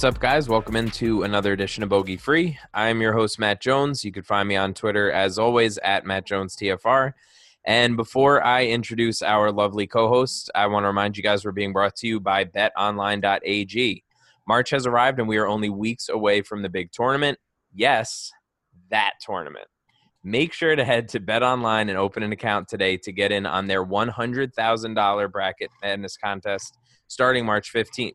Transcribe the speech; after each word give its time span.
What's 0.00 0.16
up, 0.16 0.22
guys? 0.22 0.48
Welcome 0.48 0.76
into 0.76 1.24
another 1.24 1.52
edition 1.52 1.82
of 1.82 1.90
Bogey 1.90 2.16
Free. 2.16 2.56
I'm 2.72 3.02
your 3.02 3.12
host, 3.12 3.38
Matt 3.38 3.60
Jones. 3.60 4.02
You 4.02 4.10
can 4.10 4.22
find 4.22 4.48
me 4.48 4.56
on 4.56 4.72
Twitter, 4.72 5.12
as 5.12 5.38
always, 5.38 5.76
at 5.76 6.06
Matt 6.06 6.24
Jones 6.24 6.56
TFR. 6.56 7.12
And 7.66 7.98
before 7.98 8.42
I 8.42 8.64
introduce 8.64 9.20
our 9.20 9.52
lovely 9.52 9.86
co 9.86 10.08
host, 10.08 10.50
I 10.54 10.68
want 10.68 10.84
to 10.84 10.86
remind 10.86 11.18
you 11.18 11.22
guys 11.22 11.44
we're 11.44 11.52
being 11.52 11.74
brought 11.74 11.96
to 11.96 12.06
you 12.06 12.18
by 12.18 12.46
betonline.ag. 12.46 14.02
March 14.48 14.70
has 14.70 14.86
arrived, 14.86 15.18
and 15.18 15.28
we 15.28 15.36
are 15.36 15.46
only 15.46 15.68
weeks 15.68 16.08
away 16.08 16.40
from 16.40 16.62
the 16.62 16.70
big 16.70 16.92
tournament. 16.92 17.38
Yes, 17.74 18.32
that 18.88 19.16
tournament. 19.20 19.66
Make 20.24 20.54
sure 20.54 20.74
to 20.76 20.82
head 20.82 21.10
to 21.10 21.20
BetOnline 21.20 21.90
and 21.90 21.98
open 21.98 22.22
an 22.22 22.32
account 22.32 22.68
today 22.68 22.96
to 22.96 23.12
get 23.12 23.32
in 23.32 23.44
on 23.44 23.66
their 23.66 23.84
$100,000 23.84 25.30
bracket 25.30 25.70
madness 25.82 26.16
contest 26.16 26.78
starting 27.06 27.44
March 27.44 27.70
15th. 27.70 28.12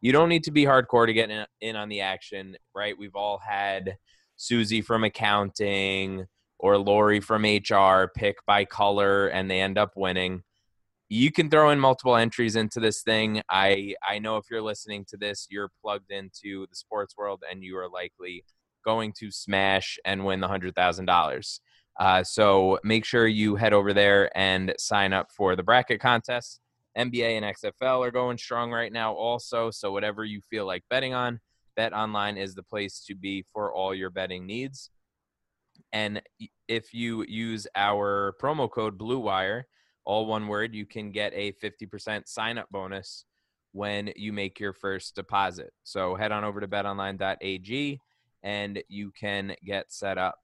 You 0.00 0.12
don't 0.12 0.28
need 0.28 0.44
to 0.44 0.50
be 0.50 0.64
hardcore 0.64 1.06
to 1.06 1.12
get 1.12 1.30
in, 1.30 1.46
in 1.60 1.76
on 1.76 1.88
the 1.88 2.00
action, 2.00 2.56
right? 2.74 2.96
We've 2.98 3.14
all 3.14 3.38
had 3.38 3.96
Susie 4.36 4.82
from 4.82 5.04
accounting 5.04 6.26
or 6.58 6.78
Lori 6.78 7.20
from 7.20 7.44
HR 7.44 8.10
pick 8.14 8.36
by 8.46 8.64
color 8.64 9.28
and 9.28 9.50
they 9.50 9.60
end 9.60 9.78
up 9.78 9.92
winning. 9.96 10.42
You 11.08 11.30
can 11.30 11.50
throw 11.50 11.70
in 11.70 11.78
multiple 11.78 12.16
entries 12.16 12.56
into 12.56 12.80
this 12.80 13.02
thing. 13.02 13.42
I 13.50 13.94
I 14.08 14.18
know 14.18 14.38
if 14.38 14.46
you're 14.50 14.62
listening 14.62 15.04
to 15.08 15.16
this, 15.16 15.46
you're 15.50 15.70
plugged 15.82 16.10
into 16.10 16.66
the 16.70 16.76
sports 16.76 17.16
world 17.16 17.42
and 17.50 17.62
you 17.62 17.76
are 17.76 17.88
likely 17.88 18.44
going 18.84 19.12
to 19.18 19.30
smash 19.30 19.98
and 20.04 20.24
win 20.24 20.40
the 20.40 20.48
hundred 20.48 20.74
thousand 20.74 21.08
uh, 21.08 21.12
dollars. 21.12 21.60
So 22.24 22.78
make 22.82 23.04
sure 23.04 23.26
you 23.26 23.56
head 23.56 23.72
over 23.72 23.92
there 23.92 24.36
and 24.36 24.72
sign 24.78 25.12
up 25.12 25.30
for 25.30 25.54
the 25.56 25.62
bracket 25.62 26.00
contest. 26.00 26.60
NBA 26.96 27.40
and 27.40 27.44
XFL 27.44 28.06
are 28.06 28.10
going 28.10 28.38
strong 28.38 28.70
right 28.70 28.92
now, 28.92 29.14
also. 29.14 29.70
So 29.70 29.92
whatever 29.92 30.24
you 30.24 30.40
feel 30.40 30.66
like 30.66 30.84
betting 30.90 31.14
on, 31.14 31.40
Bet 31.76 31.92
Online 31.92 32.36
is 32.36 32.54
the 32.54 32.62
place 32.62 33.04
to 33.06 33.14
be 33.14 33.44
for 33.52 33.72
all 33.72 33.94
your 33.94 34.10
betting 34.10 34.46
needs. 34.46 34.90
And 35.92 36.22
if 36.68 36.92
you 36.94 37.24
use 37.26 37.66
our 37.74 38.34
promo 38.40 38.70
code 38.70 38.98
Blue 38.98 39.18
Wire, 39.18 39.66
all 40.04 40.26
one 40.26 40.48
word, 40.48 40.74
you 40.74 40.86
can 40.86 41.12
get 41.12 41.32
a 41.34 41.52
50% 41.52 42.26
sign 42.26 42.58
up 42.58 42.68
bonus 42.70 43.24
when 43.72 44.12
you 44.16 44.32
make 44.32 44.60
your 44.60 44.72
first 44.72 45.14
deposit. 45.14 45.72
So 45.84 46.14
head 46.14 46.32
on 46.32 46.44
over 46.44 46.60
to 46.60 46.68
betonline.ag 46.68 48.00
and 48.42 48.82
you 48.88 49.12
can 49.12 49.54
get 49.64 49.92
set 49.92 50.18
up. 50.18 50.38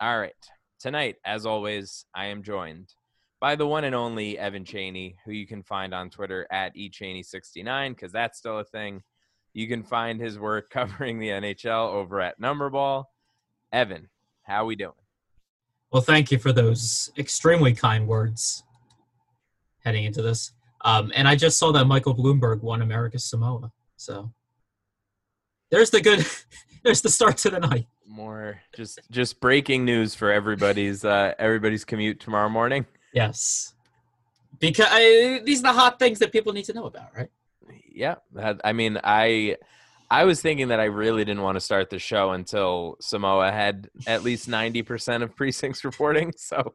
All 0.00 0.18
right. 0.18 0.32
Tonight, 0.78 1.16
as 1.26 1.44
always, 1.44 2.06
I 2.14 2.26
am 2.26 2.42
joined 2.42 2.94
by 3.40 3.56
the 3.56 3.66
one 3.66 3.84
and 3.84 3.94
only 3.94 4.38
Evan 4.38 4.64
Cheney, 4.64 5.16
who 5.24 5.32
you 5.32 5.46
can 5.46 5.62
find 5.62 5.94
on 5.94 6.10
Twitter 6.10 6.46
at 6.50 6.76
echeney69, 6.76 7.90
because 7.90 8.12
that's 8.12 8.38
still 8.38 8.58
a 8.58 8.64
thing. 8.64 9.02
You 9.54 9.66
can 9.66 9.82
find 9.82 10.20
his 10.20 10.38
work 10.38 10.70
covering 10.70 11.18
the 11.18 11.28
NHL 11.28 11.88
over 11.90 12.20
at 12.20 12.40
Numberball. 12.40 13.04
Evan, 13.72 14.08
how 14.42 14.66
we 14.66 14.76
doing? 14.76 14.92
Well, 15.90 16.02
thank 16.02 16.30
you 16.30 16.38
for 16.38 16.52
those 16.52 17.10
extremely 17.18 17.72
kind 17.72 18.06
words 18.06 18.62
heading 19.82 20.04
into 20.04 20.22
this. 20.22 20.52
Um, 20.82 21.10
and 21.14 21.26
I 21.26 21.34
just 21.34 21.58
saw 21.58 21.72
that 21.72 21.86
Michael 21.86 22.14
Bloomberg 22.14 22.62
won 22.62 22.82
America's 22.82 23.24
Samoa. 23.24 23.72
So 23.96 24.32
there's 25.70 25.90
the 25.90 26.00
good, 26.00 26.24
there's 26.84 27.00
the 27.00 27.08
start 27.08 27.38
to 27.38 27.50
the 27.50 27.60
night. 27.60 27.86
More 28.06 28.60
just 28.74 28.98
just 29.12 29.40
breaking 29.40 29.84
news 29.84 30.16
for 30.16 30.32
everybody's 30.32 31.04
uh, 31.04 31.32
everybody's 31.38 31.84
commute 31.84 32.18
tomorrow 32.18 32.48
morning. 32.48 32.84
Yes, 33.12 33.74
because 34.58 34.86
I, 34.90 35.40
these 35.44 35.60
are 35.60 35.72
the 35.72 35.72
hot 35.72 35.98
things 35.98 36.18
that 36.20 36.32
people 36.32 36.52
need 36.52 36.64
to 36.66 36.72
know 36.72 36.86
about, 36.86 37.16
right? 37.16 37.30
Yeah, 37.92 38.16
I 38.64 38.72
mean, 38.72 38.98
I 39.02 39.56
I 40.10 40.24
was 40.24 40.42
thinking 40.42 40.68
that 40.68 40.80
I 40.80 40.84
really 40.84 41.24
didn't 41.24 41.42
want 41.42 41.56
to 41.56 41.60
start 41.60 41.90
the 41.90 41.98
show 41.98 42.30
until 42.32 42.96
Samoa 43.00 43.52
had 43.52 43.88
at 44.06 44.22
least 44.22 44.48
ninety 44.48 44.82
percent 44.82 45.22
of 45.22 45.34
precincts 45.36 45.84
reporting. 45.84 46.32
So, 46.36 46.74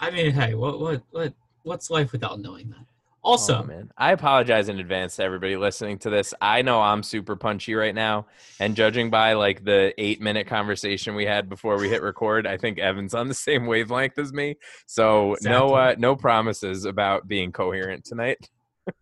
I 0.00 0.10
mean, 0.10 0.32
hey, 0.32 0.54
what 0.54 0.80
what 0.80 1.02
what 1.10 1.34
what's 1.62 1.90
life 1.90 2.12
without 2.12 2.40
knowing 2.40 2.70
that? 2.70 2.86
Also, 3.24 3.62
oh, 3.62 3.64
man, 3.64 3.90
I 3.96 4.12
apologize 4.12 4.68
in 4.68 4.78
advance 4.78 5.16
to 5.16 5.22
everybody 5.22 5.56
listening 5.56 5.98
to 6.00 6.10
this. 6.10 6.34
I 6.42 6.60
know 6.60 6.82
I'm 6.82 7.02
super 7.02 7.36
punchy 7.36 7.74
right 7.74 7.94
now, 7.94 8.26
and 8.60 8.76
judging 8.76 9.08
by 9.08 9.32
like 9.32 9.64
the 9.64 9.94
eight 9.96 10.20
minute 10.20 10.46
conversation 10.46 11.14
we 11.14 11.24
had 11.24 11.48
before 11.48 11.78
we 11.78 11.88
hit 11.88 12.02
record, 12.02 12.46
I 12.46 12.58
think 12.58 12.78
Evan's 12.78 13.14
on 13.14 13.28
the 13.28 13.34
same 13.34 13.64
wavelength 13.64 14.18
as 14.18 14.34
me. 14.34 14.56
So 14.84 15.32
exactly. 15.32 15.58
no, 15.58 15.74
uh, 15.74 15.94
no 15.96 16.16
promises 16.16 16.84
about 16.84 17.26
being 17.26 17.50
coherent 17.50 18.04
tonight. 18.04 18.46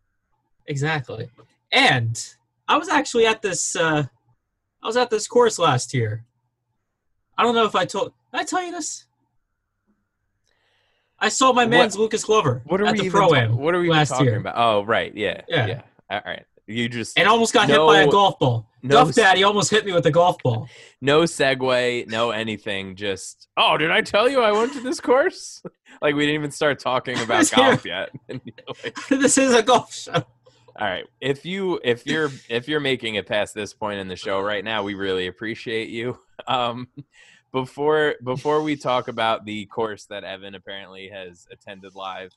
exactly, 0.66 1.28
and 1.72 2.24
I 2.68 2.78
was 2.78 2.88
actually 2.88 3.26
at 3.26 3.42
this. 3.42 3.74
Uh, 3.74 4.04
I 4.84 4.86
was 4.86 4.96
at 4.96 5.10
this 5.10 5.26
course 5.26 5.58
last 5.58 5.92
year. 5.92 6.24
I 7.36 7.42
don't 7.42 7.56
know 7.56 7.66
if 7.66 7.74
I 7.74 7.86
told. 7.86 8.12
Did 8.32 8.40
I 8.40 8.44
tell 8.44 8.62
you 8.62 8.70
this? 8.70 9.06
I 11.22 11.28
saw 11.28 11.52
my 11.52 11.64
man's 11.64 11.96
what, 11.96 12.02
Lucas 12.02 12.24
Glover 12.24 12.62
what 12.66 12.80
are 12.80 12.86
at 12.86 12.94
we 12.94 13.02
the 13.02 13.10
pro 13.10 13.32
am. 13.34 13.56
What 13.56 13.74
are 13.74 13.80
we 13.80 13.88
last 13.88 14.10
talking 14.10 14.26
year. 14.26 14.38
about? 14.38 14.54
Oh, 14.56 14.84
right, 14.84 15.16
yeah, 15.16 15.42
yeah, 15.48 15.66
yeah. 15.66 15.82
All 16.10 16.20
right, 16.26 16.44
you 16.66 16.88
just 16.88 17.16
and 17.16 17.28
almost 17.28 17.54
got 17.54 17.68
no, 17.68 17.88
hit 17.88 17.94
by 17.94 18.02
a 18.02 18.10
golf 18.10 18.38
ball. 18.40 18.68
No, 18.82 19.04
Duff 19.04 19.14
Daddy 19.14 19.44
almost 19.44 19.70
hit 19.70 19.86
me 19.86 19.92
with 19.92 20.04
a 20.06 20.10
golf 20.10 20.36
ball. 20.42 20.68
No 21.04 21.22
segue, 21.22 22.06
no 22.08 22.30
anything. 22.30 22.94
Just 22.94 23.48
oh, 23.56 23.76
did 23.76 23.90
I 23.90 24.02
tell 24.02 24.28
you 24.28 24.40
I 24.40 24.52
went 24.52 24.72
to 24.74 24.80
this 24.80 25.00
course? 25.00 25.60
like 26.02 26.14
we 26.14 26.22
didn't 26.22 26.36
even 26.36 26.50
start 26.52 26.78
talking 26.78 27.18
about 27.22 27.50
golf 27.50 27.84
yet. 27.84 28.10
this 29.08 29.36
is 29.36 29.52
a 29.52 29.64
golf 29.64 29.92
show. 29.92 30.12
All 30.14 30.24
right. 30.86 31.04
If 31.20 31.44
you 31.44 31.80
if 31.82 32.06
you're 32.06 32.30
if 32.48 32.68
you're 32.68 32.80
making 32.80 33.16
it 33.16 33.26
past 33.26 33.52
this 33.52 33.74
point 33.74 33.98
in 33.98 34.06
the 34.06 34.16
show 34.16 34.40
right 34.40 34.64
now, 34.64 34.84
we 34.84 34.94
really 34.94 35.26
appreciate 35.26 35.88
you. 35.88 36.18
Um, 36.46 36.86
before 37.52 38.16
before 38.24 38.62
we 38.62 38.76
talk 38.76 39.08
about 39.08 39.44
the 39.44 39.66
course 39.66 40.06
that 40.06 40.24
Evan 40.24 40.54
apparently 40.54 41.08
has 41.08 41.46
attended 41.50 41.94
live, 41.94 42.32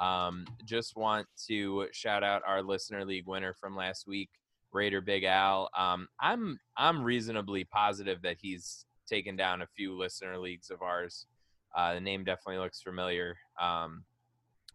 um, 0.00 0.44
just 0.64 0.96
want 0.96 1.26
to 1.46 1.86
shout 1.92 2.22
out 2.22 2.42
our 2.46 2.62
listener 2.62 3.04
league 3.04 3.26
winner 3.26 3.54
from 3.54 3.76
last 3.76 4.06
week, 4.06 4.30
Raider 4.72 5.00
Big 5.00 5.24
Al. 5.24 5.70
Um, 5.76 6.08
I'm 6.20 6.58
I'm 6.76 7.02
reasonably 7.02 7.64
positive 7.64 8.22
that 8.22 8.36
he's 8.40 8.84
taken 9.08 9.36
down 9.36 9.62
a 9.62 9.66
few 9.66 9.96
listener 9.96 10.38
leagues 10.38 10.70
of 10.70 10.82
ours. 10.82 11.26
Uh, 11.74 11.94
the 11.94 12.00
name 12.00 12.24
definitely 12.24 12.58
looks 12.58 12.80
familiar. 12.82 13.36
Um, 13.60 14.04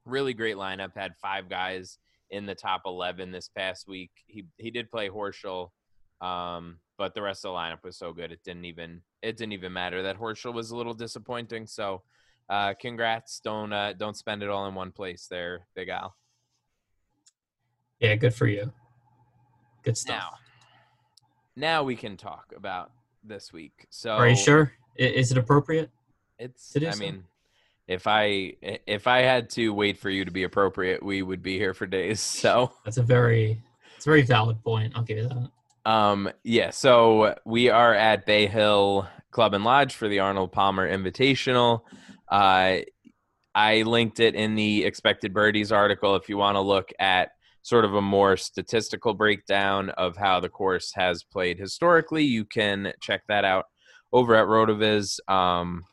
really 0.05 0.33
great 0.33 0.55
lineup. 0.55 0.95
Had 0.95 1.15
five 1.21 1.49
guys 1.49 1.97
in 2.29 2.45
the 2.45 2.55
top 2.55 2.83
eleven 2.85 3.31
this 3.31 3.49
past 3.49 3.87
week. 3.87 4.11
He 4.27 4.45
he 4.57 4.71
did 4.71 4.89
play 4.89 5.09
Horschel. 5.09 5.69
Um, 6.21 6.77
but 6.99 7.15
the 7.15 7.21
rest 7.21 7.43
of 7.45 7.51
the 7.53 7.57
lineup 7.57 7.83
was 7.83 7.97
so 7.97 8.13
good 8.13 8.31
it 8.31 8.43
didn't 8.43 8.65
even 8.65 9.01
it 9.21 9.37
didn't 9.37 9.53
even 9.53 9.73
matter 9.73 10.03
that 10.03 10.17
Horschel 10.19 10.53
was 10.53 10.71
a 10.71 10.75
little 10.75 10.93
disappointing. 10.93 11.67
So, 11.67 12.01
uh, 12.49 12.73
congrats! 12.79 13.39
Don't 13.43 13.71
uh, 13.71 13.93
don't 13.93 14.17
spend 14.17 14.43
it 14.43 14.49
all 14.49 14.67
in 14.67 14.75
one 14.75 14.91
place 14.91 15.27
there, 15.29 15.67
Big 15.75 15.89
Al. 15.89 16.15
Yeah, 17.99 18.15
good 18.15 18.33
for 18.33 18.47
you. 18.47 18.71
Good 19.83 19.97
stuff. 19.97 20.15
Now, 20.15 20.29
now 21.55 21.83
we 21.83 21.95
can 21.95 22.17
talk 22.17 22.53
about 22.55 22.91
this 23.23 23.53
week. 23.53 23.87
So, 23.89 24.11
are 24.11 24.27
you 24.27 24.35
sure? 24.35 24.73
Is 24.95 25.31
it 25.31 25.37
appropriate? 25.37 25.89
It's. 26.39 26.75
I 26.75 26.91
so? 26.91 26.99
mean, 26.99 27.23
if 27.87 28.07
I 28.07 28.53
if 28.61 29.07
I 29.07 29.19
had 29.19 29.49
to 29.51 29.73
wait 29.73 29.97
for 29.97 30.09
you 30.09 30.25
to 30.25 30.31
be 30.31 30.43
appropriate, 30.43 31.03
we 31.03 31.21
would 31.21 31.43
be 31.43 31.57
here 31.57 31.73
for 31.73 31.85
days. 31.85 32.21
So 32.41 32.71
that's 32.85 32.97
a 32.97 33.03
very 33.03 33.61
it's 33.97 34.05
a 34.05 34.09
very 34.09 34.21
valid 34.23 34.63
point. 34.63 34.93
I'll 34.95 35.03
give 35.03 35.17
you 35.17 35.27
that. 35.27 35.51
Um, 35.85 36.29
yeah, 36.43 36.69
so 36.69 37.35
we 37.45 37.69
are 37.69 37.93
at 37.93 38.25
Bay 38.25 38.47
Hill 38.47 39.07
Club 39.31 39.53
and 39.53 39.63
Lodge 39.63 39.95
for 39.95 40.07
the 40.07 40.19
Arnold 40.19 40.51
Palmer 40.51 40.89
Invitational. 40.89 41.81
Uh, 42.29 42.79
I 43.53 43.81
linked 43.81 44.19
it 44.19 44.35
in 44.35 44.55
the 44.55 44.85
expected 44.85 45.33
birdies 45.33 45.71
article 45.71 46.15
if 46.15 46.29
you 46.29 46.37
want 46.37 46.55
to 46.55 46.61
look 46.61 46.91
at 46.99 47.31
sort 47.63 47.85
of 47.85 47.93
a 47.93 48.01
more 48.01 48.37
statistical 48.37 49.13
breakdown 49.13 49.89
of 49.91 50.17
how 50.17 50.39
the 50.39 50.49
course 50.49 50.93
has 50.95 51.23
played 51.23 51.59
historically. 51.59 52.23
You 52.23 52.45
can 52.45 52.93
check 53.01 53.21
that 53.27 53.45
out 53.45 53.65
over 54.11 54.35
at 54.35 54.47
Rotoviz. 54.47 55.19
Um, 55.29 55.83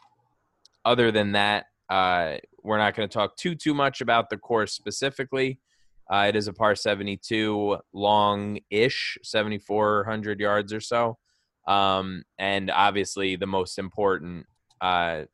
other 0.84 1.10
than 1.10 1.32
that, 1.32 1.66
uh, 1.90 2.36
we're 2.62 2.78
not 2.78 2.94
going 2.94 3.08
to 3.08 3.12
talk 3.12 3.36
too 3.36 3.54
too 3.54 3.74
much 3.74 4.00
about 4.00 4.30
the 4.30 4.36
course 4.36 4.72
specifically. 4.72 5.58
Uh, 6.10 6.26
it 6.28 6.36
is 6.36 6.48
a 6.48 6.52
par 6.52 6.74
72, 6.74 7.76
long 7.92 8.58
ish, 8.70 9.18
7,400 9.22 10.40
yards 10.40 10.72
or 10.72 10.80
so. 10.80 11.18
Um, 11.66 12.22
and 12.38 12.70
obviously, 12.70 13.36
the 13.36 13.46
most 13.46 13.78
important 13.78 14.46
uh, 14.80 15.24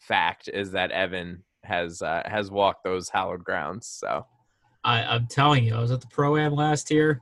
fact 0.00 0.48
is 0.52 0.72
that 0.72 0.90
Evan 0.92 1.44
has 1.64 2.00
uh, 2.00 2.22
has 2.24 2.50
walked 2.50 2.84
those 2.84 3.10
hallowed 3.10 3.44
grounds. 3.44 3.86
So 3.86 4.24
I, 4.82 5.02
I'm 5.02 5.26
telling 5.26 5.64
you, 5.64 5.74
I 5.74 5.80
was 5.80 5.90
at 5.90 6.00
the 6.00 6.06
pro 6.06 6.38
am 6.38 6.54
last 6.54 6.90
year. 6.90 7.20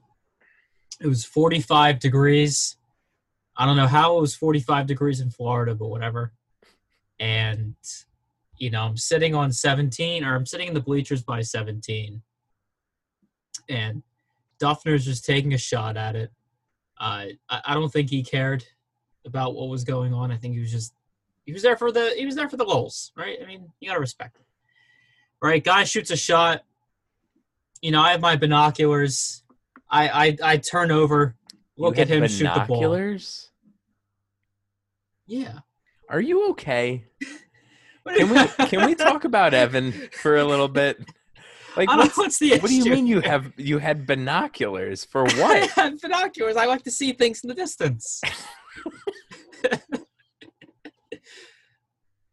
It 1.00 1.08
was 1.08 1.24
45 1.24 1.98
degrees. 1.98 2.76
I 3.56 3.66
don't 3.66 3.76
know 3.76 3.88
how 3.88 4.16
it 4.16 4.20
was 4.20 4.36
45 4.36 4.86
degrees 4.86 5.20
in 5.20 5.30
Florida, 5.30 5.74
but 5.74 5.88
whatever. 5.88 6.32
And 7.18 7.74
you 8.58 8.70
know, 8.70 8.82
I'm 8.82 8.96
sitting 8.96 9.34
on 9.34 9.52
17, 9.52 10.24
or 10.24 10.34
I'm 10.34 10.46
sitting 10.46 10.68
in 10.68 10.74
the 10.74 10.80
bleachers 10.80 11.22
by 11.22 11.42
17 11.42 12.22
and 13.68 14.02
Dufner's 14.60 15.04
just 15.04 15.24
taking 15.24 15.54
a 15.54 15.58
shot 15.58 15.96
at 15.96 16.16
it. 16.16 16.30
Uh, 16.98 17.26
I, 17.48 17.60
I 17.66 17.74
don't 17.74 17.92
think 17.92 18.10
he 18.10 18.22
cared 18.22 18.64
about 19.24 19.54
what 19.54 19.68
was 19.68 19.84
going 19.84 20.14
on. 20.14 20.30
I 20.30 20.36
think 20.36 20.54
he 20.54 20.60
was 20.60 20.70
just 20.70 20.94
he 21.44 21.52
was 21.52 21.62
there 21.62 21.76
for 21.76 21.92
the 21.92 22.12
he 22.16 22.24
was 22.24 22.34
there 22.34 22.48
for 22.48 22.56
the 22.56 22.64
goals, 22.64 23.12
right? 23.16 23.38
I 23.42 23.46
mean, 23.46 23.70
you 23.80 23.88
gotta 23.88 24.00
respect 24.00 24.36
it. 24.36 24.46
Right, 25.42 25.62
guy 25.62 25.84
shoots 25.84 26.10
a 26.10 26.16
shot. 26.16 26.62
You 27.82 27.90
know, 27.90 28.00
I 28.00 28.12
have 28.12 28.20
my 28.20 28.36
binoculars. 28.36 29.42
I 29.90 30.08
I, 30.08 30.36
I 30.42 30.56
turn 30.56 30.90
over, 30.90 31.36
look 31.76 31.98
at 31.98 32.08
him 32.08 32.26
shoot 32.26 32.44
the 32.44 32.60
ball. 32.60 32.66
binoculars? 32.66 33.50
Yeah. 35.26 35.58
Are 36.08 36.20
you 36.20 36.50
okay? 36.50 37.04
Can 38.16 38.30
we 38.30 38.66
can 38.68 38.86
we 38.86 38.94
talk 38.94 39.24
about 39.24 39.52
Evan 39.52 39.90
for 40.12 40.36
a 40.36 40.44
little 40.44 40.68
bit? 40.68 40.98
Like 41.76 41.88
what's, 41.88 42.16
what's 42.16 42.38
the 42.38 42.52
issue. 42.52 42.62
what 42.62 42.68
do 42.70 42.76
you 42.76 42.90
mean 42.90 43.06
you 43.06 43.20
have 43.20 43.52
you 43.56 43.78
had 43.78 44.06
binoculars 44.06 45.04
for 45.04 45.22
what? 45.24 45.78
I 45.78 45.82
have 45.82 46.00
binoculars. 46.00 46.56
I 46.56 46.64
like 46.66 46.82
to 46.84 46.90
see 46.90 47.12
things 47.12 47.42
in 47.44 47.48
the 47.48 47.54
distance. 47.54 48.22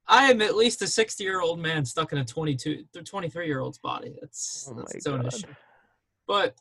I 0.08 0.30
am 0.30 0.42
at 0.42 0.56
least 0.56 0.82
a 0.82 0.88
60 0.88 1.24
year 1.24 1.42
old 1.42 1.60
man 1.60 1.86
stuck 1.86 2.12
in 2.12 2.20
a 2.20 2.26
22, 2.26 2.86
23 3.04 3.48
year 3.48 3.60
old's 3.60 3.80
body. 3.80 4.14
That's, 4.22 4.68
Oh 4.70 4.76
that's 4.76 4.96
its 4.96 5.08
own 5.08 5.22
God. 5.24 5.34
issue. 5.34 5.48
But 6.28 6.56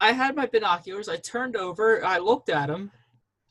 I 0.00 0.12
had 0.12 0.36
my 0.36 0.46
binoculars. 0.46 1.08
I 1.08 1.16
turned 1.16 1.56
over. 1.56 2.04
I 2.04 2.18
looked 2.18 2.48
at 2.48 2.68
him. 2.68 2.90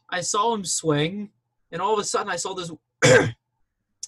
I 0.09 0.21
saw 0.21 0.53
him 0.53 0.65
swing, 0.65 1.29
and 1.71 1.81
all 1.81 1.93
of 1.93 1.99
a 1.99 2.03
sudden, 2.03 2.29
I 2.29 2.35
saw 2.35 2.53
this 2.53 2.71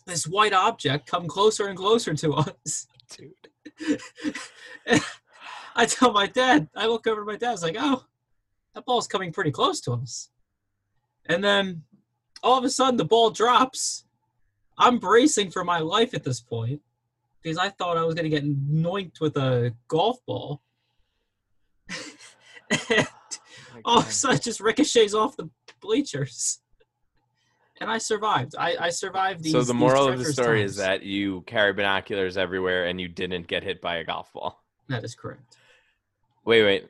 this 0.05 0.27
white 0.27 0.51
object 0.51 1.07
come 1.07 1.27
closer 1.27 1.67
and 1.67 1.77
closer 1.77 2.13
to 2.13 2.33
us. 2.33 2.87
Dude. 3.09 3.49
I 5.75 5.85
tell 5.85 6.11
my 6.11 6.27
dad, 6.27 6.69
I 6.75 6.87
look 6.87 7.07
over 7.07 7.21
at 7.21 7.27
my 7.27 7.35
dad, 7.35 7.49
I 7.49 7.51
was 7.51 7.63
like, 7.63 7.75
oh, 7.79 8.05
that 8.73 8.85
ball's 8.85 9.07
coming 9.07 9.31
pretty 9.31 9.51
close 9.51 9.81
to 9.81 9.93
us. 9.93 10.29
And 11.25 11.43
then 11.43 11.83
all 12.41 12.57
of 12.57 12.63
a 12.63 12.69
sudden 12.69 12.97
the 12.97 13.05
ball 13.05 13.29
drops. 13.29 14.05
I'm 14.77 14.97
bracing 14.97 15.51
for 15.51 15.63
my 15.63 15.79
life 15.79 16.13
at 16.13 16.23
this 16.23 16.41
point 16.41 16.81
because 17.41 17.57
I 17.57 17.69
thought 17.69 17.97
I 17.97 18.03
was 18.03 18.15
going 18.15 18.29
to 18.29 18.29
get 18.29 18.45
noinked 18.45 19.19
with 19.21 19.37
a 19.37 19.73
golf 19.87 20.17
ball. 20.25 20.61
and 22.89 23.07
oh 23.75 23.81
all 23.85 23.99
of 23.99 24.07
a 24.07 24.11
sudden 24.11 24.37
it 24.37 24.43
just 24.43 24.59
ricochets 24.59 25.13
off 25.13 25.37
the 25.37 25.49
bleachers. 25.79 26.59
And 27.81 27.89
I 27.89 27.97
survived. 27.97 28.55
I, 28.57 28.75
I 28.79 28.89
survived 28.89 29.43
these. 29.43 29.51
so 29.51 29.63
the 29.63 29.73
moral 29.73 30.07
of 30.07 30.19
the 30.19 30.25
story 30.25 30.61
is 30.63 30.75
that 30.77 31.03
you 31.03 31.41
carry 31.41 31.73
binoculars 31.73 32.37
everywhere 32.37 32.85
and 32.85 33.01
you 33.01 33.07
didn't 33.07 33.47
get 33.47 33.63
hit 33.63 33.81
by 33.81 33.97
a 33.97 34.03
golf 34.03 34.31
ball. 34.33 34.63
that 34.89 35.03
is 35.03 35.15
correct. 35.15 35.57
Wait, 36.45 36.63
wait. 36.63 36.87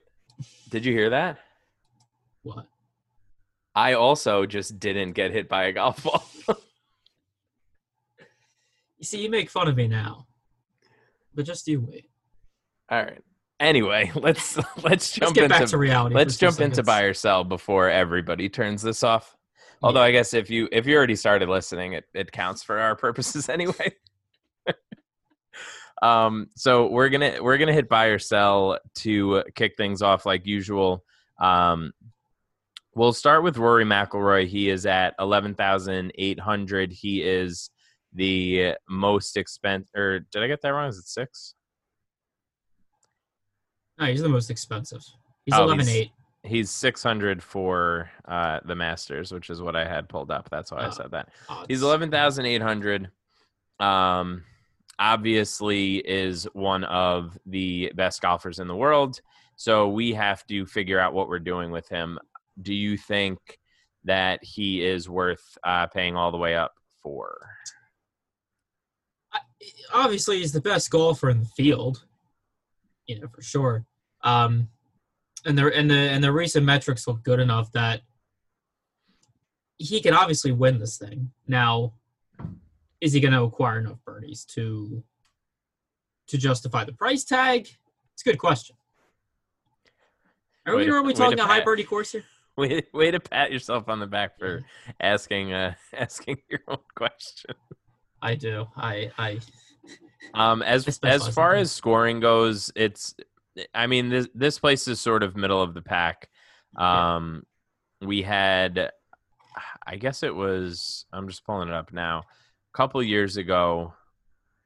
Did 0.70 0.86
you 0.86 0.94
hear 0.94 1.10
that? 1.12 1.40
What? 2.44 2.68
I 3.76 3.94
also 3.94 4.46
just 4.46 4.80
didn't 4.80 5.14
get 5.14 5.32
hit 5.32 5.48
by 5.48 5.66
a 5.66 5.72
golf 5.72 6.04
ball. 6.04 6.26
You 8.98 9.06
see, 9.06 9.22
you 9.22 9.30
make 9.30 9.50
fun 9.50 9.68
of 9.68 9.76
me 9.76 9.90
now, 9.90 10.28
but 11.36 11.44
just 11.46 11.68
you 11.68 11.82
wait. 11.82 12.06
All 12.90 13.04
right. 13.04 13.20
Anyway, 13.60 14.10
let's 14.16 14.56
let's 14.56 14.84
Let's 14.84 15.12
jump 15.12 15.36
get 15.36 15.50
back 15.50 15.60
into 15.64 15.72
to 15.72 15.78
reality. 15.78 16.16
let's 16.16 16.38
jump 16.38 16.62
into 16.62 16.84
buy 16.84 17.02
or 17.02 17.14
sell 17.14 17.44
before 17.44 17.90
everybody 17.90 18.48
turns 18.48 18.82
this 18.82 19.04
off. 19.04 19.36
Although 19.84 20.02
I 20.02 20.12
guess 20.12 20.34
if 20.34 20.50
you 20.50 20.70
if 20.72 20.88
you 20.88 20.96
already 20.96 21.16
started 21.16 21.50
listening, 21.50 21.94
it, 21.94 22.06
it 22.14 22.32
counts 22.32 22.64
for 22.64 22.80
our 22.80 22.96
purposes 23.06 23.50
anyway. 23.50 23.94
um, 26.02 26.48
so 26.56 26.88
we're 26.90 27.10
gonna 27.10 27.38
we're 27.42 27.58
gonna 27.58 27.74
hit 27.74 27.90
buy 27.90 28.06
or 28.06 28.18
sell 28.20 28.80
to 28.96 29.44
kick 29.56 29.74
things 29.78 30.02
off 30.02 30.26
like 30.26 30.48
usual. 30.48 31.04
Um, 31.40 31.92
we'll 32.96 33.14
start 33.14 33.44
with 33.44 33.58
Rory 33.58 33.84
McIlroy. 33.86 34.48
He 34.48 34.70
is 34.70 34.86
at 34.86 35.16
eleven 35.20 35.54
thousand 35.54 36.14
eight 36.18 36.40
hundred. 36.40 36.94
He 36.94 37.22
is 37.22 37.70
the 38.14 38.76
most 38.90 39.36
expensive. 39.36 39.90
Or 39.96 40.20
did 40.20 40.44
I 40.44 40.48
get 40.48 40.62
that 40.62 40.70
wrong? 40.70 40.88
Is 40.90 40.98
it 40.98 41.08
six? 41.08 41.56
No, 44.00 44.06
he's 44.06 44.22
the 44.22 44.30
most 44.30 44.50
expensive. 44.50 45.02
He's 45.46 45.54
Oh, 45.56 45.64
eleven 45.64 45.86
he's- 45.86 45.98
eight. 45.98 46.12
He's 46.45 46.69
600 46.72 47.42
for 47.42 48.10
uh, 48.25 48.60
the 48.66 48.75
Masters, 48.75 49.31
which 49.31 49.50
is 49.50 49.62
what 49.62 49.75
I 49.78 49.86
had 49.88 50.10
pulled 50.10 50.30
up. 50.30 50.50
That's 50.50 50.72
why 50.72 50.80
I 50.80 50.88
Oh. 50.88 50.92
said 50.92 51.12
that. 51.12 51.30
odds. 51.48 51.68
He's 51.69 51.81
11,800. 51.81 53.10
Um, 53.80 54.44
obviously, 55.00 55.98
is 55.98 56.44
one 56.54 56.84
of 56.84 57.38
the 57.45 57.92
best 57.95 58.22
golfers 58.22 58.60
in 58.60 58.68
the 58.68 58.75
world. 58.75 59.22
So 59.56 59.88
we 59.90 60.13
have 60.13 60.45
to 60.48 60.66
figure 60.66 61.00
out 61.00 61.13
what 61.13 61.30
we're 61.30 61.40
doing 61.40 61.72
with 61.72 61.88
him. 61.88 62.19
Do 62.62 62.74
you 62.74 62.98
think 62.98 63.39
that 64.04 64.44
he 64.44 64.86
is 64.86 65.07
worth 65.10 65.57
uh, 65.63 65.88
paying 65.88 66.18
all 66.18 66.31
the 66.31 66.38
way 66.38 66.56
up 66.56 66.74
for? 67.01 67.48
Obviously, 69.94 70.39
he's 70.39 70.51
the 70.51 70.60
best 70.62 70.89
golfer 70.92 71.30
in 71.30 71.39
the 71.39 71.46
field. 71.46 72.04
You 73.07 73.22
know 73.22 73.28
for 73.34 73.42
sure. 73.42 73.86
Um, 74.22 74.68
and 75.45 75.57
the 75.57 75.74
and 75.75 75.90
the 75.90 75.95
and 75.95 76.24
the 76.24 76.31
recent 76.31 76.66
metrics 76.66 77.07
look 77.07 77.24
good 77.24 77.40
enough 77.40 77.72
that 77.74 78.01
he 79.78 80.01
can 80.01 80.13
obviously 80.13 80.51
win 80.51 80.80
this 80.80 80.98
thing. 80.98 81.31
Now, 81.48 81.94
is 83.01 83.13
he 83.13 83.19
going 83.19 83.34
to 83.34 83.44
acquire 83.44 83.80
enough 83.80 83.98
birdies 84.06 84.45
to 84.56 85.04
to 86.28 86.38
justify 86.38 86.84
the 86.86 86.94
price 86.94 87.24
tag? 87.24 87.68
It's 88.13 88.22
a 88.25 88.30
good 88.30 88.38
question. 88.38 88.75
Are 90.66 90.75
Way 90.75 90.86
we 90.86 90.92
to- 90.92 91.01
way 91.04 91.12
to 91.13 91.18
talking 91.18 91.40
a 91.40 91.46
high 91.46 91.62
birdie 91.63 91.84
course 91.84 92.12
here? 92.13 92.24
Way, 92.56 92.84
way 92.94 93.10
to 93.10 93.19
pat 93.19 93.51
yourself 93.51 93.89
on 93.89 94.00
the 94.00 94.06
back 94.06 94.38
for 94.38 94.62
asking 95.01 95.51
uh, 95.53 95.74
asking 95.94 96.38
your 96.51 96.60
own 96.68 96.77
question. 96.96 97.56
I 98.22 98.36
do. 98.36 98.68
I 98.77 99.10
I 99.18 99.39
Um, 100.36 100.62
as 100.62 101.00
as 101.03 101.27
far 101.29 101.56
as 101.56 101.72
scoring 101.72 102.20
goes, 102.20 102.72
it's 102.75 103.15
I 103.74 103.88
mean 103.88 104.10
this 104.10 104.27
this 104.33 104.60
place 104.60 104.88
is 104.88 105.00
sort 105.00 105.24
of 105.24 105.36
middle 105.36 105.62
of 105.62 105.74
the 105.74 105.81
pack. 105.81 106.29
Um, 106.75 107.45
we 108.01 108.22
had, 108.22 108.91
I 109.86 109.95
guess 109.95 110.24
it 110.24 110.36
was. 110.36 111.05
I'm 111.12 111.27
just 111.27 111.45
pulling 111.45 111.69
it 111.69 111.74
up 111.74 111.93
now. 111.93 112.19
A 112.19 112.77
couple 112.77 113.01
years 113.03 113.38
ago, 113.38 113.93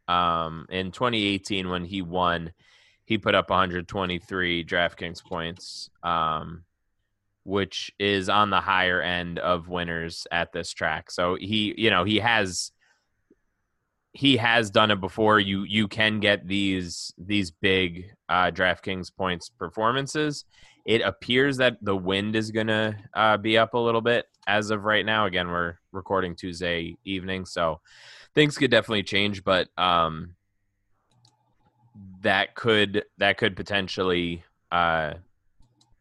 um, 0.08 0.66
in 0.70 0.92
2018 0.92 1.70
when 1.70 1.86
he 1.86 2.02
won, 2.02 2.54
he 3.06 3.18
put 3.18 3.36
up 3.36 3.50
123 3.50 4.66
DraftKings 4.66 5.24
points, 5.24 5.90
um, 6.04 6.64
which 7.44 7.92
is 8.00 8.30
on 8.30 8.50
the 8.50 8.62
higher 8.62 9.02
end 9.02 9.40
of 9.40 9.68
winners 9.68 10.28
at 10.32 10.52
this 10.52 10.72
track. 10.74 11.12
So 11.12 11.36
he, 11.36 11.74
you 11.78 11.90
know, 11.90 12.04
he 12.04 12.20
has 12.20 12.72
he 14.18 14.36
has 14.38 14.72
done 14.72 14.90
it 14.90 15.00
before. 15.00 15.40
You 15.40 15.62
you 15.62 15.88
can 15.88 16.20
get 16.20 16.48
these 16.48 17.14
these 17.20 17.52
big 17.52 18.16
uh, 18.28 18.50
DraftKings 18.50 19.16
points 19.16 19.48
performances. 19.48 20.44
It 20.86 21.02
appears 21.02 21.58
that 21.58 21.78
the 21.84 21.96
wind 21.96 22.36
is 22.36 22.50
gonna 22.50 22.98
uh, 23.14 23.38
be 23.38 23.60
up 23.60 23.76
a 23.76 23.78
little 23.78 24.02
bit 24.02 24.26
as 24.48 24.72
of 24.72 24.86
right 24.86 25.06
now. 25.06 25.28
Again, 25.28 25.50
we're 25.50 25.76
recording 25.92 26.36
Tuesday 26.36 26.98
evening, 27.06 27.46
so 27.46 27.80
things 28.34 28.58
could 28.58 28.72
definitely 28.72 29.04
change. 29.04 29.44
But 29.44 29.68
um, 29.78 30.34
that 32.22 32.56
could 32.56 33.04
that 33.20 33.38
could 33.38 33.56
potentially 33.56 34.44
uh, 34.72 35.14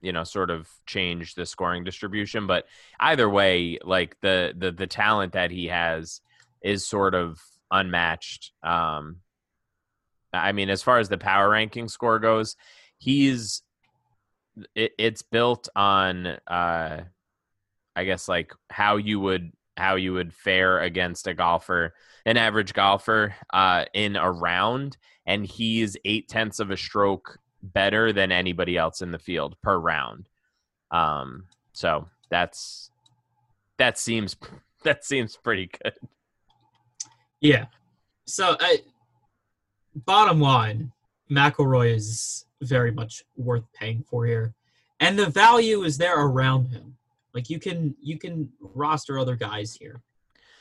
you 0.00 0.12
know 0.14 0.24
sort 0.24 0.48
of 0.48 0.70
change 0.86 1.34
the 1.34 1.44
scoring 1.44 1.84
distribution. 1.84 2.46
But 2.46 2.64
either 2.98 3.28
way, 3.28 3.78
like 3.84 4.16
the 4.22 4.54
the 4.56 4.72
the 4.72 4.86
talent 4.86 5.34
that 5.34 5.50
he 5.50 5.66
has 5.66 6.22
is 6.62 6.86
sort 6.86 7.14
of 7.14 7.42
unmatched. 7.70 8.52
Um, 8.62 9.18
I 10.32 10.52
mean, 10.52 10.70
as 10.70 10.82
far 10.82 10.98
as 10.98 11.08
the 11.08 11.18
power 11.18 11.50
ranking 11.50 11.88
score 11.88 12.18
goes, 12.18 12.56
he's 12.98 13.62
it, 14.74 14.92
it's 14.98 15.22
built 15.22 15.68
on, 15.76 16.26
uh, 16.46 17.02
I 17.94 18.04
guess, 18.04 18.28
like 18.28 18.52
how 18.70 18.96
you 18.96 19.20
would 19.20 19.52
how 19.76 19.96
you 19.96 20.14
would 20.14 20.32
fare 20.32 20.80
against 20.80 21.26
a 21.26 21.34
golfer, 21.34 21.94
an 22.24 22.38
average 22.38 22.72
golfer, 22.72 23.34
uh, 23.52 23.84
in 23.92 24.16
a 24.16 24.30
round, 24.30 24.96
and 25.26 25.44
he's 25.44 25.98
eight 26.04 26.28
tenths 26.28 26.60
of 26.60 26.70
a 26.70 26.76
stroke 26.76 27.38
better 27.62 28.12
than 28.12 28.32
anybody 28.32 28.78
else 28.78 29.02
in 29.02 29.12
the 29.12 29.18
field 29.18 29.56
per 29.62 29.78
round. 29.78 30.28
Um, 30.90 31.44
so 31.72 32.08
that's 32.30 32.90
that 33.78 33.98
seems 33.98 34.36
that 34.84 35.04
seems 35.04 35.36
pretty 35.36 35.70
good. 35.82 35.94
Yeah. 37.40 37.66
So, 38.26 38.56
I, 38.58 38.78
bottom 40.04 40.40
line, 40.40 40.92
McIlroy 41.30 41.94
is 41.94 42.46
very 42.62 42.90
much 42.90 43.24
worth 43.36 43.64
paying 43.72 44.02
for 44.08 44.26
here, 44.26 44.54
and 45.00 45.18
the 45.18 45.26
value 45.26 45.84
is 45.84 45.98
there 45.98 46.20
around 46.20 46.68
him. 46.68 46.96
Like 47.34 47.50
you 47.50 47.58
can 47.58 47.94
you 48.00 48.18
can 48.18 48.50
roster 48.60 49.18
other 49.18 49.36
guys 49.36 49.74
here. 49.74 50.00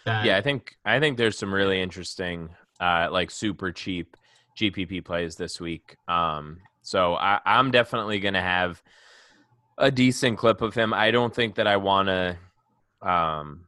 That, 0.05 0.25
yeah, 0.25 0.37
I 0.37 0.41
think 0.41 0.75
I 0.83 0.99
think 0.99 1.17
there's 1.17 1.37
some 1.37 1.53
really 1.53 1.81
interesting, 1.81 2.49
uh, 2.79 3.07
like 3.11 3.31
super 3.31 3.71
cheap 3.71 4.17
GPP 4.59 5.03
plays 5.03 5.35
this 5.35 5.59
week. 5.59 5.95
Um, 6.07 6.59
So 6.81 7.15
I, 7.15 7.39
I'm 7.45 7.71
definitely 7.71 8.19
to 8.35 8.41
have 8.41 8.81
a 9.77 9.89
decent 9.89 10.37
clip 10.37 10.61
of 10.61 10.75
him. 10.75 10.93
I 10.93 11.11
don't 11.11 11.33
think 11.33 11.55
that 11.55 11.67
I 11.67 11.77
want 11.77 12.07
to, 12.09 12.37
um, 13.01 13.64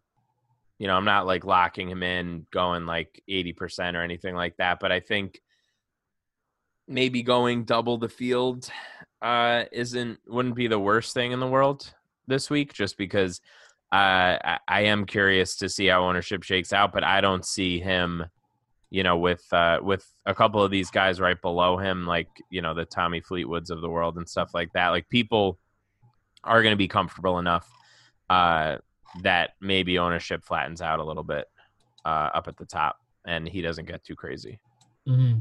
you 0.79 0.88
know, 0.88 0.96
I'm 0.96 1.05
not 1.05 1.25
like 1.25 1.46
locking 1.46 1.89
him 1.89 2.03
in 2.03 2.46
going 2.51 2.86
like 2.86 3.24
80% 3.29 3.96
or 3.96 4.01
anything 4.01 4.36
like 4.36 4.57
that, 4.57 4.79
but 4.79 4.91
I 4.91 5.00
think 5.00 5.41
maybe 6.88 7.24
going 7.24 7.63
double 7.63 7.98
the 7.98 8.10
field 8.10 8.69
uh, 9.22 9.65
isn't 9.72 10.19
wouldn't 10.27 10.55
be 10.55 10.67
the 10.67 10.79
worst 10.79 11.13
thing 11.13 11.31
in 11.31 11.39
the 11.39 11.48
world 11.48 11.93
this 12.27 12.50
week, 12.50 12.74
just 12.74 12.98
because 12.98 13.41
uh, 13.91 14.38
I, 14.43 14.60
I 14.67 14.81
am 14.81 15.05
curious 15.05 15.55
to 15.57 15.69
see 15.69 15.88
how 15.88 16.05
ownership 16.05 16.43
shakes 16.43 16.74
out, 16.74 16.93
but 16.93 17.03
I 17.03 17.22
don't 17.22 17.46
see 17.46 17.79
him, 17.79 18.25
you 18.91 19.01
know, 19.01 19.17
with 19.17 19.43
uh, 19.51 19.79
with 19.81 20.05
a 20.25 20.36
couple 20.36 20.62
of 20.62 20.69
these 20.69 20.91
guys 20.91 21.19
right 21.19 21.41
below 21.41 21.77
him, 21.77 22.05
like 22.05 22.29
you 22.51 22.62
know 22.62 22.75
the 22.75 22.86
Tommy 22.86 23.22
Fleetwoods 23.22 23.72
of 23.72 23.81
the 23.81 23.89
world 23.89 24.17
and 24.17 24.29
stuff 24.29 24.51
like 24.53 24.72
that. 24.74 24.89
Like 24.89 25.10
people 25.10 25.57
are 26.43 26.62
going 26.62 26.74
to 26.74 26.77
be 26.77 26.88
comfortable 26.88 27.39
enough 27.39 27.67
uh, 28.29 28.77
that 29.23 29.51
maybe 29.61 29.97
ownership 29.99 30.43
flattens 30.43 30.81
out 30.81 30.99
a 30.99 31.03
little 31.03 31.23
bit 31.23 31.45
uh, 32.05 32.29
up 32.33 32.47
at 32.47 32.57
the 32.57 32.65
top, 32.65 32.99
and 33.25 33.47
he 33.47 33.61
doesn't 33.61 33.85
get 33.87 34.03
too 34.03 34.15
crazy. 34.15 34.59
Mm-hmm. 35.07 35.39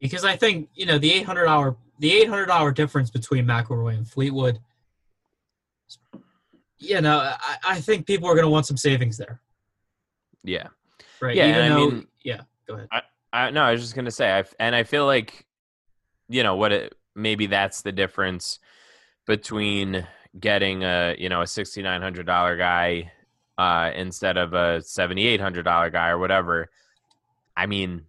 Because 0.00 0.24
I 0.24 0.36
think 0.36 0.68
you 0.74 0.86
know 0.86 0.98
the 0.98 1.12
eight 1.12 1.24
hundred 1.24 1.46
hour 1.46 1.76
the 1.98 2.12
eight 2.12 2.28
hundred 2.28 2.50
hour 2.50 2.72
difference 2.72 3.10
between 3.10 3.46
McIlroy 3.46 3.96
and 3.96 4.08
Fleetwood. 4.08 4.58
You 6.78 7.00
know, 7.00 7.18
I, 7.18 7.56
I 7.64 7.80
think 7.80 8.06
people 8.06 8.28
are 8.28 8.34
going 8.34 8.44
to 8.44 8.50
want 8.50 8.66
some 8.66 8.76
savings 8.76 9.16
there. 9.16 9.40
Yeah. 10.42 10.66
Right. 11.20 11.36
Yeah, 11.36 11.46
Even 11.48 11.60
and 11.60 11.72
I 11.72 11.76
though, 11.76 11.90
mean- 11.90 12.06
yeah. 12.24 12.40
Go 12.66 12.74
ahead. 12.74 12.88
I, 13.32 13.50
no, 13.50 13.62
I 13.62 13.72
was 13.72 13.80
just 13.80 13.94
gonna 13.94 14.10
say, 14.10 14.30
I 14.30 14.44
and 14.60 14.74
I 14.74 14.82
feel 14.82 15.06
like, 15.06 15.46
you 16.28 16.42
know, 16.42 16.56
what 16.56 16.72
it 16.72 16.94
maybe 17.14 17.46
that's 17.46 17.82
the 17.82 17.92
difference 17.92 18.58
between 19.26 20.06
getting 20.38 20.84
a 20.84 21.14
you 21.18 21.28
know 21.28 21.42
a 21.42 21.46
sixty 21.46 21.82
nine 21.82 22.02
hundred 22.02 22.26
dollar 22.26 22.56
guy 22.56 23.12
uh, 23.58 23.90
instead 23.94 24.36
of 24.36 24.54
a 24.54 24.82
seventy 24.82 25.26
eight 25.26 25.40
hundred 25.40 25.64
dollar 25.64 25.90
guy 25.90 26.08
or 26.08 26.18
whatever. 26.18 26.70
I 27.56 27.66
mean, 27.66 28.02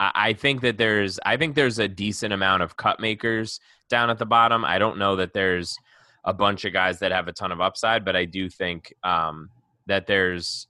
I, 0.00 0.10
I 0.14 0.32
think 0.32 0.60
that 0.62 0.78
there's 0.78 1.18
I 1.24 1.36
think 1.36 1.54
there's 1.54 1.78
a 1.78 1.88
decent 1.88 2.32
amount 2.32 2.62
of 2.62 2.76
cut 2.76 3.00
makers 3.00 3.60
down 3.88 4.10
at 4.10 4.18
the 4.18 4.26
bottom. 4.26 4.64
I 4.64 4.78
don't 4.78 4.98
know 4.98 5.16
that 5.16 5.32
there's 5.32 5.76
a 6.24 6.34
bunch 6.34 6.64
of 6.64 6.72
guys 6.72 6.98
that 6.98 7.12
have 7.12 7.28
a 7.28 7.32
ton 7.32 7.52
of 7.52 7.60
upside, 7.60 8.04
but 8.04 8.16
I 8.16 8.24
do 8.24 8.50
think 8.50 8.92
um, 9.02 9.50
that 9.86 10.06
there's 10.06 10.66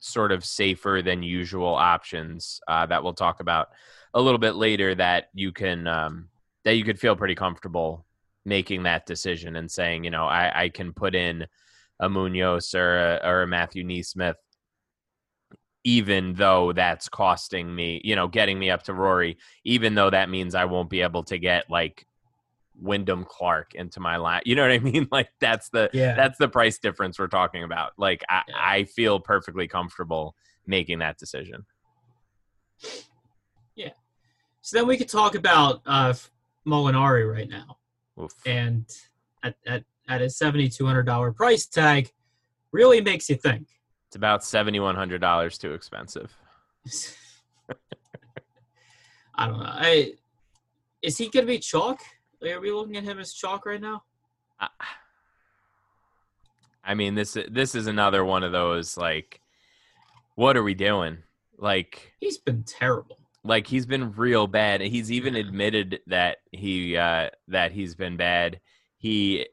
sort 0.00 0.32
of 0.32 0.44
safer 0.44 1.00
than 1.04 1.22
usual 1.22 1.72
options 1.72 2.60
uh, 2.66 2.84
that 2.86 3.04
we'll 3.04 3.14
talk 3.14 3.40
about 3.40 3.68
a 4.14 4.20
little 4.20 4.38
bit 4.38 4.56
later 4.56 4.94
that 4.94 5.28
you 5.34 5.52
can 5.52 5.86
um, 5.86 6.28
that 6.64 6.74
you 6.74 6.84
could 6.84 6.98
feel 6.98 7.14
pretty 7.14 7.34
comfortable 7.34 8.04
making 8.44 8.82
that 8.84 9.06
decision 9.06 9.56
and 9.56 9.70
saying, 9.70 10.04
you 10.04 10.10
know, 10.10 10.24
I, 10.24 10.64
I 10.64 10.68
can 10.68 10.92
put 10.92 11.14
in 11.14 11.46
a 12.00 12.08
Munoz 12.08 12.74
or 12.74 12.96
a, 12.98 13.20
or 13.24 13.42
a 13.42 13.46
Matthew 13.46 13.84
NeSmith, 13.84 14.34
even 15.84 16.34
though 16.34 16.72
that's 16.72 17.08
costing 17.08 17.74
me, 17.74 18.00
you 18.04 18.16
know, 18.16 18.28
getting 18.28 18.58
me 18.58 18.70
up 18.70 18.82
to 18.84 18.94
Rory, 18.94 19.38
even 19.64 19.94
though 19.94 20.10
that 20.10 20.30
means 20.30 20.54
I 20.54 20.64
won't 20.64 20.90
be 20.90 21.02
able 21.02 21.22
to 21.24 21.38
get 21.38 21.70
like 21.70 22.06
Wyndham 22.80 23.24
Clark 23.28 23.74
into 23.74 24.00
my 24.00 24.16
line. 24.16 24.42
You 24.44 24.56
know 24.56 24.62
what 24.62 24.72
I 24.72 24.78
mean? 24.78 25.06
Like 25.12 25.28
that's 25.40 25.68
the 25.68 25.90
Yeah. 25.92 26.14
that's 26.14 26.38
the 26.38 26.48
price 26.48 26.78
difference 26.78 27.18
we're 27.18 27.26
talking 27.28 27.62
about. 27.64 27.92
Like 27.98 28.24
I, 28.28 28.42
Yeah. 28.48 28.54
I 28.58 28.84
feel 28.84 29.20
perfectly 29.20 29.68
comfortable 29.68 30.34
making 30.66 31.00
that 31.00 31.18
decision. 31.18 31.66
Yeah. 33.76 33.90
So 34.62 34.78
then 34.78 34.86
we 34.86 34.96
could 34.96 35.08
talk 35.08 35.34
about 35.34 35.82
uh, 35.86 36.14
Molinari 36.66 37.30
right 37.30 37.48
now, 37.48 37.78
Oof. 38.20 38.32
and 38.46 38.84
at 39.42 39.54
at 39.66 39.84
at 40.08 40.22
a 40.22 40.30
seventy 40.30 40.68
two 40.68 40.86
hundred 40.86 41.04
dollar 41.04 41.32
price 41.32 41.66
tag, 41.66 42.10
really 42.72 43.00
makes 43.00 43.28
you 43.30 43.36
think. 43.36 43.68
It's 44.08 44.16
about 44.16 44.44
seventy 44.44 44.80
one 44.80 44.94
hundred 44.94 45.20
dollars 45.20 45.58
too 45.58 45.72
expensive. 45.72 46.36
I 49.34 49.46
don't 49.46 49.60
know. 49.60 49.66
I, 49.66 50.12
is 51.00 51.16
he 51.16 51.28
going 51.28 51.46
to 51.46 51.52
be 51.52 51.58
chalk? 51.58 52.00
Are 52.46 52.60
we 52.60 52.70
looking 52.70 52.96
at 52.96 53.04
him 53.04 53.18
as 53.18 53.32
chalk 53.32 53.64
right 53.66 53.80
now? 53.80 54.02
I, 54.60 54.68
I 56.84 56.94
mean 56.94 57.14
this 57.14 57.36
this 57.50 57.74
is 57.74 57.86
another 57.86 58.24
one 58.24 58.42
of 58.42 58.52
those 58.52 58.96
like, 58.96 59.40
what 60.34 60.56
are 60.56 60.62
we 60.62 60.74
doing? 60.74 61.18
Like 61.56 62.14
He's 62.20 62.38
been 62.38 62.64
terrible. 62.64 63.18
Like 63.44 63.66
he's 63.66 63.86
been 63.86 64.12
real 64.12 64.46
bad. 64.46 64.80
He's 64.80 65.10
even 65.10 65.34
admitted 65.34 66.00
that 66.06 66.38
he 66.52 66.96
uh, 66.96 67.30
that 67.48 67.72
he's 67.72 67.94
been 67.94 68.16
bad. 68.16 68.60
He 68.98 69.46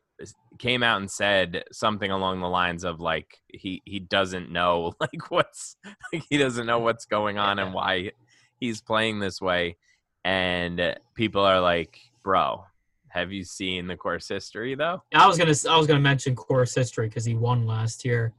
came 0.57 0.83
out 0.83 0.99
and 0.99 1.09
said 1.09 1.63
something 1.71 2.11
along 2.11 2.41
the 2.41 2.49
lines 2.49 2.83
of 2.83 2.99
like 2.99 3.37
he 3.47 3.81
he 3.85 3.99
doesn't 3.99 4.51
know 4.51 4.93
like 4.99 5.31
what's 5.31 5.77
like 6.11 6.23
he 6.29 6.37
doesn't 6.37 6.65
know 6.65 6.79
what's 6.79 7.05
going 7.05 7.37
on 7.37 7.59
and 7.59 7.73
why 7.73 8.11
he's 8.59 8.81
playing 8.81 9.19
this 9.19 9.39
way 9.39 9.77
and 10.25 10.97
people 11.15 11.41
are 11.41 11.61
like 11.61 11.97
bro 12.23 12.63
have 13.07 13.31
you 13.31 13.43
seen 13.43 13.87
the 13.87 13.95
course 13.95 14.27
history 14.27 14.75
though 14.75 15.01
I 15.13 15.25
was 15.27 15.37
gonna 15.37 15.55
I 15.69 15.77
was 15.77 15.87
gonna 15.87 15.99
mention 15.99 16.35
course 16.35 16.75
history 16.75 17.07
because 17.07 17.25
he 17.25 17.33
won 17.33 17.65
last 17.65 18.05
year. 18.05 18.33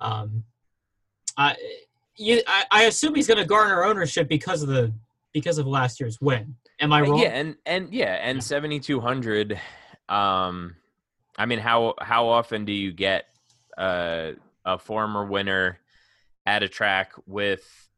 Um, 0.00 0.44
I 1.36 1.56
you 2.20 2.42
I, 2.46 2.64
I 2.70 2.82
assume 2.84 3.14
he's 3.14 3.26
gonna 3.26 3.46
garner 3.46 3.82
ownership 3.84 4.28
because 4.28 4.62
of 4.62 4.68
the 4.68 4.92
because 5.32 5.58
of 5.58 5.66
last 5.66 5.98
year's 6.00 6.20
win. 6.20 6.54
Am 6.80 6.92
I 6.92 7.00
Uh, 7.00 7.04
wrong? 7.04 7.20
Yeah, 7.20 7.28
and 7.28 7.56
and 7.66 7.92
yeah, 7.92 8.14
and 8.20 8.36
Yeah. 8.36 8.42
seventy 8.42 8.78
two 8.78 9.00
hundred. 9.00 9.58
Um, 10.08 10.76
I 11.38 11.46
mean, 11.46 11.58
how 11.58 11.94
how 12.00 12.28
often 12.28 12.64
do 12.64 12.72
you 12.72 12.92
get 12.92 13.26
uh, 13.78 14.32
a 14.64 14.78
former 14.78 15.24
winner 15.24 15.78
at 16.46 16.62
a 16.62 16.68
track 16.68 17.12
with 17.26 17.88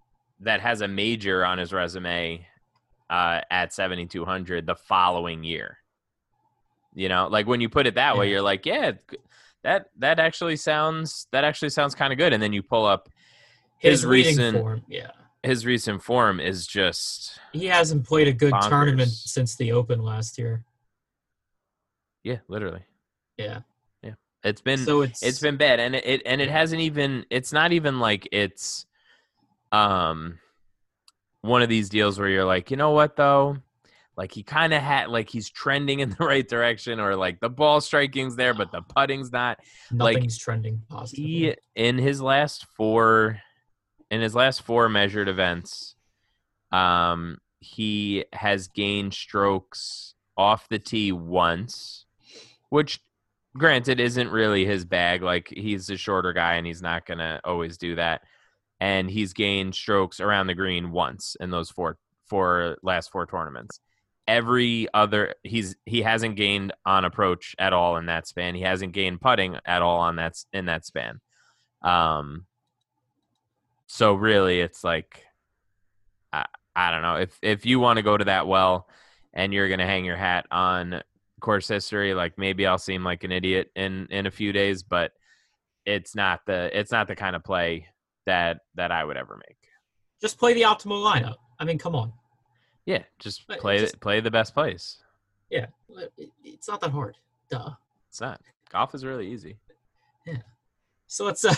that 0.41 0.61
has 0.61 0.81
a 0.83 0.89
major 0.89 1.45
on 1.45 1.59
his 1.59 1.73
resume 1.73 2.47
uh, 3.11 3.41
at 3.51 3.73
seventy 3.73 4.07
two 4.07 4.25
hundred 4.25 4.67
the 4.67 4.77
following 4.77 5.43
year? 5.43 5.79
You 6.95 7.09
know, 7.09 7.27
like 7.29 7.47
when 7.47 7.61
you 7.61 7.69
put 7.69 7.87
it 7.87 7.95
that 7.97 8.17
way, 8.17 8.27
Yeah. 8.27 8.33
you're 8.33 8.43
like, 8.43 8.67
yeah, 8.67 8.93
that 9.65 9.87
that 9.99 10.21
actually 10.21 10.57
sounds 10.57 11.27
that 11.33 11.43
actually 11.43 11.71
sounds 11.71 11.95
kind 11.97 12.13
of 12.13 12.19
good, 12.19 12.33
and 12.33 12.43
then 12.43 12.53
you 12.53 12.63
pull 12.63 12.85
up 12.85 13.09
his, 13.83 14.01
his 14.01 14.07
recent- 14.07 14.57
form. 14.59 14.83
Yeah, 14.89 15.11
his 15.43 15.67
recent 15.67 16.03
form 16.03 16.41
is 16.41 16.67
just 16.67 17.39
he 17.53 17.67
hasn't 17.67 18.07
played 18.07 18.29
a 18.29 18.33
good 18.33 18.53
Bonkers. 18.53 18.69
tournament 18.69 19.11
since 19.11 19.57
the 19.57 19.73
Open 19.73 20.03
last 20.03 20.39
year. 20.39 20.65
yeah, 22.25 22.39
literally. 22.49 22.85
Yeah, 23.37 23.61
Yeah. 24.03 24.15
It's 24.45 24.61
been 24.61 24.79
so 24.79 25.03
it's 25.03 25.23
it's 25.23 25.41
been 25.41 25.57
bad 25.57 25.81
and 25.81 25.95
it, 25.97 26.05
it 26.07 26.23
and 26.27 26.41
it 26.41 26.51
hasn't 26.51 26.81
even 26.83 27.25
it's 27.31 27.53
not 27.53 27.73
even 27.73 27.99
like 27.99 28.29
it's 28.33 28.87
um 29.73 30.39
one 31.41 31.63
of 31.63 31.69
these 31.69 31.89
deals 31.89 32.19
where 32.19 32.29
you're 32.29 32.45
like 32.45 32.71
you 32.71 32.77
know 32.77 32.91
what 32.93 33.17
though 33.17 33.57
like 34.17 34.31
he 34.33 34.43
kind 34.43 34.75
of 34.75 34.83
had 34.83 35.09
like 35.09 35.29
he's 35.31 35.49
trending 35.51 36.01
in 36.01 36.11
the 36.11 36.17
right 36.25 36.47
direction 36.47 37.01
or 37.01 37.17
like 37.17 37.41
the 37.41 37.49
ball 37.49 37.81
striking's 37.81 38.37
there 38.37 38.53
but 38.55 38.71
the 38.71 38.83
putting's 38.83 39.33
not 39.33 39.59
like, 39.93 40.15
nothing's 40.17 40.39
trending 40.39 40.83
positively. 40.89 41.31
he 41.31 41.55
in 41.75 41.97
his 41.99 42.21
last 42.21 42.67
four 42.77 43.41
in 44.13 44.21
his 44.21 44.37
last 44.37 44.63
four 44.63 44.89
measured 44.89 45.29
events 45.29 45.97
um 46.71 47.39
he 47.59 48.25
has 48.33 48.69
gained 48.69 49.13
strokes 49.13 50.15
off 50.37 50.69
the 50.69 50.79
tee 50.79 51.11
once 51.11 52.07
which 52.71 53.01
granted 53.57 54.01
isn't 54.01 54.31
really 54.31 54.65
his 54.65 54.85
bag. 54.85 55.23
Like 55.23 55.49
he's 55.49 55.91
a 55.91 55.97
shorter 55.97 56.33
guy 56.33 56.55
and 56.55 56.67
he's 56.67 56.83
not 56.83 57.07
gonna 57.07 57.41
always 57.45 57.77
do 57.77 57.97
that. 57.97 58.23
And 58.81 59.11
he's 59.11 59.33
gained 59.33 59.75
strokes 59.75 60.21
around 60.21 60.47
the 60.47 60.55
green 60.55 60.91
once 60.91 61.37
in 61.39 61.51
those 61.51 61.71
four 61.71 61.99
four 62.27 62.79
last 62.83 63.11
four 63.11 63.27
tournaments. 63.27 63.81
Every 64.27 64.89
other 64.95 65.35
he's 65.43 65.77
he 65.85 66.03
hasn't 66.03 66.37
gained 66.37 66.73
on 66.87 67.05
approach 67.05 67.55
at 67.59 67.73
all 67.73 67.97
in 67.97 68.07
that 68.07 68.27
span. 68.27 68.55
He 68.55 68.63
hasn't 68.63 68.93
gained 68.93 69.21
putting 69.21 69.59
at 69.67 69.83
all 69.83 70.01
on 70.01 70.17
that 70.17 70.37
in 70.53 70.67
that 70.67 70.87
span. 70.87 71.21
Um 71.83 72.47
so 73.95 74.15
really 74.15 74.61
it's 74.61 74.83
like 74.83 75.23
i 76.33 76.47
i 76.75 76.91
don't 76.91 77.03
know 77.03 77.17
if 77.17 77.39
if 77.43 77.67
you 77.67 77.79
want 77.79 77.99
to 77.99 78.03
go 78.03 78.17
to 78.17 78.25
that 78.25 78.47
well 78.47 78.89
and 79.35 79.53
you're 79.53 79.69
gonna 79.69 79.85
hang 79.87 80.07
your 80.07 80.17
hat 80.17 80.47
on 80.51 81.03
course 81.41 81.69
history 81.69 82.15
like 82.15 82.39
maybe 82.39 82.67
i'll 82.67 82.79
seem 82.79 83.05
like 83.05 83.23
an 83.25 83.33
idiot 83.33 83.71
in 83.77 84.07
in 84.11 84.25
a 84.27 84.31
few 84.31 84.51
days 84.53 84.83
but 84.83 85.13
it's 85.85 86.15
not 86.15 86.41
the 86.47 86.71
it's 86.79 86.91
not 86.93 87.07
the 87.07 87.17
kind 87.17 87.37
of 87.37 87.45
play 87.45 87.87
that 88.25 88.61
that 88.77 88.91
i 88.93 89.05
would 89.05 89.17
ever 89.19 89.37
make 89.47 89.59
Just 90.23 90.39
play 90.39 90.55
the 90.55 90.63
optimal 90.63 91.03
lineup. 91.05 91.35
I 91.59 91.65
mean, 91.65 91.79
come 91.79 91.95
on. 91.97 92.13
yeah 92.87 93.03
just 93.19 93.47
But 93.47 93.59
play 93.59 93.79
just- 93.81 94.01
play 94.01 94.21
the 94.21 94.31
best 94.31 94.55
place 94.55 95.03
Yeah, 95.51 95.67
it's 96.45 96.69
not 96.69 96.81
that 96.81 96.93
hard. 96.93 97.17
Duh. 97.51 97.71
it's 98.09 98.21
not 98.23 98.41
golf 98.71 98.95
is 98.95 99.05
really 99.05 99.27
easy 99.29 99.59
Yeah. 100.27 100.39
So 101.09 101.25
let's 101.27 101.45
uh, 101.45 101.55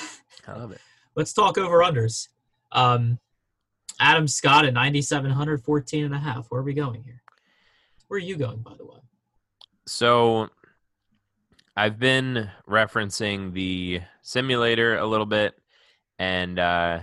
i 0.49 0.59
love 0.59 0.73
it 0.73 0.81
let's 1.17 1.33
talk 1.33 1.59
over 1.59 1.79
unders. 1.79 2.29
Um, 2.73 3.19
Adam 4.01 4.27
Scott 4.27 4.65
at 4.65 4.75
9,700, 4.75 5.63
14 5.63 6.05
and 6.05 6.15
a 6.15 6.19
half. 6.19 6.47
Where 6.49 6.61
are 6.61 6.65
we 6.65 6.75
going 6.75 7.03
here? 7.03 7.23
Where 8.09 8.17
are 8.17 8.21
you 8.21 8.37
going, 8.37 8.59
by 8.59 8.75
the 8.77 8.85
way? 8.85 8.99
So 9.87 10.49
I've 11.77 11.99
been 11.99 12.51
referencing 12.69 13.53
the 13.53 14.01
simulator 14.23 14.99
a 14.99 15.07
little 15.07 15.27
bit, 15.27 15.55
and 16.19 16.59
uh, 16.59 17.01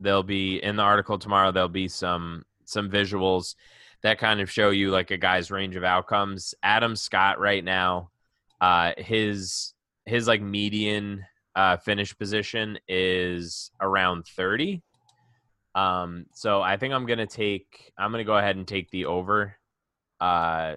there'll 0.00 0.22
be 0.22 0.62
in 0.62 0.76
the 0.76 0.82
article 0.82 1.18
tomorrow. 1.18 1.52
There'll 1.52 1.68
be 1.68 1.88
some 1.88 2.44
some 2.64 2.90
visuals 2.90 3.54
that 4.02 4.18
kind 4.18 4.40
of 4.40 4.50
show 4.50 4.70
you 4.70 4.90
like 4.90 5.10
a 5.10 5.16
guy's 5.16 5.50
range 5.50 5.76
of 5.76 5.84
outcomes. 5.84 6.54
Adam 6.62 6.96
Scott 6.96 7.38
right 7.38 7.64
now, 7.64 8.10
uh, 8.60 8.92
his 8.98 9.74
his 10.04 10.26
like 10.26 10.42
median 10.42 11.24
uh, 11.54 11.76
finish 11.76 12.16
position 12.16 12.78
is 12.88 13.70
around 13.80 14.26
thirty. 14.26 14.82
Um, 15.74 16.26
so 16.34 16.62
I 16.62 16.76
think 16.76 16.94
I'm 16.94 17.06
gonna 17.06 17.26
take. 17.26 17.92
I'm 17.98 18.10
gonna 18.10 18.24
go 18.24 18.36
ahead 18.36 18.56
and 18.56 18.66
take 18.66 18.90
the 18.90 19.06
over. 19.06 19.56
Uh, 20.20 20.76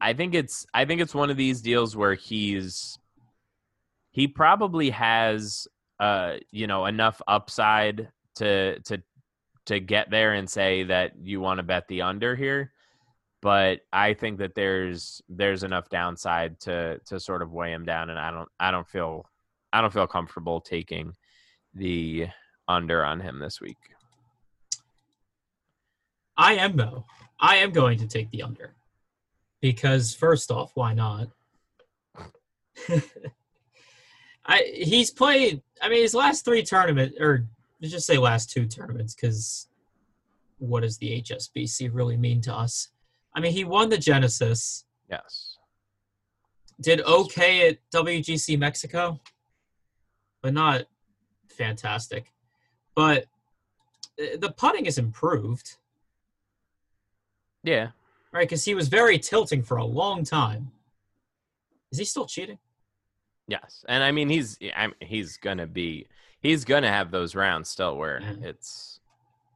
I 0.00 0.14
think 0.14 0.34
it's 0.34 0.66
I 0.74 0.84
think 0.84 1.00
it's 1.00 1.14
one 1.14 1.30
of 1.30 1.36
these 1.36 1.62
deals 1.62 1.96
where 1.96 2.14
he's 2.14 2.98
he 4.10 4.26
probably 4.26 4.90
has 4.90 5.68
uh 6.00 6.36
you 6.50 6.66
know 6.66 6.86
enough 6.86 7.22
upside 7.28 8.08
to 8.36 8.80
to 8.80 9.00
to 9.66 9.78
get 9.78 10.10
there 10.10 10.32
and 10.32 10.50
say 10.50 10.82
that 10.82 11.12
you 11.22 11.40
want 11.40 11.58
to 11.58 11.62
bet 11.62 11.86
the 11.86 12.02
under 12.02 12.34
here 12.34 12.72
but 13.42 13.80
I 13.92 14.14
think 14.14 14.38
that 14.38 14.54
there's 14.54 15.22
there's 15.28 15.64
enough 15.64 15.88
downside 15.88 16.58
to 16.60 16.98
to 17.06 17.20
sort 17.20 17.42
of 17.42 17.52
weigh 17.52 17.72
him 17.72 17.84
down 17.84 18.10
and 18.10 18.18
I 18.18 18.30
don't 18.30 18.48
I 18.58 18.70
don't 18.70 18.88
feel 18.88 19.26
I 19.72 19.80
don't 19.80 19.92
feel 19.92 20.06
comfortable 20.06 20.60
taking 20.60 21.14
the 21.74 22.28
under 22.68 23.04
on 23.04 23.20
him 23.20 23.38
this 23.38 23.60
week. 23.60 23.78
I 26.36 26.54
am 26.54 26.76
though. 26.76 27.04
I 27.40 27.56
am 27.56 27.72
going 27.72 27.98
to 27.98 28.06
take 28.06 28.30
the 28.30 28.42
under 28.42 28.74
because 29.60 30.14
first 30.14 30.50
off, 30.50 30.72
why 30.74 30.94
not? 30.94 31.28
I 34.46 34.62
he's 34.74 35.10
played. 35.10 35.62
I 35.80 35.88
mean, 35.88 36.02
his 36.02 36.14
last 36.14 36.44
three 36.44 36.62
tournament, 36.62 37.14
or 37.20 37.46
let's 37.80 37.92
just 37.92 38.06
say 38.06 38.18
last 38.18 38.50
two 38.50 38.66
tournaments, 38.66 39.14
because 39.14 39.68
what 40.58 40.80
does 40.80 40.98
the 40.98 41.22
HSBC 41.22 41.90
really 41.92 42.16
mean 42.16 42.40
to 42.42 42.54
us? 42.54 42.88
I 43.34 43.40
mean, 43.40 43.52
he 43.52 43.64
won 43.64 43.88
the 43.88 43.98
Genesis. 43.98 44.84
Yes. 45.10 45.58
Did 46.80 47.00
okay 47.02 47.68
at 47.68 47.78
WGC 47.94 48.58
Mexico, 48.58 49.20
but 50.42 50.52
not 50.52 50.82
fantastic. 51.48 52.32
But 52.94 53.26
uh, 54.20 54.36
the 54.38 54.52
putting 54.56 54.86
is 54.86 54.98
improved. 54.98 55.76
Yeah. 57.62 57.88
Right, 58.32 58.48
because 58.48 58.64
he 58.64 58.74
was 58.74 58.88
very 58.88 59.18
tilting 59.18 59.62
for 59.62 59.76
a 59.76 59.84
long 59.84 60.24
time. 60.24 60.72
Is 61.90 61.98
he 61.98 62.04
still 62.04 62.26
cheating? 62.26 62.58
Yes, 63.48 63.84
and 63.88 64.02
I 64.02 64.12
mean 64.12 64.28
he's 64.28 64.56
I 64.74 64.86
mean, 64.86 64.94
he's 65.00 65.36
gonna 65.36 65.66
be 65.66 66.06
he's 66.40 66.64
gonna 66.64 66.88
have 66.88 67.10
those 67.10 67.34
rounds 67.34 67.68
still 67.68 67.96
where 67.98 68.20
Yeah. 68.20 68.48
it's 68.48 69.00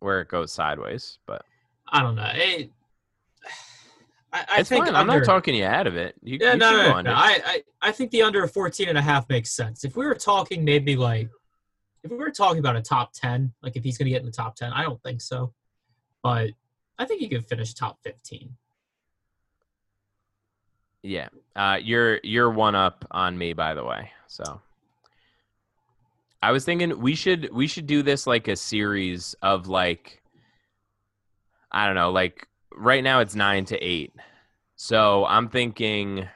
where 0.01 0.20
it 0.20 0.29
goes 0.29 0.53
sideways. 0.53 1.18
But 1.27 1.42
I 1.88 2.03
don't 2.03 2.16
know. 2.16 2.31
It, 2.35 2.70
I, 4.32 4.44
I 4.48 4.62
think. 4.62 4.86
I'm 4.88 4.94
under, 4.94 5.18
not 5.18 5.24
talking 5.24 5.54
you 5.54 5.64
out 5.64 5.86
of 5.86 5.96
it. 5.96 6.14
You, 6.22 6.38
Yeah, 6.40 6.52
you 6.52 6.58
no, 6.58 6.72
no, 6.72 6.92
no, 6.92 7.00
no. 7.02 7.12
I, 7.12 7.40
I, 7.44 7.62
I 7.82 7.92
think 7.92 8.10
the 8.10 8.22
under 8.22 8.46
14 8.46 8.88
and 8.88 8.98
a 8.98 9.02
half 9.02 9.28
makes 9.28 9.50
sense. 9.50 9.84
If 9.84 9.96
we 9.96 10.04
were 10.04 10.14
talking 10.14 10.64
maybe 10.64 10.96
like, 10.96 11.30
if 12.02 12.10
we 12.10 12.16
were 12.16 12.30
talking 12.30 12.58
about 12.58 12.76
a 12.76 12.82
top 12.82 13.12
10, 13.14 13.52
like 13.62 13.76
if 13.76 13.84
he's 13.84 13.98
going 13.98 14.06
to 14.06 14.10
get 14.10 14.20
in 14.20 14.26
the 14.26 14.32
top 14.32 14.56
10, 14.56 14.72
I 14.72 14.82
don't 14.82 15.02
think 15.02 15.20
so. 15.20 15.52
But 16.22 16.50
I 16.98 17.04
think 17.04 17.20
he 17.20 17.28
could 17.28 17.46
finish 17.46 17.74
top 17.74 17.98
15. 18.02 18.54
Yeah. 21.02 21.28
Uh, 21.54 21.78
you're 21.80 22.18
you're 22.24 22.50
one 22.50 22.74
up 22.74 23.04
on 23.12 23.38
me, 23.38 23.52
by 23.52 23.74
the 23.74 23.84
way. 23.84 24.10
So 24.26 24.60
I 26.42 26.50
was 26.50 26.64
thinking 26.64 27.00
we 27.00 27.14
should 27.14 27.48
we 27.52 27.66
should 27.68 27.86
do 27.86 28.02
this 28.02 28.26
like 28.26 28.48
a 28.48 28.56
series 28.56 29.34
of 29.40 29.68
like 29.68 30.20
I 31.70 31.86
don't 31.86 31.94
know, 31.94 32.10
like 32.10 32.46
right 32.76 33.02
now 33.02 33.20
it's 33.20 33.34
nine 33.34 33.64
to 33.66 33.78
eight. 33.78 34.12
So 34.76 35.24
I'm 35.26 35.48
thinking 35.48 36.28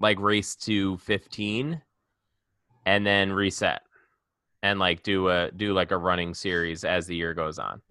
like 0.00 0.18
race 0.20 0.54
to 0.56 0.96
fifteen 0.98 1.80
and 2.86 3.06
then 3.06 3.32
reset. 3.32 3.82
And 4.62 4.78
like 4.78 5.02
do 5.02 5.28
a 5.28 5.50
do 5.50 5.74
like 5.74 5.90
a 5.90 5.98
running 5.98 6.32
series 6.34 6.84
as 6.84 7.06
the 7.06 7.14
year 7.14 7.34
goes 7.34 7.58
on. 7.58 7.82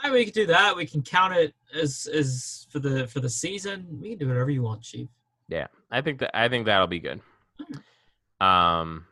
I 0.00 0.08
mean, 0.08 0.14
we 0.14 0.24
could 0.26 0.34
do 0.34 0.46
that. 0.46 0.76
We 0.76 0.86
can 0.86 1.02
count 1.02 1.34
it 1.34 1.54
as 1.74 2.06
as 2.12 2.66
for 2.70 2.78
the 2.80 3.06
for 3.08 3.20
the 3.20 3.30
season. 3.30 3.86
We 4.00 4.10
can 4.10 4.18
do 4.18 4.28
whatever 4.28 4.50
you 4.50 4.62
want, 4.62 4.82
Chief. 4.82 5.08
Yeah. 5.48 5.68
I 5.90 6.02
think 6.02 6.18
that 6.20 6.36
I 6.38 6.48
think 6.48 6.66
that'll 6.66 6.86
be 6.86 7.00
good. 7.00 7.20
Um 8.40 9.06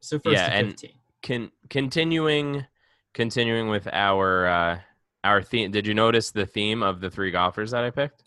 So 0.00 0.18
first 0.18 0.34
Yeah, 0.34 0.48
to 0.48 0.54
and- 0.54 0.70
15. 0.70 0.90
con- 1.22 1.52
continuing 1.68 2.64
continuing 3.12 3.68
with 3.68 3.88
our 3.92 4.46
uh 4.46 4.80
our 5.24 5.42
theme 5.42 5.70
did 5.70 5.86
you 5.86 5.94
notice 5.94 6.30
the 6.30 6.46
theme 6.46 6.82
of 6.82 7.00
the 7.00 7.10
three 7.10 7.30
golfers 7.30 7.70
that 7.70 7.84
i 7.84 7.90
picked 7.90 8.22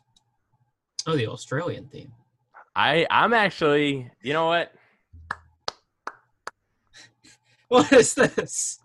Oh, 1.07 1.15
the 1.15 1.27
Australian 1.27 1.85
theme. 1.87 2.11
i 2.75 3.05
i'm 3.11 3.33
actually 3.33 4.09
you 4.21 4.33
know 4.33 4.47
what 4.47 4.73
What 7.67 7.91
is 7.91 8.13
this? 8.13 8.79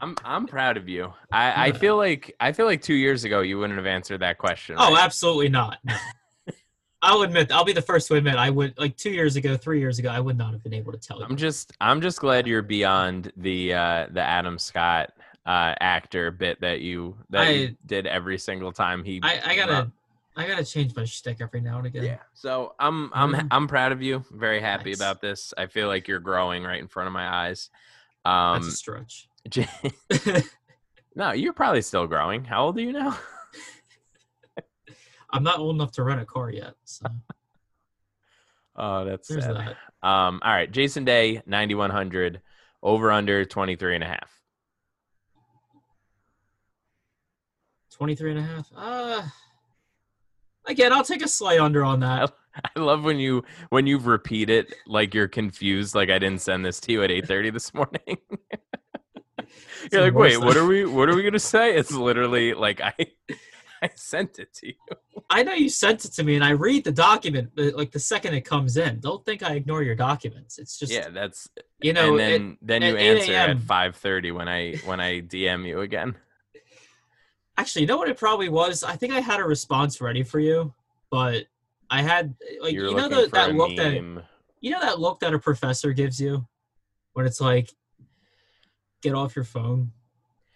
i'm 0.00 0.16
i'm 0.24 0.46
proud 0.46 0.76
of 0.76 0.88
you 0.88 1.12
i 1.30 1.68
i 1.68 1.72
feel 1.72 1.96
like 1.96 2.34
i 2.40 2.50
feel 2.52 2.66
like 2.66 2.82
two 2.82 2.94
years 2.94 3.24
ago 3.24 3.40
you 3.40 3.58
wouldn't 3.58 3.76
have 3.78 3.86
answered 3.86 4.18
that 4.20 4.38
question 4.38 4.76
Oh, 4.78 4.96
absolutely 4.96 5.48
not. 5.48 5.78
I'll 7.04 7.22
admit, 7.22 7.50
I'll 7.50 7.64
be 7.64 7.72
the 7.72 7.82
first 7.82 8.06
to 8.08 8.14
admit, 8.14 8.36
I 8.36 8.48
would 8.48 8.78
like 8.78 8.96
two 8.96 9.10
years 9.10 9.34
ago, 9.34 9.56
three 9.56 9.80
years 9.80 9.98
ago, 9.98 10.08
I 10.08 10.20
would 10.20 10.38
not 10.38 10.52
have 10.52 10.62
been 10.62 10.72
able 10.72 10.92
to 10.92 10.98
tell 10.98 11.18
you. 11.18 11.24
i'm 11.24 11.36
just 11.36 11.72
i'm 11.80 12.00
just 12.00 12.20
glad 12.20 12.46
you're 12.46 12.62
beyond 12.62 13.32
the 13.36 13.74
uh 13.74 14.06
the 14.12 14.20
adam 14.22 14.56
scott 14.58 15.10
uh 15.46 15.74
actor 15.80 16.30
bit 16.30 16.60
that 16.60 16.80
you 16.80 17.16
that 17.30 17.52
you 17.54 17.64
I- 17.68 17.76
did 17.86 18.06
every 18.06 18.38
single 18.38 18.70
time 18.72 19.02
he 19.04 19.20
I, 19.22 19.40
I 19.44 19.56
gotta, 19.56 19.72
up. 19.72 19.88
I 20.36 20.46
gotta 20.46 20.64
change 20.64 20.94
my 20.94 21.04
shtick 21.04 21.38
every 21.40 21.60
now 21.60 21.78
and 21.78 21.86
again. 21.88 22.04
yeah 22.04 22.18
so 22.32 22.74
i'm 22.78 23.10
i'm 23.12 23.32
Mhm. 23.34 23.48
i'm 23.50 23.66
proud 23.66 23.90
of 23.92 24.00
you 24.02 24.24
very 24.30 24.60
happy 24.60 24.84
Thanks. 24.94 24.98
about 25.00 25.20
this 25.20 25.52
i 25.58 25.66
feel 25.66 25.88
like 25.88 26.06
you're 26.06 26.20
growing 26.20 26.62
right 26.62 26.80
in 26.80 26.86
front 26.88 27.08
of 27.08 27.12
my 27.12 27.26
eyes 27.46 27.70
Um, 28.24 28.54
that's 28.54 28.66
um 28.66 28.68
a 28.68 28.72
stretch. 28.72 29.28
J- 29.48 29.68
no, 31.16 31.32
you're 31.32 31.52
probably 31.52 31.82
still 31.82 32.06
growing. 32.06 32.44
How 32.44 32.64
old 32.66 32.78
are 32.78 32.80
you 32.80 32.92
now? 32.92 33.18
I'm 35.30 35.42
not 35.42 35.58
old 35.58 35.74
enough 35.74 35.90
to 35.92 36.04
rent 36.04 36.20
a 36.20 36.24
car 36.24 36.50
yet, 36.50 36.74
so 36.84 37.06
Oh, 38.76 39.04
that's 39.04 39.28
there's 39.28 39.44
sad. 39.44 39.56
that. 39.56 40.08
Um, 40.08 40.40
all 40.44 40.52
right, 40.52 40.70
Jason 40.70 41.04
Day, 41.04 41.42
9100, 41.46 42.40
over 42.82 43.10
under 43.12 43.44
23 43.44 43.96
and 43.96 44.04
a 44.04 44.06
half. 44.06 44.30
23 47.92 48.30
and 48.32 48.40
a 48.40 48.42
half. 48.42 48.68
Uh, 48.74 49.22
again, 50.66 50.92
I'll 50.92 51.04
take 51.04 51.22
a 51.24 51.28
slight 51.28 51.60
under 51.60 51.84
on 51.84 52.00
that. 52.00 52.32
I 52.54 52.70
love 52.80 53.04
when 53.04 53.18
you 53.18 53.44
when 53.70 53.86
you 53.86 53.98
repeat 53.98 54.50
it 54.50 54.74
like 54.86 55.14
you're 55.14 55.28
confused, 55.28 55.94
like 55.94 56.10
I 56.10 56.18
didn't 56.18 56.40
send 56.40 56.64
this 56.64 56.80
to 56.80 56.92
you 56.92 57.02
at 57.02 57.10
8:30 57.10 57.52
this 57.52 57.72
morning. 57.74 58.00
You're 59.90 60.02
like, 60.02 60.14
wait, 60.14 60.36
what 60.38 60.56
are 60.56 60.64
we 60.66 60.84
what 60.86 61.08
are 61.08 61.16
we 61.16 61.22
gonna 61.22 61.38
say? 61.38 61.74
It's 61.76 61.90
literally 61.92 62.54
like 62.54 62.80
I 62.80 62.94
I 63.82 63.90
sent 63.96 64.38
it 64.38 64.54
to 64.54 64.68
you. 64.68 64.74
I 65.28 65.42
know 65.42 65.54
you 65.54 65.68
sent 65.68 66.04
it 66.04 66.12
to 66.12 66.22
me, 66.22 66.36
and 66.36 66.44
I 66.44 66.50
read 66.50 66.84
the 66.84 66.92
document 66.92 67.50
but, 67.56 67.74
like 67.74 67.90
the 67.90 67.98
second 67.98 68.34
it 68.34 68.42
comes 68.42 68.76
in. 68.76 69.00
Don't 69.00 69.24
think 69.26 69.42
I 69.42 69.54
ignore 69.54 69.82
your 69.82 69.96
documents. 69.96 70.58
It's 70.58 70.78
just 70.78 70.92
Yeah, 70.92 71.08
that's 71.08 71.48
you 71.80 71.92
know. 71.92 72.10
and 72.10 72.18
then 72.20 72.32
it- 72.52 72.58
then 72.62 72.82
you 72.82 72.96
answer 72.96 73.32
at 73.32 73.56
5:30 73.58 74.32
when 74.32 74.48
I 74.48 74.74
when 74.84 75.00
I 75.00 75.20
DM 75.20 75.66
you 75.66 75.80
again. 75.80 76.14
Actually, 77.56 77.82
you 77.82 77.88
know 77.88 77.96
what 77.98 78.08
it 78.08 78.16
probably 78.16 78.48
was. 78.48 78.82
I 78.84 78.96
think 78.96 79.12
I 79.12 79.20
had 79.20 79.40
a 79.40 79.44
response 79.44 80.00
ready 80.00 80.22
for 80.22 80.40
you, 80.40 80.72
but 81.10 81.44
I 81.90 82.02
had 82.02 82.34
like 82.60 82.72
You're 82.72 82.88
you 82.88 82.96
know 82.96 83.08
the, 83.08 83.28
that 83.32 83.54
look 83.54 83.76
that 83.76 83.94
you 84.60 84.70
know 84.70 84.80
that 84.80 84.98
look 85.00 85.20
that 85.20 85.34
a 85.34 85.38
professor 85.38 85.92
gives 85.92 86.20
you 86.20 86.46
when 87.12 87.26
it's 87.26 87.40
like, 87.40 87.70
get 89.02 89.14
off 89.14 89.36
your 89.36 89.44
phone, 89.44 89.90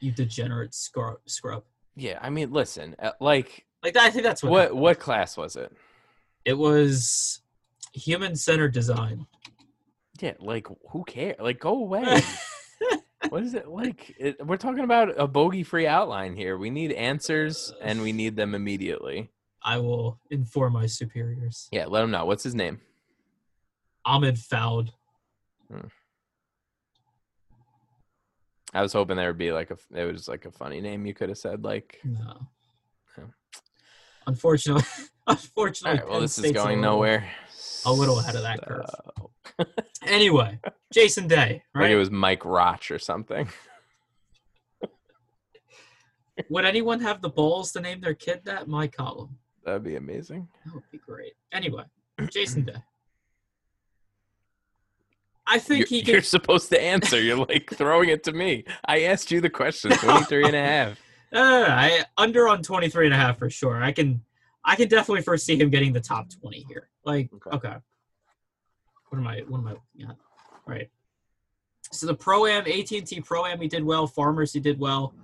you 0.01 0.13
degenerate 0.13 0.75
scrub. 0.75 1.19
scrub. 1.27 1.65
Yeah, 1.97 2.19
I 2.23 2.31
mean, 2.31 2.53
listen, 2.53 2.97
uh, 2.99 3.13
like 3.21 3.67
Like 3.83 3.95
that, 3.95 4.05
I 4.05 4.11
think 4.11 4.25
that's 4.25 4.43
what. 4.43 4.51
what 4.51 4.61
happened. 4.63 4.81
what 4.81 4.99
class 5.01 5.37
was 5.37 5.57
it? 5.57 5.73
It 6.45 6.55
was 6.55 7.41
human 7.93 8.37
centered 8.37 8.73
design. 8.73 9.27
Yeah, 10.21 10.35
like 10.41 10.67
who 10.91 11.05
cares? 11.05 11.37
Like 11.41 11.59
go 11.59 11.71
away. 11.79 12.23
What 13.29 13.43
is 13.43 13.55
it 13.55 13.69
like? 13.69 14.15
It, 14.19 14.45
we're 14.47 14.57
talking 14.57 14.85
about 14.85 15.19
a 15.19 15.27
bogey-free 15.27 15.87
outline 15.87 16.35
here. 16.35 16.57
We 16.59 16.71
need 16.71 16.93
answers, 16.93 17.73
and 17.81 18.03
we 18.03 18.12
need 18.12 18.37
them 18.37 18.55
immediately. 18.55 19.31
I 19.62 19.79
will 19.79 20.21
inform 20.31 20.75
my 20.75 20.87
superiors. 20.87 21.69
Yeah, 21.73 21.87
let 21.87 22.05
him 22.05 22.11
know. 22.11 22.25
What's 22.25 22.45
his 22.45 22.55
name? 22.55 22.81
Ahmed 24.05 24.39
Foud. 24.39 24.93
Hmm. 25.71 25.89
I 28.73 28.83
was 28.83 28.93
hoping 28.93 29.17
there 29.17 29.29
would 29.29 29.39
be 29.39 29.53
like 29.53 29.71
a 29.71 29.79
it 29.95 30.05
was 30.12 30.29
like 30.29 30.45
a 30.45 30.51
funny 30.51 30.81
name 30.81 31.07
you 31.07 31.15
could 31.15 31.31
have 31.31 31.39
said 31.39 31.65
like 31.65 31.99
No. 32.05 32.47
Unfortunately, 34.27 34.83
unfortunately, 35.27 36.01
right, 36.01 36.05
well, 36.05 36.15
Penn 36.15 36.23
this 36.23 36.33
is 36.33 36.45
State's 36.45 36.61
a 36.61 36.65
going 36.65 36.81
nowhere. 36.81 37.31
A 37.87 37.92
little 37.92 38.18
ahead 38.18 38.37
of 38.37 38.42
that 38.42 38.62
curve. 38.66 38.87
Anyway, 40.07 40.61
Jason 40.92 41.27
Day, 41.27 41.62
right? 41.75 41.90
it 41.90 41.96
was 41.96 42.11
Mike 42.12 42.44
Roch 42.44 42.90
or 42.92 42.99
something. 42.99 43.49
Would 46.51 46.64
anyone 46.64 47.01
have 47.01 47.22
the 47.22 47.29
balls 47.31 47.72
to 47.72 47.81
name 47.81 48.01
their 48.01 48.14
kid 48.14 48.42
that? 48.44 48.68
My 48.68 48.87
column. 48.87 49.38
That'd 49.64 49.83
be 49.83 49.96
amazing. 49.96 50.46
That 50.64 50.75
would 50.75 50.90
be 50.92 50.99
great. 50.99 51.33
Anyway, 51.53 51.83
Jason 52.31 52.64
Day. 52.64 52.77
I 55.46 55.59
think 55.59 55.79
You're, 55.81 55.88
he 55.88 56.03
can. 56.03 56.12
you're 56.12 56.22
supposed 56.22 56.68
to 56.70 56.81
answer. 56.81 57.20
You're 57.20 57.38
like 57.46 57.70
throwing 57.72 58.11
it 58.11 58.22
to 58.25 58.33
me. 58.33 58.64
I 58.85 59.05
asked 59.05 59.31
you 59.31 59.40
the 59.40 59.51
question 59.51 59.90
23 59.96 60.44
and 60.44 60.55
a 60.57 60.62
half. 60.64 61.01
Uh, 61.33 61.66
I 61.68 62.05
under 62.16 62.49
on 62.49 62.62
23 62.62 63.07
and 63.07 63.14
a 63.14 63.18
half 63.18 63.38
for 63.38 63.49
sure. 63.51 63.83
I 63.83 63.92
can 63.92 64.22
I 64.66 64.74
can 64.74 64.88
definitely 64.88 65.22
foresee 65.22 65.57
him 65.57 65.70
getting 65.70 65.92
the 65.92 66.00
top 66.00 66.29
20 66.29 66.66
here. 66.68 66.90
Like 67.05 67.31
Okay. 67.33 67.50
okay. 67.57 67.76
What 69.09 69.18
am 69.18 69.26
I 69.26 69.44
what 69.48 69.59
am 69.59 69.68
I 69.68 69.70
looking 69.70 70.11
at? 70.11 70.16
Right. 70.66 70.90
So 71.92 72.07
the 72.07 72.14
Pro 72.14 72.46
Am 72.46 72.66
AT&T 72.66 73.20
Pro 73.20 73.46
Am 73.46 73.61
he 73.61 73.68
did 73.68 73.85
well, 73.85 74.09
Farmers 74.09 74.52
he 74.52 74.61
did 74.61 74.81
well. 74.81 75.14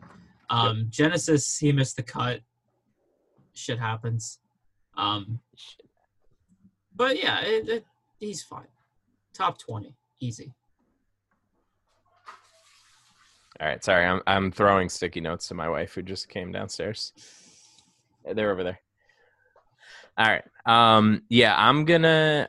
Um 0.49 0.87
Genesis 0.91 1.59
he 1.59 1.73
missed 1.73 1.97
the 1.97 2.05
cut. 2.05 2.41
Shit 3.55 3.81
happens. 3.81 4.39
Um 4.97 5.41
but 6.95 7.21
yeah, 7.21 7.41
it, 7.41 7.69
it, 7.69 7.87
he's 8.21 8.43
fine. 8.45 8.69
Top 9.35 9.59
20 9.59 9.97
easy. 10.21 10.53
All 13.61 13.67
right, 13.67 13.83
sorry. 13.83 14.07
I'm 14.07 14.23
I'm 14.27 14.53
throwing 14.53 14.89
sticky 14.89 15.21
notes 15.21 15.49
to 15.49 15.55
my 15.55 15.69
wife 15.69 15.95
who 15.95 16.03
just 16.03 16.29
came 16.29 16.53
downstairs. 16.53 17.13
They're 18.25 18.53
over 18.53 18.63
there. 18.63 18.79
All 20.19 20.27
right. 20.27 20.45
Um 20.67 21.23
yeah, 21.29 21.55
I'm 21.57 21.85
to 22.03 22.49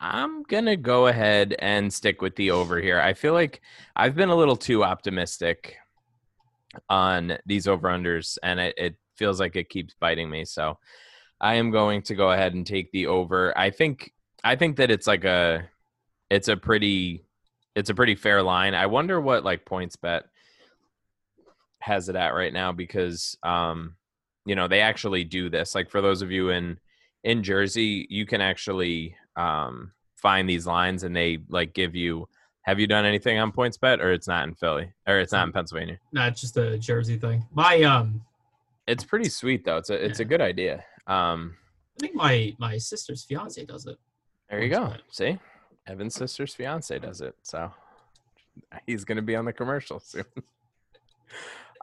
I'm 0.00 0.44
to 0.66 0.76
go 0.76 1.06
ahead 1.06 1.54
and 1.58 1.92
stick 1.92 2.20
with 2.20 2.36
the 2.36 2.50
over 2.50 2.80
here. 2.80 3.00
I 3.00 3.14
feel 3.14 3.32
like 3.32 3.60
I've 3.94 4.14
been 4.14 4.28
a 4.28 4.36
little 4.36 4.56
too 4.56 4.84
optimistic 4.84 5.76
on 6.90 7.38
these 7.46 7.66
over 7.66 7.88
unders 7.88 8.36
and 8.42 8.60
it, 8.60 8.74
it 8.76 8.96
feels 9.16 9.40
like 9.40 9.56
it 9.56 9.70
keeps 9.70 9.94
biting 9.98 10.28
me. 10.28 10.44
So 10.44 10.78
I 11.40 11.54
am 11.54 11.70
going 11.70 12.02
to 12.02 12.14
go 12.14 12.30
ahead 12.32 12.54
and 12.54 12.66
take 12.66 12.92
the 12.92 13.06
over. 13.06 13.56
I 13.56 13.70
think 13.70 14.12
I 14.44 14.56
think 14.56 14.76
that 14.76 14.90
it's 14.90 15.06
like 15.06 15.24
a 15.24 15.68
it's 16.30 16.48
a 16.48 16.56
pretty 16.56 17.24
it's 17.74 17.90
a 17.90 17.94
pretty 17.94 18.14
fair 18.14 18.42
line. 18.42 18.74
I 18.74 18.86
wonder 18.86 19.20
what 19.20 19.44
like 19.44 19.64
PointsBet 19.64 20.22
has 21.80 22.08
it 22.08 22.16
at 22.16 22.34
right 22.34 22.52
now 22.52 22.72
because 22.72 23.36
um 23.42 23.96
you 24.46 24.54
know 24.54 24.68
they 24.68 24.80
actually 24.80 25.24
do 25.24 25.50
this. 25.50 25.74
Like 25.74 25.90
for 25.90 26.00
those 26.00 26.22
of 26.22 26.30
you 26.30 26.50
in 26.50 26.78
in 27.24 27.42
Jersey, 27.42 28.06
you 28.08 28.24
can 28.24 28.40
actually 28.40 29.14
um 29.36 29.92
find 30.14 30.48
these 30.48 30.66
lines 30.66 31.02
and 31.02 31.14
they 31.14 31.38
like 31.48 31.74
give 31.74 31.94
you 31.94 32.26
have 32.62 32.80
you 32.80 32.86
done 32.86 33.04
anything 33.04 33.38
on 33.38 33.52
PointsBet 33.52 34.00
or 34.00 34.12
it's 34.12 34.26
not 34.26 34.48
in 34.48 34.54
Philly 34.54 34.92
or 35.06 35.20
it's 35.20 35.32
not 35.32 35.46
in 35.46 35.52
Pennsylvania? 35.52 35.98
no 36.12 36.26
it's 36.26 36.40
just 36.40 36.56
a 36.56 36.78
Jersey 36.78 37.18
thing. 37.18 37.44
My 37.52 37.82
um 37.82 38.22
It's 38.86 39.04
pretty 39.04 39.28
sweet 39.28 39.64
though. 39.64 39.76
It's 39.78 39.90
a 39.90 40.04
it's 40.04 40.20
a 40.20 40.24
good 40.24 40.40
idea. 40.40 40.84
Um 41.06 41.56
I 41.98 42.00
think 42.00 42.14
my 42.14 42.54
my 42.58 42.78
sister's 42.78 43.24
fiance 43.24 43.64
does 43.64 43.86
it. 43.86 43.96
there 44.48 44.62
you 44.62 44.70
go. 44.70 44.86
Points 44.86 45.02
See? 45.16 45.38
Evan's 45.86 46.14
sister's 46.14 46.54
fiance 46.54 46.98
does 46.98 47.20
it. 47.20 47.34
So 47.42 47.70
he's 48.86 49.04
gonna 49.04 49.22
be 49.22 49.36
on 49.36 49.44
the 49.44 49.52
commercial 49.52 50.00
soon. 50.00 50.24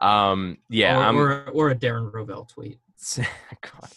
um 0.00 0.58
yeah, 0.68 0.98
or, 0.98 1.02
I'm 1.02 1.16
or, 1.16 1.48
or 1.50 1.70
a 1.70 1.74
Darren 1.74 2.12
Rovell 2.12 2.48
tweet. 2.48 2.78
God. 3.18 3.90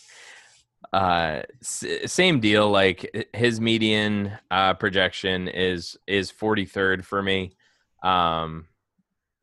Uh, 0.93 1.41
same 1.61 2.39
deal. 2.39 2.69
Like 2.69 3.27
his 3.33 3.59
median 3.59 4.31
uh, 4.49 4.73
projection 4.75 5.47
is 5.47 5.97
is 6.07 6.31
forty 6.31 6.65
third 6.65 7.05
for 7.05 7.21
me. 7.21 7.55
Um, 8.03 8.67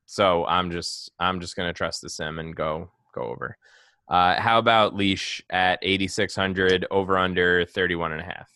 so 0.06 0.46
I'm 0.46 0.70
just 0.70 1.10
I'm 1.18 1.40
just 1.40 1.56
gonna 1.56 1.72
trust 1.72 2.02
the 2.02 2.08
sim 2.08 2.38
and 2.38 2.54
go 2.54 2.90
go 3.14 3.22
over. 3.22 3.56
Uh, 4.08 4.40
how 4.40 4.58
about 4.58 4.94
leash 4.94 5.42
at 5.50 5.78
eighty 5.82 6.08
six 6.08 6.34
hundred 6.34 6.86
over 6.90 7.18
under 7.18 7.64
31 7.64 8.12
and 8.12 8.20
a 8.20 8.24
half? 8.24 8.50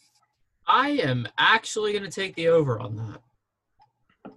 I 0.66 0.90
am 0.90 1.26
actually 1.38 1.92
going 1.92 2.04
to 2.04 2.10
take 2.10 2.34
the 2.34 2.48
over 2.48 2.78
on 2.78 2.96
that. 2.96 4.32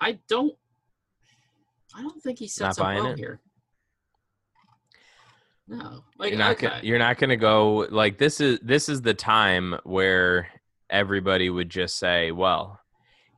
I 0.00 0.18
don't. 0.28 0.54
I 1.94 2.02
don't 2.02 2.22
think 2.22 2.38
he 2.38 2.48
sets 2.48 2.78
Not 2.78 2.84
up 2.84 2.86
buying 2.86 3.02
well 3.02 3.12
it? 3.12 3.18
here. 3.18 3.40
No, 5.68 6.02
like 6.18 6.30
You're 6.30 6.38
not 6.38 6.52
okay. 6.52 6.66
gonna, 6.66 6.80
you're 6.82 6.98
not 6.98 7.18
gonna 7.18 7.36
go 7.36 7.86
like 7.90 8.18
this 8.18 8.40
is 8.40 8.58
this 8.60 8.88
is 8.88 9.02
the 9.02 9.14
time 9.14 9.76
where 9.84 10.48
everybody 10.88 11.48
would 11.48 11.70
just 11.70 11.96
say, 11.96 12.32
well, 12.32 12.80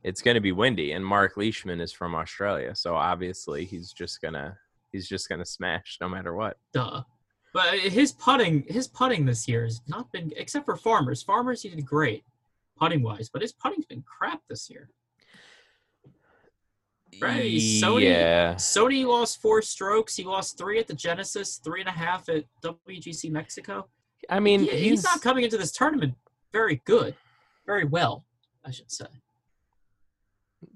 it's 0.03 0.21
gonna 0.21 0.41
be 0.41 0.51
windy, 0.51 0.93
and 0.93 1.05
Mark 1.05 1.37
Leishman 1.37 1.79
is 1.79 1.91
from 1.91 2.15
Australia, 2.15 2.73
so 2.75 2.95
obviously 2.95 3.65
he's 3.65 3.93
just 3.93 4.19
gonna 4.19 4.57
he's 4.91 5.07
just 5.07 5.29
gonna 5.29 5.45
smash 5.45 5.97
no 6.01 6.09
matter 6.09 6.33
what. 6.33 6.57
Duh. 6.73 7.03
But 7.53 7.67
uh, 7.67 7.71
his 7.89 8.11
putting, 8.11 8.63
his 8.67 8.87
putting 8.87 9.25
this 9.25 9.47
year 9.47 9.63
has 9.63 9.81
not 9.87 10.11
been, 10.11 10.33
except 10.35 10.65
for 10.65 10.75
Farmers. 10.75 11.21
Farmers, 11.21 11.61
he 11.61 11.69
did 11.69 11.85
great, 11.85 12.25
putting 12.77 13.03
wise, 13.03 13.29
but 13.29 13.43
his 13.43 13.53
putting's 13.53 13.85
been 13.85 14.03
crap 14.03 14.41
this 14.49 14.69
year. 14.69 14.89
Right, 17.21 17.51
Sony- 17.53 18.03
Yeah, 18.03 18.55
Sony 18.55 19.05
lost 19.05 19.41
four 19.41 19.61
strokes. 19.61 20.15
He 20.15 20.23
lost 20.23 20.57
three 20.57 20.79
at 20.79 20.87
the 20.87 20.93
Genesis, 20.93 21.57
three 21.63 21.79
and 21.79 21.89
a 21.89 21.93
half 21.93 22.27
at 22.29 22.43
WGC 22.63 23.29
Mexico. 23.31 23.87
I 24.29 24.39
mean 24.39 24.61
He- 24.61 24.69
he's, 24.71 24.79
he's 24.81 25.03
not 25.03 25.21
coming 25.21 25.43
into 25.43 25.57
this 25.57 25.71
tournament 25.71 26.15
very 26.51 26.81
good, 26.85 27.15
very 27.65 27.85
well, 27.85 28.25
I 28.65 28.71
should 28.71 28.91
say. 28.91 29.07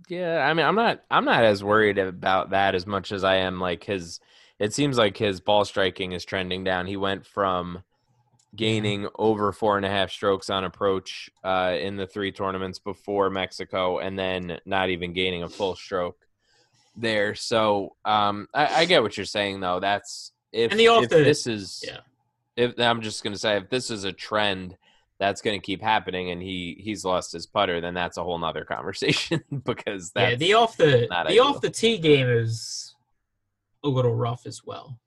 Yeah, 0.10 0.40
I 0.40 0.54
mean, 0.54 0.66
I'm 0.66 0.76
not 0.76 1.04
I'm 1.12 1.26
not 1.26 1.44
as 1.44 1.64
worried 1.64 1.98
about 1.98 2.50
that 2.52 2.76
as 2.76 2.86
much 2.86 3.12
as 3.12 3.24
I 3.24 3.36
am 3.38 3.60
like 3.60 3.84
his. 3.84 4.20
It 4.60 4.74
seems 4.74 4.98
like 4.98 5.18
his 5.18 5.40
ball 5.40 5.66
striking 5.66 6.14
is 6.14 6.26
trending 6.26 6.64
down. 6.64 6.88
He 6.88 6.98
went 6.98 7.26
from 7.28 7.84
gaining 8.56 9.08
over 9.20 9.52
four 9.52 9.78
and 9.78 9.86
a 9.86 9.90
half 9.90 10.10
strokes 10.10 10.50
on 10.50 10.64
approach 10.64 11.30
uh, 11.44 11.76
in 11.80 11.96
the 11.96 12.08
three 12.08 12.32
tournaments 12.32 12.80
before 12.80 13.30
Mexico, 13.30 14.00
and 14.00 14.18
then 14.18 14.60
not 14.66 14.90
even 14.90 15.14
gaining 15.14 15.44
a 15.44 15.50
full 15.50 15.76
stroke 15.76 16.18
there. 16.98 17.36
So 17.36 17.96
um, 18.06 18.48
I, 18.54 18.82
I 18.82 18.86
get 18.86 19.02
what 19.04 19.16
you're 19.18 19.26
saying, 19.26 19.60
though. 19.60 19.80
That's 19.80 20.32
if, 20.52 20.72
And 20.72 20.80
the 20.80 20.88
off 20.90 21.04
if 21.04 21.10
the- 21.10 21.18
this 21.24 21.48
is 21.48 21.84
yeah. 21.86 22.00
If 22.56 22.80
I'm 22.80 23.02
just 23.02 23.24
gonna 23.24 23.38
say 23.38 23.58
if 23.58 23.70
this 23.70 23.92
is 23.92 24.04
a 24.04 24.12
trend 24.12 24.76
that's 25.20 25.42
going 25.42 25.60
to 25.60 25.64
keep 25.66 25.82
happening 25.82 26.32
and 26.32 26.42
he 26.42 26.76
he's 26.80 27.04
lost 27.06 27.32
his 27.32 27.46
putter 27.48 27.82
then 27.82 27.94
that's 27.96 28.18
a 28.18 28.24
whole 28.24 28.38
nother 28.38 28.64
conversation 28.76 29.44
because 29.66 30.12
that's 30.12 30.32
yeah, 30.32 30.36
the 30.38 30.54
off 30.54 30.76
the 30.78 31.06
the 31.10 31.16
ideal. 31.16 31.44
off 31.46 31.62
the 31.62 31.70
tee 31.70 31.98
game 32.00 32.28
is 32.28 32.96
a 33.84 33.88
little 33.88 34.14
rough 34.16 34.46
as 34.48 34.64
well. 34.66 35.00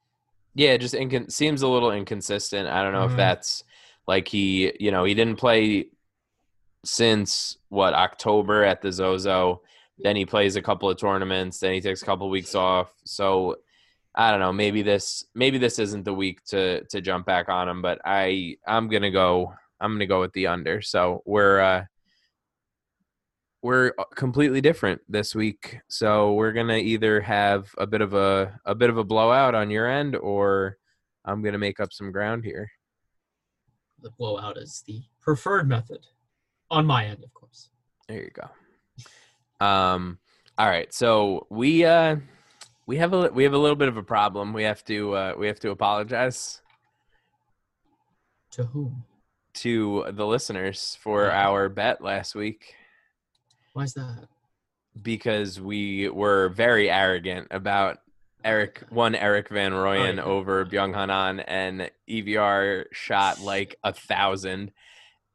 Yeah, 0.54 0.76
just 0.76 0.94
incon- 0.94 1.30
seems 1.30 1.62
a 1.62 1.68
little 1.68 1.90
inconsistent. 1.92 2.68
I 2.68 2.82
don't 2.84 2.92
know 2.92 3.06
Mhm. 3.06 3.10
if 3.12 3.16
that's 3.16 3.64
like 4.06 4.26
he, 4.28 4.72
you 4.80 4.90
know, 4.92 5.04
he 5.04 5.14
didn't 5.14 5.36
play 5.36 5.86
since 6.84 7.58
what 7.68 7.94
October 7.94 8.64
at 8.64 8.82
the 8.82 8.92
Zozo. 8.92 9.62
Then 10.02 10.16
he 10.16 10.24
plays 10.24 10.56
a 10.56 10.62
couple 10.62 10.88
of 10.88 10.96
tournaments. 10.98 11.58
Then 11.58 11.72
he 11.72 11.80
takes 11.80 12.02
a 12.02 12.06
couple 12.06 12.26
of 12.26 12.30
weeks 12.30 12.54
off. 12.54 12.92
So 13.04 13.56
I 14.14 14.30
don't 14.30 14.40
know. 14.40 14.52
Maybe 14.52 14.82
this, 14.82 15.24
maybe 15.34 15.58
this 15.58 15.78
isn't 15.78 16.04
the 16.04 16.14
week 16.14 16.44
to 16.46 16.84
to 16.84 17.00
jump 17.00 17.26
back 17.26 17.48
on 17.48 17.68
him. 17.68 17.82
But 17.82 18.00
I, 18.04 18.56
I'm 18.66 18.88
gonna 18.88 19.10
go. 19.10 19.54
I'm 19.80 19.92
gonna 19.92 20.06
go 20.06 20.20
with 20.20 20.32
the 20.32 20.46
under. 20.46 20.82
So 20.82 21.22
we're 21.24 21.60
uh 21.60 21.84
we're 23.62 23.92
completely 24.14 24.60
different 24.60 25.00
this 25.08 25.34
week. 25.34 25.80
So 25.88 26.32
we're 26.32 26.52
gonna 26.52 26.76
either 26.76 27.20
have 27.20 27.70
a 27.78 27.86
bit 27.86 28.00
of 28.00 28.14
a 28.14 28.58
a 28.64 28.74
bit 28.74 28.90
of 28.90 28.96
a 28.96 29.04
blowout 29.04 29.54
on 29.54 29.70
your 29.70 29.86
end, 29.86 30.16
or 30.16 30.78
I'm 31.24 31.42
gonna 31.42 31.58
make 31.58 31.80
up 31.80 31.92
some 31.92 32.10
ground 32.10 32.44
here. 32.44 32.70
The 34.02 34.10
blowout 34.10 34.56
is 34.56 34.82
the 34.86 35.02
preferred 35.20 35.68
method 35.68 36.06
on 36.70 36.86
my 36.86 37.06
end, 37.06 37.22
of 37.22 37.34
course. 37.34 37.68
There 38.08 38.22
you 38.22 38.30
go. 38.30 38.48
Um. 39.60 40.18
All 40.58 40.66
right. 40.68 40.92
So 40.92 41.46
we 41.50 41.84
uh 41.84 42.16
we 42.86 42.96
have 42.96 43.12
a 43.12 43.28
we 43.32 43.44
have 43.44 43.52
a 43.52 43.58
little 43.58 43.76
bit 43.76 43.88
of 43.88 43.96
a 43.96 44.02
problem. 44.02 44.52
We 44.52 44.64
have 44.64 44.84
to 44.86 45.14
uh, 45.14 45.34
we 45.38 45.46
have 45.46 45.60
to 45.60 45.70
apologize 45.70 46.60
To 48.52 48.64
whom? 48.64 49.04
to 49.54 50.06
the 50.10 50.26
listeners 50.26 50.96
for 51.00 51.30
our 51.30 51.68
bet 51.68 52.00
last 52.02 52.34
week 52.34 52.74
Why 53.72 53.82
is 53.84 53.94
that? 53.94 54.28
because 55.02 55.60
we 55.60 56.08
were 56.08 56.48
very 56.50 56.88
arrogant 56.90 57.48
about 57.50 57.98
Eric 58.44 58.82
one 58.90 59.14
Erik 59.14 59.48
van 59.48 59.72
Rooyen 59.72 60.16
yeah. 60.16 60.22
over 60.22 60.64
Byeong 60.64 60.94
Hun 60.94 61.10
An 61.10 61.40
and 61.40 61.90
EVR 62.08 62.84
shot 62.92 63.40
like 63.40 63.76
a 63.84 63.92
thousand 63.92 64.72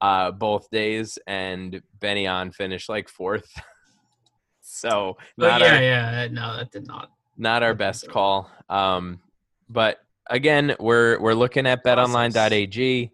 uh 0.02 0.32
both 0.32 0.70
days 0.72 1.20
and 1.28 1.82
Ben 2.00 2.18
An 2.18 2.52
finished 2.52 2.90
like 2.90 3.10
fourth. 3.10 3.50
so 4.76 5.18
But 5.38 5.62
yeah, 5.62 5.68
our 5.76 5.82
yeah, 5.82 6.28
no, 6.32 6.58
that 6.58 6.72
did 6.72 6.88
not. 6.88 7.12
not 7.38 7.64
our 7.64 7.74
best 7.74 8.10
call. 8.10 8.50
Um 8.70 9.20
but 9.70 10.00
again, 10.30 10.76
we're 10.80 11.20
we're 11.20 11.34
looking 11.34 11.66
at 11.68 11.84
betonline.ag, 11.84 13.12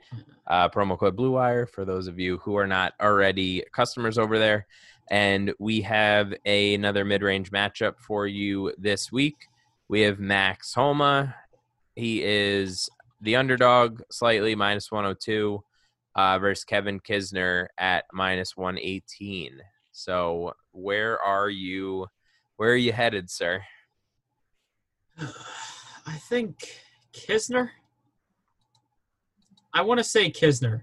uh, 0.47 0.69
promo 0.69 0.97
code 0.97 1.15
Blue 1.15 1.31
Wire 1.31 1.65
for 1.65 1.85
those 1.85 2.07
of 2.07 2.19
you 2.19 2.37
who 2.39 2.57
are 2.57 2.67
not 2.67 2.93
already 3.01 3.63
customers 3.71 4.17
over 4.17 4.37
there, 4.37 4.67
and 5.09 5.53
we 5.59 5.81
have 5.81 6.33
a, 6.45 6.73
another 6.73 7.05
mid-range 7.05 7.51
matchup 7.51 7.99
for 7.99 8.27
you 8.27 8.73
this 8.77 9.11
week. 9.11 9.47
We 9.87 10.01
have 10.01 10.19
Max 10.19 10.73
Homa. 10.73 11.35
He 11.95 12.23
is 12.23 12.89
the 13.21 13.35
underdog, 13.35 14.01
slightly 14.09 14.55
minus 14.55 14.91
102, 14.91 15.63
uh, 16.15 16.39
versus 16.39 16.63
Kevin 16.63 16.99
Kisner 16.99 17.67
at 17.77 18.05
minus 18.13 18.57
118. 18.57 19.59
So, 19.91 20.53
where 20.71 21.21
are 21.21 21.49
you? 21.49 22.07
Where 22.57 22.71
are 22.71 22.77
you 22.77 22.93
headed, 22.93 23.29
sir? 23.29 23.61
I 25.17 26.17
think 26.29 26.81
Kisner. 27.13 27.69
I 29.73 29.81
want 29.81 29.99
to 29.99 30.03
say 30.03 30.31
Kisner 30.31 30.81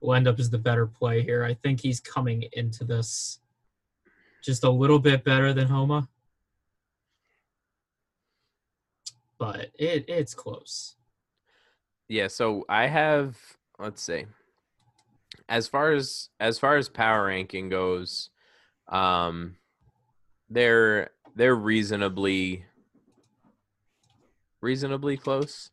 will 0.00 0.14
end 0.14 0.28
up 0.28 0.38
as 0.38 0.50
the 0.50 0.58
better 0.58 0.86
play 0.86 1.22
here. 1.22 1.44
I 1.44 1.54
think 1.54 1.80
he's 1.80 2.00
coming 2.00 2.44
into 2.52 2.84
this 2.84 3.40
just 4.42 4.64
a 4.64 4.70
little 4.70 4.98
bit 4.98 5.24
better 5.24 5.52
than 5.52 5.68
Homa. 5.68 6.08
But 9.38 9.70
it 9.78 10.04
it's 10.08 10.34
close. 10.34 10.96
Yeah, 12.08 12.28
so 12.28 12.64
I 12.68 12.86
have 12.86 13.36
let's 13.78 14.02
see. 14.02 14.26
As 15.48 15.68
far 15.68 15.92
as 15.92 16.30
as 16.40 16.58
far 16.58 16.76
as 16.76 16.88
power 16.88 17.26
ranking 17.26 17.68
goes, 17.68 18.30
um 18.88 19.56
they're 20.50 21.10
they're 21.34 21.54
reasonably 21.54 22.64
reasonably 24.60 25.16
close. 25.16 25.70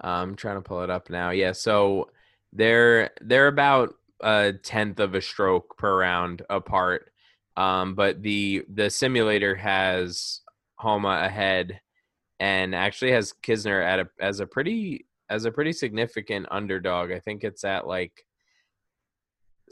I'm 0.00 0.34
trying 0.34 0.56
to 0.56 0.62
pull 0.62 0.82
it 0.82 0.90
up 0.90 1.10
now. 1.10 1.30
Yeah, 1.30 1.52
so 1.52 2.10
they're 2.52 3.10
they're 3.20 3.48
about 3.48 3.94
a 4.20 4.52
tenth 4.52 5.00
of 5.00 5.14
a 5.14 5.20
stroke 5.20 5.76
per 5.76 5.98
round 5.98 6.42
apart. 6.50 7.10
Um, 7.56 7.94
but 7.94 8.22
the 8.22 8.64
the 8.72 8.88
simulator 8.90 9.54
has 9.54 10.40
Homa 10.76 11.20
ahead, 11.24 11.80
and 12.40 12.74
actually 12.74 13.12
has 13.12 13.34
Kisner 13.44 13.84
at 13.84 14.00
a 14.00 14.08
as 14.20 14.40
a 14.40 14.46
pretty 14.46 15.06
as 15.28 15.44
a 15.44 15.52
pretty 15.52 15.72
significant 15.72 16.46
underdog. 16.50 17.12
I 17.12 17.20
think 17.20 17.44
it's 17.44 17.64
at 17.64 17.86
like 17.86 18.24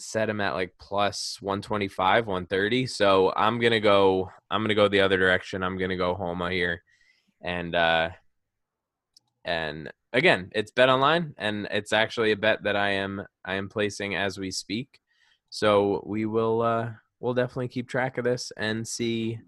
set 0.01 0.29
him 0.29 0.41
at 0.41 0.55
like 0.55 0.75
plus 0.79 1.39
125 1.41 2.27
130 2.27 2.87
so 2.87 3.33
i'm 3.37 3.61
gonna 3.61 3.81
go 3.81 4.31
i'm 4.51 4.63
gonna 4.63 4.75
go 4.75 4.89
the 4.89 5.01
other 5.01 5.17
direction 5.17 5.63
i'm 5.63 5.79
gonna 5.79 5.97
go 5.97 6.15
homa 6.15 6.51
here 6.51 6.83
and 7.43 7.75
uh 7.75 8.11
and 9.45 9.91
again, 10.13 10.51
it's 10.55 10.71
bet 10.71 10.89
online, 10.89 11.35
and 11.39 11.67
it's 11.71 11.93
actually 11.93 12.33
a 12.33 12.37
bet 12.37 12.63
that 12.65 12.77
I 12.77 12.91
am 12.91 13.25
I 13.45 13.55
am 13.55 13.69
placing 13.69 14.17
as 14.17 14.39
we 14.39 14.51
speak. 14.51 15.01
So 15.51 16.03
we 16.07 16.27
will 16.27 16.63
uh, 16.63 16.91
we'll 17.21 17.35
definitely 17.35 17.69
keep 17.69 17.89
track 17.89 18.19
of 18.19 18.25
this 18.25 18.53
and 18.57 18.87
see 18.87 19.39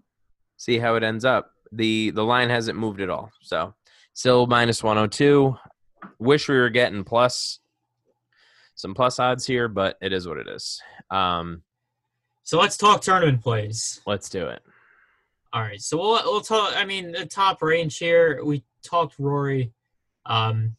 see 0.57 0.79
how 0.79 0.95
it 0.95 1.03
ends 1.03 1.25
up. 1.25 1.51
the 1.71 2.11
The 2.11 2.23
line 2.23 2.49
hasn't 2.49 2.79
moved 2.79 3.01
at 3.01 3.09
all, 3.09 3.31
so 3.41 3.73
still 4.13 4.47
102. 4.47 5.55
Wish 6.19 6.49
we 6.49 6.55
were 6.55 6.69
getting 6.69 7.03
plus 7.03 7.59
some 8.75 8.93
plus 8.93 9.19
odds 9.19 9.45
here, 9.45 9.67
but 9.67 9.97
it 10.01 10.13
is 10.13 10.27
what 10.27 10.37
it 10.37 10.47
is. 10.47 10.81
Um, 11.09 11.61
so 12.43 12.59
let's 12.59 12.77
talk 12.77 13.01
tournament 13.01 13.41
plays. 13.41 14.01
Let's 14.05 14.29
do 14.29 14.47
it. 14.47 14.61
All 15.53 15.61
right. 15.61 15.81
So 15.81 15.97
we'll 15.97 16.21
we'll 16.25 16.41
talk. 16.41 16.73
I 16.75 16.85
mean, 16.85 17.11
the 17.11 17.25
top 17.25 17.61
range 17.61 17.97
here. 17.97 18.43
We 18.43 18.63
talked 18.83 19.15
Rory. 19.19 19.71
Um, 20.25 20.75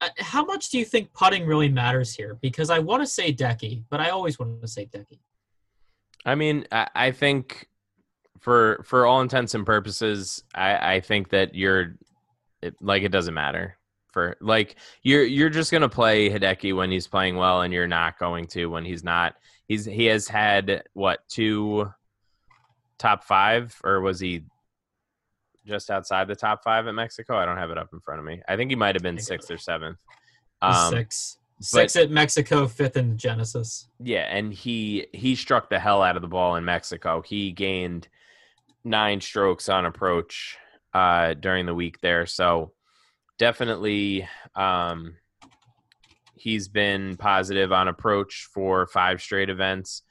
uh, 0.00 0.08
how 0.18 0.44
much 0.44 0.70
do 0.70 0.78
you 0.78 0.84
think 0.84 1.12
putting 1.12 1.46
really 1.46 1.68
matters 1.68 2.14
here? 2.14 2.36
Because 2.42 2.68
I 2.68 2.80
want 2.80 3.02
to 3.02 3.06
say 3.06 3.32
Deki, 3.32 3.84
but 3.90 4.00
I 4.00 4.10
always 4.10 4.38
want 4.38 4.60
to 4.60 4.68
say 4.68 4.86
Deki. 4.86 5.20
I 6.26 6.34
mean, 6.34 6.66
I, 6.72 6.88
I 6.94 7.10
think 7.12 7.68
for 8.40 8.82
for 8.84 9.06
all 9.06 9.20
intents 9.20 9.54
and 9.54 9.64
purposes, 9.64 10.42
I, 10.54 10.96
I 10.96 11.00
think 11.00 11.30
that 11.30 11.54
you're 11.54 11.94
it, 12.60 12.74
like 12.80 13.02
it 13.02 13.12
doesn't 13.12 13.34
matter 13.34 13.78
for 14.14 14.36
like 14.40 14.76
you're 15.02 15.24
you're 15.24 15.50
just 15.50 15.70
gonna 15.70 15.88
play 15.88 16.30
Hideki 16.30 16.74
when 16.74 16.90
he's 16.90 17.06
playing 17.06 17.36
well, 17.36 17.60
and 17.60 17.74
you're 17.74 17.86
not 17.86 18.18
going 18.18 18.46
to 18.48 18.66
when 18.66 18.86
he's 18.86 19.04
not. 19.04 19.34
He's 19.68 19.84
he 19.84 20.06
has 20.06 20.26
had 20.26 20.84
what 20.94 21.20
two 21.28 21.92
top 22.98 23.24
five, 23.24 23.78
or 23.84 24.00
was 24.00 24.20
he 24.20 24.44
just 25.66 25.90
outside 25.90 26.28
the 26.28 26.36
top 26.36 26.62
five 26.62 26.86
at 26.86 26.94
Mexico. 26.94 27.36
I 27.36 27.44
don't 27.44 27.56
have 27.56 27.70
it 27.70 27.78
up 27.78 27.88
in 27.92 28.00
front 28.00 28.20
of 28.20 28.24
me. 28.26 28.40
I 28.48 28.56
think 28.56 28.70
he 28.70 28.76
might 28.76 28.94
have 28.94 29.02
been 29.02 29.18
sixth 29.18 29.50
or 29.50 29.58
seventh. 29.58 29.98
Um, 30.62 30.90
six. 30.90 31.38
Six 31.60 31.96
at 31.96 32.10
Mexico, 32.10 32.66
fifth 32.66 32.96
in 32.96 33.16
Genesis. 33.16 33.88
Yeah, 34.00 34.26
and 34.28 34.52
he 34.52 35.06
he 35.12 35.34
struck 35.36 35.70
the 35.70 35.78
hell 35.78 36.02
out 36.02 36.16
of 36.16 36.22
the 36.22 36.28
ball 36.28 36.56
in 36.56 36.64
Mexico. 36.64 37.22
He 37.22 37.52
gained 37.52 38.08
nine 38.84 39.20
strokes 39.20 39.68
on 39.68 39.86
approach 39.86 40.58
uh, 40.92 41.34
during 41.34 41.64
the 41.64 41.74
week 41.74 42.00
there. 42.00 42.26
So 42.26 42.72
definitely, 43.38 44.28
um, 44.54 45.16
he's 46.34 46.68
been 46.68 47.16
positive 47.16 47.72
on 47.72 47.88
approach 47.88 48.48
for 48.52 48.86
five 48.86 49.20
straight 49.20 49.50
events. 49.50 50.02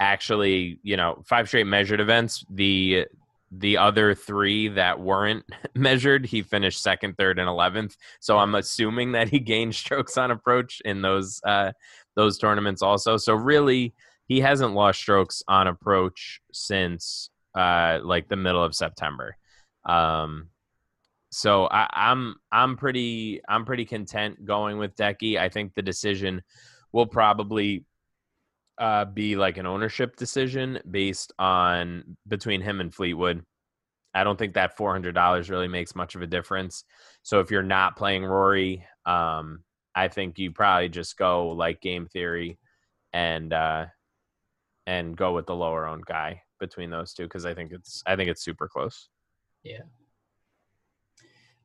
Actually, 0.00 0.78
you 0.82 0.96
know, 0.96 1.22
five 1.26 1.48
straight 1.48 1.66
measured 1.66 2.00
events. 2.00 2.44
The 2.50 3.06
the 3.54 3.76
other 3.76 4.14
three 4.14 4.68
that 4.68 4.98
weren't 4.98 5.44
measured, 5.74 6.24
he 6.24 6.42
finished 6.42 6.82
second, 6.82 7.16
third, 7.18 7.38
and 7.38 7.48
eleventh. 7.48 7.96
So 8.20 8.38
I'm 8.38 8.54
assuming 8.54 9.12
that 9.12 9.28
he 9.28 9.38
gained 9.38 9.74
strokes 9.82 10.16
on 10.16 10.30
approach 10.30 10.80
in 10.84 11.02
those 11.02 11.40
uh, 11.44 11.72
those 12.14 12.38
tournaments 12.38 12.82
also. 12.82 13.16
So 13.16 13.34
really, 13.34 13.94
he 14.26 14.40
hasn't 14.40 14.74
lost 14.74 15.00
strokes 15.00 15.42
on 15.48 15.66
approach 15.66 16.40
since 16.52 17.30
uh, 17.54 17.98
like 18.02 18.28
the 18.28 18.36
middle 18.36 18.62
of 18.62 18.74
September. 18.74 19.36
Um, 19.84 20.48
so 21.32 21.66
I, 21.70 21.88
I'm 21.92 22.36
I'm 22.52 22.76
pretty 22.76 23.40
I'm 23.48 23.64
pretty 23.64 23.86
content 23.86 24.44
going 24.44 24.76
with 24.76 24.94
Deki. 24.96 25.38
I 25.38 25.48
think 25.48 25.74
the 25.74 25.80
decision 25.80 26.42
will 26.92 27.06
probably 27.06 27.86
uh, 28.76 29.06
be 29.06 29.34
like 29.34 29.56
an 29.56 29.64
ownership 29.64 30.16
decision 30.16 30.78
based 30.90 31.32
on 31.38 32.18
between 32.28 32.60
him 32.60 32.80
and 32.80 32.94
Fleetwood. 32.94 33.44
I 34.12 34.24
don't 34.24 34.38
think 34.38 34.52
that 34.54 34.76
four 34.76 34.92
hundred 34.92 35.14
dollars 35.14 35.48
really 35.48 35.68
makes 35.68 35.94
much 35.94 36.14
of 36.14 36.20
a 36.20 36.26
difference. 36.26 36.84
So 37.22 37.40
if 37.40 37.50
you're 37.50 37.62
not 37.62 37.96
playing 37.96 38.26
Rory, 38.26 38.84
um, 39.06 39.64
I 39.94 40.08
think 40.08 40.38
you 40.38 40.50
probably 40.50 40.90
just 40.90 41.16
go 41.16 41.48
like 41.48 41.80
game 41.80 42.08
theory 42.08 42.58
and 43.14 43.54
uh, 43.54 43.86
and 44.86 45.16
go 45.16 45.32
with 45.32 45.46
the 45.46 45.56
lower 45.56 45.86
owned 45.86 46.04
guy 46.04 46.42
between 46.60 46.90
those 46.90 47.14
two 47.14 47.24
because 47.24 47.46
I 47.46 47.54
think 47.54 47.72
it's 47.72 48.02
I 48.06 48.16
think 48.16 48.28
it's 48.28 48.44
super 48.44 48.68
close. 48.68 49.08
Yeah. 49.62 49.80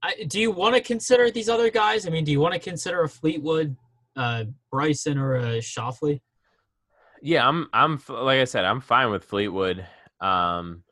I, 0.03 0.23
do 0.27 0.39
you 0.39 0.51
want 0.51 0.75
to 0.75 0.81
consider 0.81 1.31
these 1.31 1.49
other 1.49 1.69
guys? 1.69 2.05
I 2.05 2.10
mean, 2.10 2.23
do 2.23 2.31
you 2.31 2.39
want 2.39 2.53
to 2.53 2.60
consider 2.60 3.03
a 3.03 3.10
Fleetwood, 3.10 3.75
uh, 4.15 4.45
Bryson, 4.71 5.17
or 5.17 5.36
a 5.36 5.57
Schauffele? 5.57 6.21
Yeah, 7.21 7.47
I'm. 7.47 7.67
I'm 7.73 8.01
like 8.07 8.39
I 8.39 8.45
said, 8.45 8.63
I'm 8.63 8.81
fine 8.81 9.10
with 9.10 9.23
Fleetwood. 9.23 9.86
Um, 10.21 10.83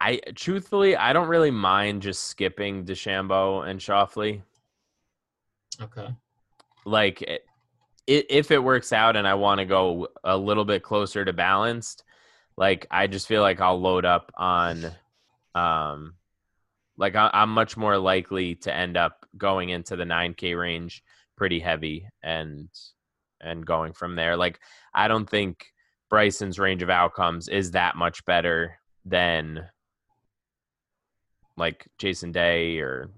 I 0.00 0.20
truthfully, 0.34 0.96
I 0.96 1.12
don't 1.12 1.28
really 1.28 1.50
mind 1.50 2.02
just 2.02 2.24
skipping 2.24 2.84
DeChambeau 2.84 3.68
and 3.68 3.78
Schauffele. 3.78 4.42
Okay. 5.80 6.08
Like, 6.86 7.20
it, 7.22 7.44
it, 8.06 8.26
if 8.30 8.50
it 8.50 8.62
works 8.62 8.92
out 8.92 9.16
and 9.16 9.28
I 9.28 9.34
want 9.34 9.58
to 9.58 9.66
go 9.66 10.08
a 10.24 10.36
little 10.36 10.64
bit 10.64 10.82
closer 10.82 11.24
to 11.24 11.32
balanced, 11.32 12.04
like 12.56 12.86
I 12.90 13.06
just 13.06 13.28
feel 13.28 13.42
like 13.42 13.60
I'll 13.60 13.80
load 13.80 14.06
up 14.06 14.32
on, 14.36 14.86
um, 15.54 16.14
like 17.00 17.16
I, 17.16 17.30
I'm 17.32 17.50
much 17.50 17.76
more 17.78 17.96
likely 17.96 18.54
to 18.56 18.72
end 18.74 18.96
up 18.96 19.26
going 19.36 19.70
into 19.70 19.96
the 19.96 20.04
9K 20.04 20.56
range 20.56 21.02
pretty 21.36 21.58
heavy 21.58 22.06
and 22.22 22.68
and 23.40 23.64
going 23.64 23.94
from 23.94 24.14
there. 24.14 24.36
Like 24.36 24.60
I 24.94 25.08
don't 25.08 25.28
think 25.28 25.64
Bryson's 26.10 26.58
range 26.58 26.82
of 26.82 26.90
outcomes 26.90 27.48
is 27.48 27.70
that 27.70 27.96
much 27.96 28.22
better 28.26 28.78
than 29.06 29.66
like 31.56 31.88
Jason 31.98 32.32
Day 32.32 32.78
or 32.80 33.10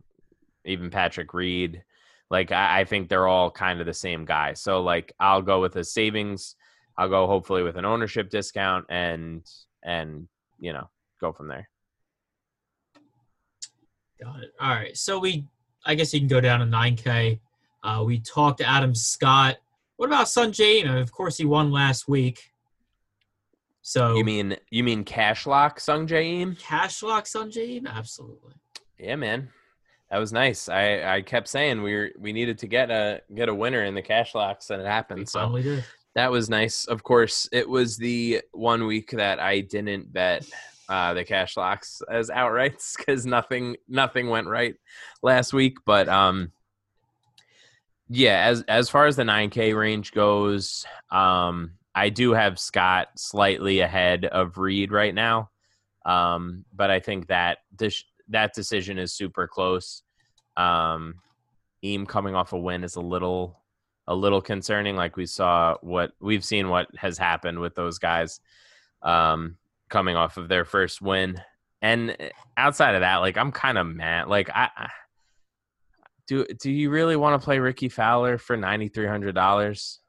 even 0.64 0.88
Patrick 0.88 1.34
Reed. 1.34 1.82
Like 2.30 2.52
I, 2.52 2.80
I 2.80 2.84
think 2.84 3.08
they're 3.08 3.26
all 3.26 3.50
kind 3.50 3.80
of 3.80 3.86
the 3.86 3.92
same 3.92 4.24
guy. 4.24 4.52
So 4.52 4.80
like 4.80 5.12
I'll 5.18 5.42
go 5.42 5.60
with 5.60 5.74
a 5.74 5.82
savings. 5.82 6.54
I'll 6.96 7.08
go 7.08 7.26
hopefully 7.26 7.64
with 7.64 7.76
an 7.76 7.84
ownership 7.84 8.30
discount 8.30 8.86
and 8.88 9.44
and 9.82 10.28
you 10.60 10.72
know 10.72 10.88
go 11.20 11.32
from 11.32 11.48
there. 11.48 11.68
Got 14.20 14.42
it. 14.42 14.52
All 14.60 14.70
right. 14.70 14.96
So 14.96 15.18
we 15.18 15.44
I 15.84 15.94
guess 15.94 16.12
you 16.12 16.20
can 16.20 16.28
go 16.28 16.40
down 16.40 16.60
to 16.60 16.66
9K. 16.66 17.38
Uh, 17.82 18.02
we 18.06 18.20
talked 18.20 18.58
to 18.58 18.68
Adam 18.68 18.94
Scott 18.94 19.56
what 20.02 20.08
about 20.08 20.26
Sungjae 20.26 21.00
Of 21.00 21.12
course, 21.12 21.36
he 21.36 21.44
won 21.44 21.70
last 21.70 22.08
week. 22.08 22.50
So 23.82 24.16
you 24.16 24.24
mean 24.24 24.56
you 24.68 24.82
mean 24.82 25.04
cash 25.04 25.46
lock 25.46 25.78
Sungjae 25.78 26.58
Cash 26.58 27.04
lock 27.04 27.26
Sungjae 27.26 27.86
Absolutely. 27.86 28.54
Yeah, 28.98 29.14
man. 29.14 29.48
That 30.10 30.18
was 30.18 30.32
nice. 30.32 30.68
I, 30.68 31.16
I 31.18 31.22
kept 31.22 31.46
saying 31.46 31.82
we 31.82 31.94
were, 31.94 32.10
we 32.18 32.32
needed 32.32 32.58
to 32.58 32.66
get 32.66 32.90
a 32.90 33.22
get 33.32 33.48
a 33.48 33.54
winner 33.54 33.84
in 33.84 33.94
the 33.94 34.02
cash 34.02 34.34
locks, 34.34 34.70
and 34.70 34.82
it 34.82 34.86
happened. 34.86 35.20
We 35.20 35.26
so 35.26 35.56
did. 35.56 35.84
that 36.16 36.32
was 36.32 36.50
nice. 36.50 36.84
Of 36.86 37.04
course, 37.04 37.48
it 37.52 37.68
was 37.68 37.96
the 37.96 38.42
one 38.50 38.86
week 38.86 39.12
that 39.12 39.38
I 39.38 39.60
didn't 39.60 40.12
bet 40.12 40.44
uh, 40.88 41.14
the 41.14 41.24
cash 41.24 41.56
locks 41.56 42.02
as 42.10 42.30
outrights 42.30 42.96
because 42.96 43.26
nothing 43.26 43.76
nothing 43.88 44.28
went 44.28 44.46
right 44.46 44.74
last 45.22 45.52
week. 45.52 45.78
But 45.84 46.08
um, 46.08 46.52
yeah, 48.08 48.46
as 48.46 48.62
as 48.68 48.88
far 48.88 49.06
as 49.06 49.16
the 49.16 49.22
9K 49.22 49.76
range 49.76 50.12
goes, 50.12 50.84
um, 51.10 51.72
I 51.94 52.08
do 52.08 52.32
have 52.32 52.58
Scott 52.58 53.08
slightly 53.16 53.80
ahead 53.80 54.24
of 54.24 54.58
Reed 54.58 54.92
right 54.92 55.14
now. 55.14 55.50
Um, 56.04 56.64
but 56.74 56.90
I 56.90 57.00
think 57.00 57.28
that 57.28 57.58
this 57.76 58.04
that 58.28 58.54
decision 58.54 58.98
is 58.98 59.12
super 59.12 59.46
close. 59.46 60.02
Um, 60.56 61.16
Im 61.82 62.06
coming 62.06 62.34
off 62.34 62.52
a 62.52 62.58
win 62.58 62.84
is 62.84 62.96
a 62.96 63.00
little 63.00 63.60
a 64.06 64.14
little 64.14 64.42
concerning. 64.42 64.96
Like 64.96 65.16
we 65.16 65.26
saw 65.26 65.76
what 65.80 66.12
we've 66.20 66.44
seen 66.44 66.68
what 66.68 66.88
has 66.96 67.18
happened 67.18 67.60
with 67.60 67.74
those 67.74 67.98
guys 67.98 68.40
um, 69.02 69.56
coming 69.92 70.16
off 70.16 70.36
of 70.36 70.48
their 70.48 70.64
first 70.64 71.00
win. 71.00 71.40
And 71.80 72.16
eh, 72.18 72.30
outside 72.56 72.96
of 72.96 73.02
that, 73.02 73.18
like 73.18 73.36
I'm 73.36 73.52
kind 73.52 73.78
of 73.78 73.86
mad. 73.86 74.26
Like 74.26 74.50
I, 74.50 74.68
I 74.76 74.88
do. 76.26 76.44
Do 76.60 76.70
you 76.70 76.90
really 76.90 77.14
want 77.16 77.40
to 77.40 77.44
play 77.44 77.58
Rickie 77.60 77.88
Fowler 77.88 78.38
for 78.38 78.56
ninety 78.56 78.88
three 78.88 79.06
hundred 79.06 79.34
dollars? 79.36 80.00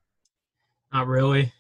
Not 0.92 1.08
really. 1.08 1.52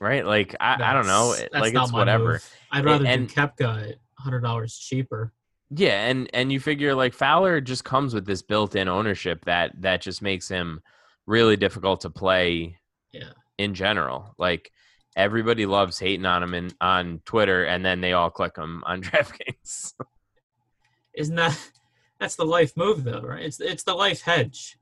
Right? 0.00 0.24
Like 0.24 0.54
I, 0.60 0.74
I 0.82 0.92
don't 0.92 1.06
know. 1.06 1.32
It- 1.32 1.52
like 1.52 1.74
it's 1.74 1.92
whatever. 1.92 2.32
move. 2.34 2.50
I'd 2.72 2.84
rather 2.84 3.06
and- 3.06 3.28
do 3.28 3.34
Koepka 3.34 3.90
at 3.90 3.94
hundred 4.18 4.40
dollars 4.40 4.76
cheaper. 4.76 5.32
Yeah, 5.70 6.06
and 6.06 6.30
and 6.32 6.50
you 6.50 6.60
figure 6.60 6.94
like 6.94 7.12
Fowler 7.12 7.60
just 7.60 7.84
comes 7.84 8.14
with 8.14 8.24
this 8.24 8.40
built-in 8.40 8.88
ownership 8.88 9.44
that 9.44 9.72
that 9.82 10.00
just 10.00 10.22
makes 10.22 10.48
him 10.48 10.80
really 11.26 11.58
difficult 11.58 12.00
to 12.00 12.10
play 12.10 12.78
Yeah. 13.12 13.32
in 13.58 13.74
general. 13.74 14.34
Like 14.38 14.72
everybody 15.18 15.66
loves 15.66 15.98
hating 15.98 16.24
on 16.24 16.42
him 16.42 16.54
in, 16.54 16.70
on 16.80 17.20
Twitter, 17.26 17.64
and 17.64 17.84
then 17.84 18.00
they 18.00 18.14
all 18.14 18.30
click 18.30 18.56
him 18.56 18.82
on 18.86 19.02
DraftKings. 19.04 19.92
Isn't 21.14 21.34
that 21.36 21.58
that's 22.20 22.36
the 22.36 22.44
life 22.44 22.76
move 22.76 23.04
though, 23.04 23.20
right? 23.20 23.44
It's 23.44 23.60
it's 23.60 23.82
the 23.82 23.94
life 23.94 24.22
hedge. 24.22 24.78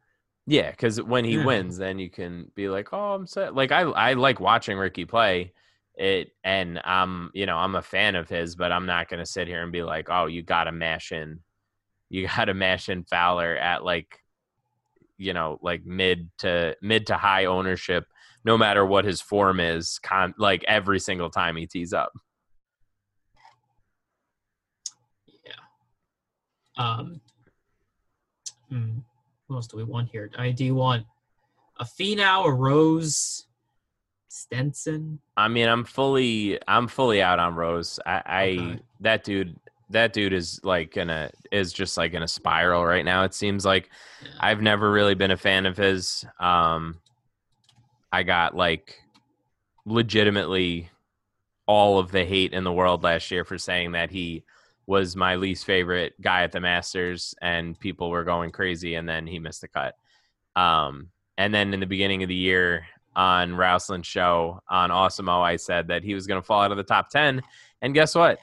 yeah, 0.46 0.70
because 0.70 1.01
when 1.03 1.25
he 1.25 1.37
Yeah. 1.37 1.44
wins, 1.44 1.77
then 1.79 1.99
you 1.99 2.11
can 2.11 2.51
be 2.55 2.68
like, 2.68 2.88
"Oh, 2.92 3.14
I'm 3.14 3.27
set." 3.27 3.55
Like 3.55 3.72
I 3.72 3.81
I 3.83 4.12
like 4.14 4.38
watching 4.40 4.79
Ricky 4.79 5.05
play 5.05 5.53
it, 5.96 6.31
and 6.44 6.81
I'm 6.85 7.31
you 7.35 7.46
know 7.46 7.57
I'm 7.57 7.75
a 7.75 7.83
fan 7.83 8.14
of 8.16 8.29
his, 8.29 8.55
but 8.57 8.72
I'm 8.72 8.87
not 8.87 9.09
gonna 9.09 9.27
sit 9.27 9.49
here 9.49 9.62
and 9.62 9.72
be 9.72 9.83
like, 9.83 10.09
"Oh, 10.11 10.27
you 10.27 10.42
got 10.42 10.64
to 10.64 10.72
mash 10.72 11.12
in, 11.12 11.40
you 12.11 12.29
got 12.29 12.46
to 12.46 12.55
mash 12.55 12.88
in 12.88 13.05
Fowler 13.05 13.57
at 13.57 13.85
like." 13.85 14.22
you 15.18 15.33
know 15.33 15.59
like 15.62 15.85
mid 15.87 16.31
to 16.38 16.77
mid 16.83 17.07
to 17.07 17.16
high 17.16 17.46
ownership 17.46 18.05
no 18.47 18.57
matter 18.57 18.87
what 18.87 19.05
his 19.05 19.21
form 19.21 19.59
is 19.61 19.99
con- 19.99 20.33
like 20.39 20.65
every 20.69 21.01
single 21.01 21.29
time 21.29 21.57
he 21.57 21.67
tees 21.67 21.93
up 21.93 22.13
Yeah. 25.45 25.53
Um. 26.79 27.21
Hmm. 28.71 28.99
What 29.49 29.57
else 29.57 29.67
do 29.67 29.77
we 29.77 29.85
want 29.85 30.09
here? 30.11 30.31
I 30.39 30.51
do 30.53 30.65
you 30.65 30.75
want 30.75 31.05
a 31.79 31.85
Finau, 31.85 32.47
a 32.47 32.53
Rose, 32.53 33.47
Stenson? 34.29 35.19
i 35.37 35.49
mean 35.49 35.69
i'm 35.69 35.85
fully 35.85 36.59
i'm 36.69 36.87
fully 36.89 37.21
out 37.23 37.39
on 37.39 37.55
rose 37.55 37.99
i 38.07 38.23
i 38.27 38.45
Okay. 38.51 38.79
that 39.01 39.25
dude 39.25 39.57
that 39.91 40.13
dude 40.13 40.33
is 40.33 40.61
like 40.63 40.97
in 40.97 41.09
a 41.11 41.31
is 41.53 41.73
just 41.73 41.97
like 41.97 42.13
in 42.15 42.23
a 42.23 42.29
spiral 42.29 42.85
right 42.85 43.05
now 43.05 43.23
it 43.25 43.33
seems 43.35 43.65
like 43.65 43.89
Yeah. 44.23 44.29
i've 44.41 44.61
never 44.63 44.91
really 44.91 45.15
been 45.15 45.31
a 45.31 45.37
fan 45.37 45.65
of 45.67 45.77
his 45.77 46.25
um 46.41 47.01
i 48.12 48.23
got 48.23 48.57
like 48.57 48.99
legitimately 49.85 50.90
all 51.66 51.99
of 51.99 52.12
the 52.12 52.25
hate 52.25 52.53
in 52.53 52.64
the 52.64 52.73
world 52.73 53.03
last 53.03 53.31
year 53.31 53.45
for 53.45 53.59
saying 53.59 53.92
that 53.92 54.11
he 54.11 54.45
was 54.87 55.16
my 55.16 55.35
least 55.35 55.64
favorite 55.64 56.14
guy 56.21 56.45
at 56.45 56.53
the 56.53 56.61
Masters, 56.61 57.35
and 57.42 57.79
people 57.79 58.09
were 58.09 58.25
going 58.25 58.53
crazy, 58.53 58.95
and 58.95 59.09
then 59.09 59.27
he 59.27 59.38
missed 59.38 59.61
the 59.61 59.69
cut. 59.69 59.97
Um, 60.55 61.09
and 61.37 61.53
then 61.53 61.75
in 61.75 61.81
the 61.81 61.87
beginning 61.87 62.23
of 62.23 62.29
the 62.29 62.37
year 62.37 62.87
on 63.14 63.55
Rouselin's 63.55 64.07
show 64.07 64.61
on 64.71 64.90
Awesomeo, 64.90 65.42
I 65.42 65.57
said 65.57 65.88
that 65.88 66.05
he 66.05 66.14
was 66.14 66.27
going 66.27 66.40
to 66.40 66.47
fall 66.47 66.62
out 66.62 66.71
of 66.71 66.77
the 66.77 66.85
top 66.85 67.11
ten, 67.11 67.42
and 67.83 67.95
guess 67.95 68.14
what? 68.14 68.38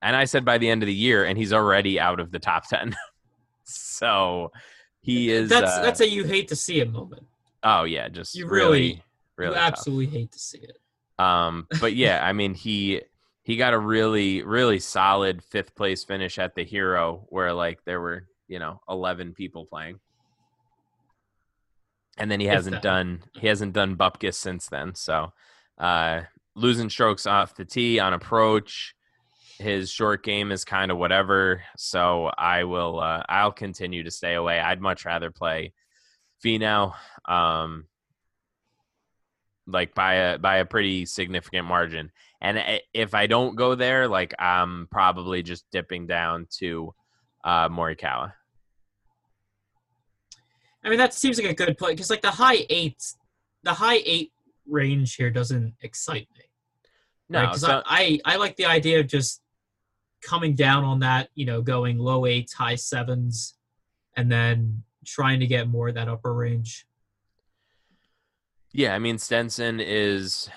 And 0.00 0.16
I 0.16 0.24
said 0.24 0.44
by 0.44 0.58
the 0.58 0.68
end 0.68 0.82
of 0.82 0.86
the 0.86 0.94
year, 0.94 1.24
and 1.24 1.36
he's 1.36 1.52
already 1.52 2.00
out 2.00 2.20
of 2.20 2.32
the 2.32 2.38
top 2.38 2.68
ten. 2.68 2.96
so 3.64 4.50
he 5.02 5.30
is. 5.30 5.50
That's 5.50 5.72
uh, 5.72 5.82
that's 5.82 6.00
a 6.00 6.08
you 6.08 6.24
hate 6.24 6.48
to 6.48 6.56
see 6.56 6.80
it 6.80 6.90
moment. 6.90 7.26
Oh 7.66 7.82
yeah, 7.84 8.08
just 8.08 8.34
You 8.34 8.46
really, 8.46 8.70
really- 8.70 9.02
really, 9.36 9.54
you 9.54 9.60
tough. 9.60 9.72
absolutely 9.72 10.06
hate 10.06 10.32
to 10.32 10.38
see 10.38 10.58
it. 10.58 10.78
Um, 11.18 11.66
but 11.80 11.94
yeah, 11.94 12.20
I 12.28 12.32
mean 12.32 12.54
he 12.54 13.02
he 13.42 13.56
got 13.56 13.74
a 13.74 13.78
really 13.78 14.42
really 14.42 14.78
solid 14.78 15.42
fifth 15.42 15.74
place 15.74 16.04
finish 16.04 16.38
at 16.38 16.54
the 16.54 16.64
Hero, 16.64 17.26
where 17.28 17.52
like 17.52 17.84
there 17.84 18.00
were 18.00 18.26
you 18.48 18.58
know 18.58 18.80
eleven 18.88 19.32
people 19.34 19.64
playing, 19.66 19.98
and 22.18 22.30
then 22.30 22.40
he 22.40 22.46
hasn't 22.46 22.82
done 22.82 23.22
he 23.38 23.46
hasn't 23.46 23.72
done 23.72 23.96
Bupkis 23.96 24.34
since 24.34 24.68
then. 24.68 24.94
So 24.94 25.32
uh, 25.78 26.22
losing 26.54 26.88
strokes 26.90 27.26
off 27.26 27.54
the 27.54 27.64
tee 27.64 27.98
on 27.98 28.12
approach. 28.14 28.94
His 29.58 29.90
short 29.90 30.22
game 30.22 30.52
is 30.52 30.64
kind 30.66 30.90
of 30.90 30.98
whatever, 30.98 31.62
so 31.78 32.26
I 32.36 32.64
will. 32.64 33.00
Uh, 33.00 33.22
I'll 33.28 33.52
continue 33.52 34.02
to 34.02 34.10
stay 34.10 34.34
away. 34.34 34.58
I'd 34.60 34.82
much 34.82 35.06
rather 35.06 35.30
play 35.30 35.72
Finau. 36.44 36.92
Um, 37.28 37.86
like 39.66 39.94
by 39.94 40.14
a 40.14 40.38
by 40.38 40.58
a 40.58 40.64
pretty 40.64 41.06
significant 41.06 41.66
margin. 41.66 42.12
And 42.40 42.80
if 42.94 43.14
I 43.14 43.26
don't 43.26 43.56
go 43.56 43.74
there, 43.74 44.08
like 44.08 44.34
I'm 44.38 44.88
probably 44.90 45.42
just 45.42 45.64
dipping 45.72 46.06
down 46.06 46.46
to 46.58 46.94
uh, 47.44 47.68
Morikawa. 47.68 48.32
I 50.84 50.88
mean, 50.88 50.98
that 50.98 51.14
seems 51.14 51.38
like 51.38 51.50
a 51.50 51.54
good 51.54 51.76
play 51.78 51.92
because 51.92 52.10
like 52.10 52.22
the 52.22 52.30
high 52.30 52.64
eights, 52.70 53.16
the 53.64 53.74
high 53.74 54.02
eight 54.04 54.32
range 54.68 55.16
here 55.16 55.30
doesn't 55.30 55.74
excite 55.82 56.28
me. 56.36 56.44
No, 57.28 57.40
because 57.40 57.62
so, 57.62 57.82
I, 57.84 58.20
I 58.24 58.34
I 58.34 58.36
like 58.36 58.54
the 58.56 58.66
idea 58.66 59.00
of 59.00 59.08
just 59.08 59.40
coming 60.22 60.54
down 60.54 60.84
on 60.84 61.00
that, 61.00 61.28
you 61.34 61.44
know, 61.44 61.60
going 61.60 61.98
low 61.98 62.26
eights, 62.26 62.52
high 62.52 62.76
sevens, 62.76 63.56
and 64.16 64.30
then 64.30 64.82
trying 65.04 65.40
to 65.40 65.46
get 65.46 65.68
more 65.68 65.88
of 65.88 65.94
that 65.94 66.08
upper 66.08 66.32
range. 66.32 66.85
Yeah, 68.76 68.94
I 68.94 68.98
mean 68.98 69.16
Stenson 69.16 69.80
is 69.80 70.50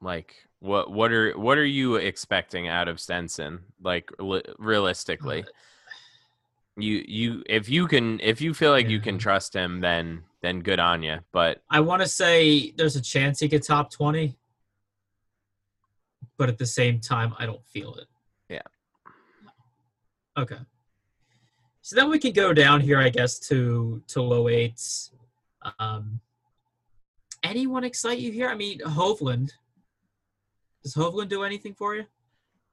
like 0.00 0.34
what 0.60 0.90
what 0.90 1.12
are 1.12 1.38
what 1.38 1.58
are 1.58 1.64
you 1.64 1.96
expecting 1.96 2.68
out 2.68 2.88
of 2.88 2.98
Stenson? 2.98 3.60
Like 3.82 4.10
li- 4.18 4.42
realistically, 4.58 5.44
you 6.78 7.04
you 7.06 7.42
if 7.46 7.68
you 7.68 7.86
can 7.86 8.18
if 8.20 8.40
you 8.40 8.54
feel 8.54 8.70
like 8.70 8.88
you 8.88 8.98
can 8.98 9.18
trust 9.18 9.54
him, 9.54 9.80
then 9.82 10.22
then 10.40 10.60
good 10.60 10.80
on 10.80 11.02
you. 11.02 11.18
But 11.32 11.62
I 11.68 11.80
want 11.80 12.00
to 12.00 12.08
say 12.08 12.70
there's 12.70 12.96
a 12.96 13.02
chance 13.02 13.40
he 13.40 13.48
could 13.50 13.62
top 13.62 13.90
twenty, 13.90 14.38
but 16.38 16.48
at 16.48 16.56
the 16.56 16.66
same 16.66 16.98
time, 16.98 17.34
I 17.38 17.44
don't 17.44 17.66
feel 17.66 17.94
it. 17.96 18.06
Yeah. 18.48 18.62
Okay. 20.38 20.58
So 21.82 21.94
then 21.94 22.08
we 22.08 22.18
can 22.18 22.32
go 22.32 22.54
down 22.54 22.80
here, 22.80 22.98
I 22.98 23.10
guess, 23.10 23.38
to 23.48 24.02
to 24.08 24.22
low 24.22 24.48
eights. 24.48 25.12
Um, 25.78 26.20
anyone 27.42 27.84
excite 27.84 28.18
you 28.18 28.32
here? 28.32 28.48
I 28.48 28.54
mean, 28.54 28.80
Hovland. 28.80 29.50
Does 30.82 30.94
Hovland 30.94 31.28
do 31.28 31.42
anything 31.42 31.74
for 31.74 31.94
you? 31.94 32.04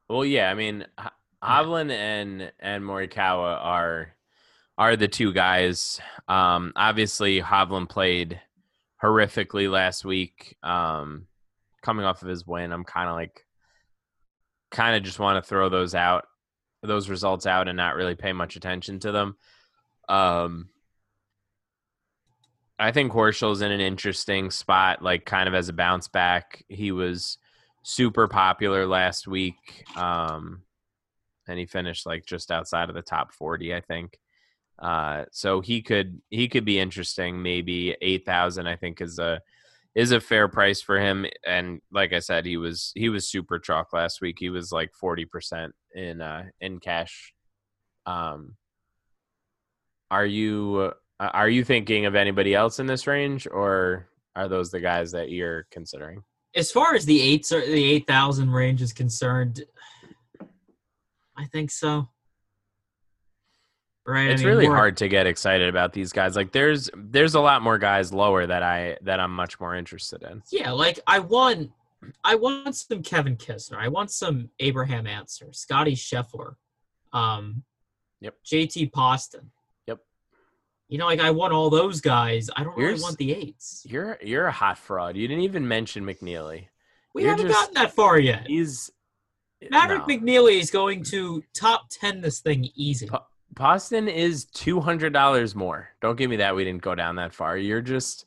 Well, 0.09 0.25
yeah, 0.25 0.49
I 0.49 0.53
mean, 0.53 0.85
H- 0.99 1.07
Hovland 1.43 1.91
and 1.91 2.51
and 2.59 2.83
Morikawa 2.83 3.63
are 3.63 4.13
are 4.77 4.95
the 4.95 5.07
two 5.07 5.33
guys. 5.33 5.99
Um, 6.27 6.71
obviously, 6.75 7.41
Hovland 7.41 7.89
played 7.89 8.39
horrifically 9.03 9.69
last 9.69 10.05
week. 10.05 10.55
Um, 10.63 11.27
coming 11.81 12.05
off 12.05 12.21
of 12.21 12.27
his 12.27 12.45
win, 12.45 12.71
I'm 12.71 12.83
kind 12.83 13.09
of 13.09 13.15
like, 13.15 13.45
kind 14.71 14.95
of 14.95 15.03
just 15.03 15.19
want 15.19 15.43
to 15.43 15.47
throw 15.47 15.69
those 15.69 15.95
out, 15.95 16.25
those 16.83 17.09
results 17.09 17.45
out, 17.45 17.67
and 17.67 17.77
not 17.77 17.95
really 17.95 18.15
pay 18.15 18.33
much 18.33 18.55
attention 18.55 18.99
to 18.99 19.11
them. 19.11 19.37
Um, 20.09 20.69
I 22.79 22.91
think 22.91 23.11
Horschel's 23.11 23.61
in 23.61 23.71
an 23.71 23.81
interesting 23.81 24.51
spot, 24.51 25.01
like 25.01 25.25
kind 25.25 25.47
of 25.47 25.55
as 25.55 25.69
a 25.69 25.73
bounce 25.73 26.07
back. 26.07 26.63
He 26.69 26.91
was 26.91 27.37
super 27.83 28.27
popular 28.27 28.85
last 28.85 29.27
week. 29.27 29.83
Um, 29.95 30.61
and 31.47 31.57
he 31.57 31.65
finished 31.65 32.05
like 32.05 32.25
just 32.25 32.51
outside 32.51 32.89
of 32.89 32.95
the 32.95 33.01
top 33.01 33.33
40, 33.33 33.73
I 33.73 33.81
think. 33.81 34.19
Uh, 34.79 35.25
so 35.31 35.59
he 35.61 35.81
could 35.81 36.21
he 36.29 36.47
could 36.47 36.65
be 36.65 36.79
interesting. 36.79 37.41
Maybe 37.41 37.95
eight 38.01 38.25
thousand, 38.25 38.67
I 38.67 38.75
think, 38.75 39.01
is 39.01 39.17
a 39.17 39.41
is 39.95 40.11
a 40.11 40.19
fair 40.21 40.47
price 40.47 40.81
for 40.81 40.99
him. 40.99 41.25
And 41.45 41.81
like 41.91 42.13
I 42.13 42.19
said, 42.19 42.45
he 42.45 42.57
was 42.57 42.91
he 42.95 43.09
was 43.09 43.27
super 43.27 43.57
chalk 43.57 43.91
last 43.93 44.21
week. 44.21 44.37
He 44.39 44.49
was 44.51 44.71
like 44.71 44.93
forty 44.93 45.25
percent 45.25 45.73
in 45.95 46.21
uh, 46.21 46.43
in 46.61 46.79
cash 46.79 47.33
Um, 48.05 48.55
are 50.11 50.25
you 50.25 50.93
are 51.19 51.49
you 51.49 51.63
thinking 51.63 52.05
of 52.05 52.15
anybody 52.15 52.53
else 52.53 52.79
in 52.79 52.85
this 52.85 53.07
range, 53.07 53.47
or 53.47 54.07
are 54.35 54.47
those 54.47 54.71
the 54.71 54.79
guys 54.79 55.11
that 55.11 55.29
you're 55.31 55.65
considering? 55.71 56.23
As 56.55 56.71
far 56.71 56.95
as 56.95 57.05
the 57.05 57.21
eights 57.21 57.51
or 57.51 57.61
the 57.61 57.83
eight 57.83 58.07
thousand 58.07 58.51
range 58.51 58.81
is 58.81 58.93
concerned, 58.93 59.63
I 61.35 61.45
think 61.45 61.71
so. 61.71 62.09
Right. 64.05 64.29
It's 64.29 64.41
I 64.41 64.45
mean, 64.45 64.55
really 64.55 64.65
hard 64.67 64.95
to 64.97 65.09
get 65.09 65.27
excited 65.27 65.67
about 65.67 65.91
these 65.91 66.13
guys. 66.13 66.35
Like 66.35 66.53
there's 66.53 66.89
there's 66.95 67.35
a 67.35 67.41
lot 67.41 67.61
more 67.61 67.77
guys 67.77 68.13
lower 68.13 68.47
that 68.47 68.63
I 68.63 68.97
that 69.01 69.19
I'm 69.19 69.35
much 69.35 69.59
more 69.59 69.75
interested 69.75 70.23
in. 70.23 70.41
Yeah, 70.49 70.71
like 70.71 70.99
I 71.07 71.19
want, 71.19 71.71
I 72.23 72.35
want 72.35 72.73
some 72.75 73.03
Kevin 73.03 73.35
Kisner. 73.35 73.77
I 73.77 73.89
want 73.89 74.11
some 74.11 74.49
Abraham 74.59 75.07
Ancer, 75.07 75.47
Scotty 75.51 75.95
Scheffler, 75.95 76.53
um, 77.11 77.63
Yep. 78.21 78.35
JT 78.45 78.93
Poston. 78.93 79.51
You 80.89 80.97
know, 80.97 81.05
like 81.05 81.19
I 81.19 81.31
want 81.31 81.53
all 81.53 81.69
those 81.69 81.99
guys. 82.01 82.49
I 82.55 82.63
don't 82.63 82.77
really 82.77 83.01
want 83.01 83.17
the 83.17 83.33
eights. 83.33 83.83
You're 83.87 84.17
you're 84.21 84.47
a 84.47 84.51
hot 84.51 84.77
fraud. 84.77 85.15
You 85.17 85.27
didn't 85.27 85.43
even 85.43 85.67
mention 85.67 86.05
McNeely. 86.05 86.67
We 87.13 87.23
you're 87.23 87.31
haven't 87.31 87.47
just- 87.47 87.59
gotten 87.59 87.73
that 87.75 87.93
far 87.93 88.17
yet. 88.19 88.47
He's 88.47 88.89
Maverick 89.69 90.07
no. 90.07 90.15
McNeely 90.15 90.59
is 90.59 90.71
going 90.71 91.03
to 91.05 91.43
top 91.53 91.89
ten 91.89 92.21
this 92.21 92.39
thing 92.39 92.69
easy. 92.75 93.07
Po- 93.07 93.25
Poston 93.55 94.07
is 94.07 94.45
two 94.45 94.79
hundred 94.79 95.13
dollars 95.13 95.55
more. 95.55 95.89
Don't 95.99 96.15
give 96.17 96.29
me 96.29 96.37
that. 96.37 96.55
We 96.55 96.63
didn't 96.63 96.83
go 96.83 96.95
down 96.95 97.15
that 97.15 97.33
far. 97.33 97.57
You're 97.57 97.81
just 97.81 98.25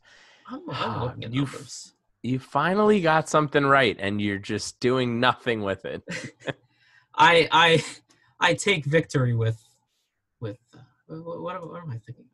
I'm, 0.48 0.62
I'm 0.70 1.00
looking 1.02 1.24
at 1.24 1.32
You 1.32 1.44
f- 1.44 1.92
you 2.22 2.38
finally 2.38 3.00
got 3.00 3.28
something 3.28 3.64
right, 3.64 3.96
and 3.98 4.20
you're 4.20 4.38
just 4.38 4.80
doing 4.80 5.18
nothing 5.20 5.62
with 5.62 5.84
it. 5.86 6.02
I 7.14 7.48
I 7.50 7.84
I 8.40 8.54
take 8.54 8.84
victory 8.84 9.34
with 9.34 9.62
with 10.40 10.58
uh, 10.74 11.14
what, 11.14 11.40
what, 11.40 11.70
what 11.70 11.82
am 11.82 11.90
I 11.90 11.98
thinking? 11.98 12.24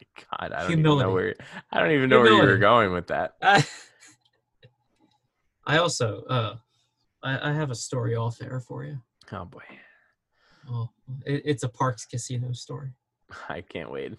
My 0.00 0.24
god! 0.38 0.52
I 0.52 0.60
don't 0.62 0.70
Humility. 0.70 1.00
even 1.00 1.08
know 1.08 1.12
where 1.14 1.34
I 1.72 1.80
don't 1.80 1.90
even 1.92 2.08
know 2.10 2.20
where 2.20 2.32
you 2.32 2.42
were 2.42 2.58
going 2.58 2.92
with 2.92 3.08
that. 3.08 3.32
I 5.66 5.78
also 5.78 6.22
uh, 6.24 6.56
I, 7.22 7.50
I 7.50 7.52
have 7.52 7.70
a 7.70 7.74
story 7.74 8.14
off 8.16 8.40
air 8.42 8.60
for 8.60 8.84
you. 8.84 8.98
Oh 9.32 9.44
boy, 9.44 9.62
Oh, 10.70 10.90
it, 11.26 11.42
it's 11.44 11.62
a 11.62 11.68
Parks 11.68 12.04
Casino 12.06 12.52
story. 12.52 12.90
I 13.48 13.60
can't 13.62 13.90
wait. 13.90 14.12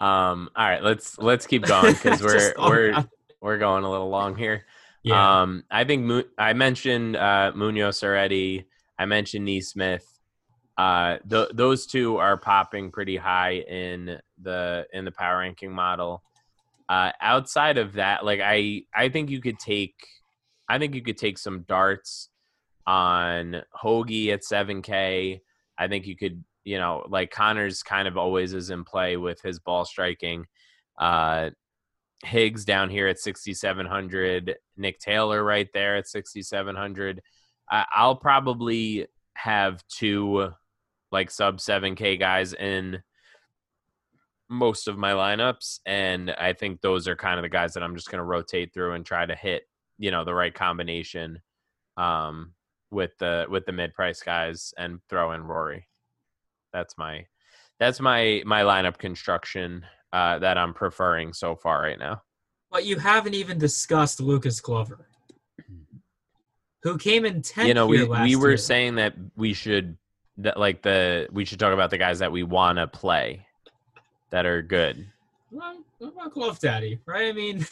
Um. 0.00 0.50
All 0.56 0.66
right, 0.68 0.82
let's 0.82 1.18
let's 1.18 1.46
keep 1.46 1.62
going 1.64 1.92
because 2.02 2.22
we're 2.22 2.54
we're 2.58 2.90
about 2.90 3.08
we're 3.40 3.58
going 3.58 3.84
a 3.84 3.90
little 3.90 4.08
long 4.08 4.36
here. 4.36 4.64
yeah. 5.02 5.42
Um, 5.42 5.64
I 5.70 5.84
think 5.84 6.04
Mu- 6.04 6.22
I 6.38 6.52
mentioned 6.52 7.16
uh, 7.16 7.52
Munoz 7.54 8.02
already. 8.02 8.66
I 8.98 9.04
mentioned 9.06 9.46
NeSmith. 9.46 10.02
Uh, 10.78 11.16
th- 11.28 11.48
those 11.54 11.86
two 11.86 12.18
are 12.18 12.36
popping 12.36 12.90
pretty 12.90 13.16
high 13.16 13.54
in 13.54 14.18
the 14.42 14.86
in 14.92 15.04
the 15.04 15.10
power 15.10 15.38
ranking 15.38 15.72
model. 15.72 16.22
Uh, 16.88 17.12
outside 17.20 17.78
of 17.78 17.94
that, 17.94 18.24
like 18.24 18.40
I, 18.42 18.82
I 18.94 19.08
think 19.08 19.30
you 19.30 19.40
could 19.40 19.58
take, 19.58 19.94
I 20.68 20.78
think 20.78 20.94
you 20.94 21.02
could 21.02 21.18
take 21.18 21.38
some 21.38 21.62
darts 21.62 22.28
on 22.86 23.62
Hoge 23.72 24.28
at 24.28 24.44
seven 24.44 24.82
K. 24.82 25.40
I 25.78 25.88
think 25.88 26.06
you 26.06 26.16
could, 26.16 26.44
you 26.64 26.78
know, 26.78 27.04
like 27.08 27.32
Conners 27.32 27.82
kind 27.82 28.06
of 28.06 28.16
always 28.16 28.52
is 28.54 28.70
in 28.70 28.84
play 28.84 29.16
with 29.16 29.40
his 29.42 29.58
ball 29.58 29.84
striking. 29.84 30.46
Uh, 30.98 31.50
Higgs 32.24 32.64
down 32.64 32.88
here 32.88 33.08
at 33.08 33.18
6,700. 33.18 34.56
Nick 34.78 34.98
Taylor 34.98 35.44
right 35.44 35.68
there 35.74 35.96
at 35.96 36.08
6,700. 36.08 37.20
I 37.70 37.84
I'll 37.94 38.16
probably 38.16 39.06
have 39.34 39.84
two 39.88 40.50
like 41.12 41.30
sub 41.30 41.58
7K 41.58 42.18
guys 42.18 42.52
in 42.52 43.02
most 44.48 44.88
of 44.88 44.98
my 44.98 45.12
lineups. 45.12 45.80
And 45.86 46.30
I 46.32 46.52
think 46.52 46.80
those 46.80 47.08
are 47.08 47.16
kind 47.16 47.38
of 47.38 47.42
the 47.42 47.48
guys 47.48 47.74
that 47.74 47.82
I'm 47.82 47.96
just 47.96 48.10
going 48.10 48.18
to 48.18 48.24
rotate 48.24 48.72
through 48.72 48.92
and 48.94 49.04
try 49.04 49.26
to 49.26 49.34
hit, 49.34 49.62
you 49.98 50.10
know, 50.10 50.24
the 50.24 50.34
right 50.34 50.54
combination 50.54 51.40
um, 51.96 52.52
with 52.90 53.16
the 53.18 53.46
with 53.48 53.66
the 53.66 53.72
mid 53.72 53.94
price 53.94 54.22
guys 54.22 54.72
and 54.78 55.00
throw 55.08 55.32
in 55.32 55.42
Rory. 55.42 55.88
That's 56.72 56.96
my 56.98 57.26
that's 57.80 58.00
my 58.00 58.42
my 58.46 58.62
lineup 58.62 58.98
construction 58.98 59.84
uh, 60.12 60.38
that 60.38 60.58
I'm 60.58 60.74
preferring 60.74 61.32
so 61.32 61.56
far 61.56 61.82
right 61.82 61.98
now. 61.98 62.22
but 62.70 62.84
you 62.84 62.98
haven't 62.98 63.34
even 63.34 63.58
discussed 63.58 64.20
Lucas 64.20 64.60
Glover, 64.60 65.08
who 66.82 66.96
came 66.98 67.24
in 67.24 67.42
tenth. 67.42 67.68
you 67.68 67.74
know, 67.74 67.86
we 67.86 68.04
we 68.04 68.36
were 68.36 68.50
year. 68.50 68.56
saying 68.56 68.96
that 68.96 69.14
we 69.36 69.52
should 69.52 69.96
that 70.38 70.58
like 70.58 70.82
the 70.82 71.28
we 71.32 71.44
should 71.44 71.58
talk 71.58 71.72
about 71.72 71.90
the 71.90 71.98
guys 71.98 72.18
that 72.18 72.30
we 72.32 72.42
want 72.42 72.78
to 72.78 72.86
play 72.86 73.46
that 74.30 74.46
are 74.46 74.62
good. 74.62 75.06
Well, 75.50 75.78
what 75.98 76.12
about 76.12 76.32
Glove 76.32 76.58
Daddy, 76.58 76.98
right? 77.06 77.28
I 77.28 77.32
mean, 77.32 77.64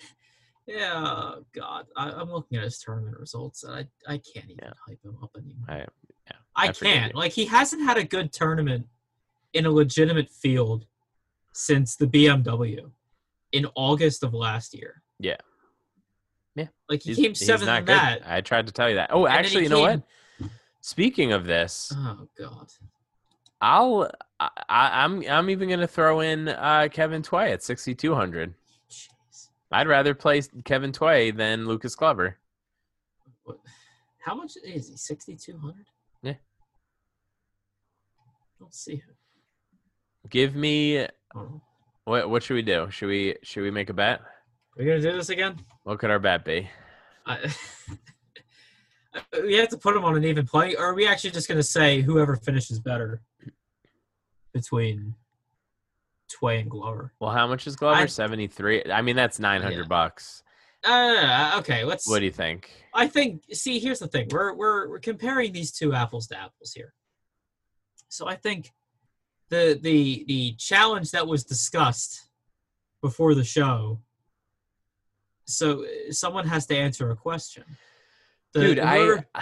yeah, 0.66 0.92
oh, 0.96 1.44
God, 1.54 1.86
I, 1.96 2.10
I'm 2.10 2.30
looking 2.30 2.58
at 2.58 2.64
his 2.64 2.78
tournament 2.80 3.16
results, 3.18 3.62
and 3.62 3.72
I, 3.74 3.86
I 4.06 4.18
can't 4.18 4.46
even 4.50 4.58
Yeah. 4.62 4.72
hype 4.86 5.02
him 5.04 5.16
up 5.22 5.30
anymore. 5.36 5.64
I, 5.68 5.86
I, 6.56 6.68
I 6.68 6.72
can't. 6.72 7.14
Like, 7.14 7.32
he 7.32 7.44
hasn't 7.46 7.82
had 7.84 7.96
a 7.98 8.04
good 8.04 8.32
tournament 8.32 8.86
in 9.52 9.64
a 9.66 9.70
legitimate 9.70 10.28
field 10.30 10.86
since 11.52 11.94
the 11.96 12.06
BMW 12.06 12.90
in 13.52 13.66
August 13.76 14.24
of 14.24 14.34
last 14.34 14.74
year. 14.74 15.02
Yeah. 15.20 15.36
Yeah. 16.56 16.66
Like, 16.90 17.02
he 17.02 17.10
he's, 17.14 17.18
came 17.18 17.34
seventh 17.36 17.70
in 17.70 17.76
good. 17.84 17.88
that. 17.94 18.22
I 18.26 18.40
tried 18.40 18.66
to 18.66 18.72
tell 18.72 18.88
you 18.88 18.96
that. 18.96 19.10
Oh, 19.12 19.26
And 19.26 19.34
actually, 19.36 19.62
you 19.64 19.68
know 19.68 19.86
came- 19.86 20.00
what? 20.00 20.02
Speaking 20.90 21.32
of 21.32 21.46
this, 21.46 21.92
Oh, 21.96 22.28
God. 22.38 22.68
I'll 23.60 24.08
I, 24.38 24.48
I- 24.68 25.04
I'm 25.04 25.28
I'm 25.28 25.50
even 25.50 25.68
gonna 25.68 25.88
throw 25.88 26.20
in 26.20 26.46
uh, 26.46 26.86
Kevin 26.92 27.22
Tway 27.22 27.50
at 27.52 27.64
6200. 27.64 28.54
Jeez. 28.88 29.48
I'd 29.72 29.88
rather 29.88 30.14
play 30.14 30.40
Kevin 30.64 30.92
Tway 30.92 31.32
than 31.36 31.66
Lucas 31.66 31.96
Glover. 31.96 32.36
What? 33.42 33.58
How 34.24 34.36
much 34.36 34.52
is 34.64 34.88
he? 34.88 34.96
6,200? 34.96 35.74
Yeah. 36.22 36.34
don't 38.60 38.72
see. 38.72 39.02
Give 40.30 40.54
me 40.54 41.04
Oh. 41.34 41.60
what 42.04 42.30
what 42.30 42.42
should 42.44 42.54
we 42.54 42.62
do? 42.62 42.86
Should 42.90 43.08
we 43.08 43.34
should 43.42 43.64
we 43.64 43.72
make 43.72 43.90
a 43.90 43.92
bet? 43.92 44.20
Are 44.20 44.26
we 44.78 44.84
going 44.84 45.02
to 45.02 45.10
do 45.10 45.16
this 45.16 45.30
again? 45.30 45.58
What 45.82 45.98
could 45.98 46.10
our 46.12 46.20
bet 46.20 46.44
be? 46.44 46.70
I, 47.26 47.52
we 49.42 49.54
have 49.54 49.68
to 49.70 49.78
put 49.78 49.94
them 49.94 50.04
on 50.04 50.16
an 50.16 50.24
even 50.24 50.46
play, 50.46 50.74
or 50.74 50.86
are 50.86 50.94
we 50.94 51.06
actually 51.06 51.30
just 51.30 51.48
going 51.48 51.58
to 51.58 51.62
say 51.62 52.00
whoever 52.00 52.36
finishes 52.36 52.78
better 52.78 53.20
between 54.52 55.14
Tway 56.28 56.60
and 56.60 56.70
Glover? 56.70 57.12
Well, 57.20 57.30
how 57.30 57.46
much 57.46 57.66
is 57.66 57.76
Glover? 57.76 58.06
73. 58.06 58.84
I 58.92 59.02
mean, 59.02 59.16
that's 59.16 59.38
900 59.38 59.76
Yeah. 59.78 59.82
bucks. 59.88 60.42
Uh, 60.84 61.56
okay, 61.58 61.84
let's. 61.84 62.08
What 62.08 62.20
do 62.20 62.24
you 62.26 62.30
think? 62.30 62.70
I 62.94 63.06
think. 63.08 63.42
See, 63.52 63.78
here's 63.80 63.98
the 63.98 64.06
thing: 64.06 64.28
we're 64.30 64.52
we're 64.54 64.88
we're 64.88 64.98
comparing 65.00 65.52
these 65.52 65.72
two 65.72 65.92
apples 65.94 66.26
to 66.28 66.38
apples 66.38 66.72
here. 66.74 66.92
So 68.08 68.28
I 68.28 68.36
think 68.36 68.72
the 69.48 69.78
the 69.80 70.24
the 70.28 70.52
challenge 70.58 71.10
that 71.10 71.26
was 71.26 71.44
discussed 71.44 72.28
before 73.02 73.34
the 73.34 73.44
show. 73.44 74.00
So 75.46 75.86
someone 76.10 76.46
has 76.46 76.66
to 76.66 76.76
answer 76.76 77.10
a 77.10 77.16
question. 77.16 77.64
The- 78.60 78.66
Dude, 78.74 78.78
whoever- 78.78 79.26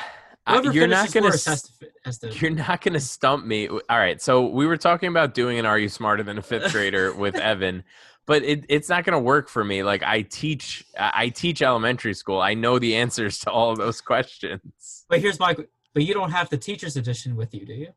I, 0.47 0.53
whoever 0.59 0.73
you're 0.73 0.87
not 0.87 1.11
gonna 1.11 1.31
has 1.31 1.45
to 1.81 1.89
has 2.05 2.19
to 2.19 2.31
You're 2.35 2.51
not 2.51 2.83
going 2.83 2.93
to 2.93 3.01
stump 3.01 3.47
me. 3.47 3.67
All 3.69 3.81
right. 3.91 4.21
So 4.21 4.47
we 4.47 4.67
were 4.67 4.77
talking 4.77 5.09
about 5.09 5.33
doing 5.33 5.59
an 5.59 5.65
Are 5.65 5.79
You 5.79 5.89
Smarter 5.89 6.23
Than 6.23 6.37
a 6.37 6.43
Fifth 6.43 6.71
Grader 6.73 7.15
with 7.15 7.35
Evan, 7.37 7.83
but 8.27 8.43
it, 8.43 8.67
it's 8.69 8.91
not 8.91 9.05
going 9.05 9.15
to 9.15 9.19
work 9.25 9.49
for 9.49 9.65
me. 9.65 9.83
Like 9.83 10.03
I 10.03 10.21
teach, 10.21 10.85
I 10.99 11.31
teach 11.31 11.63
elementary 11.63 12.13
school. 12.13 12.43
I 12.43 12.53
know 12.53 12.79
the 12.79 12.95
answers 12.97 13.39
to 13.41 13.51
all 13.51 13.75
those 13.75 14.01
questions. 14.03 15.07
But 15.09 15.21
here's 15.21 15.41
my. 15.41 15.57
But 15.95 16.03
you 16.05 16.13
don't 16.13 16.33
have 16.33 16.51
the 16.51 16.59
teacher's 16.59 16.97
edition 16.99 17.37
with 17.37 17.55
you, 17.55 17.65
do 17.65 17.73
you? 17.73 17.89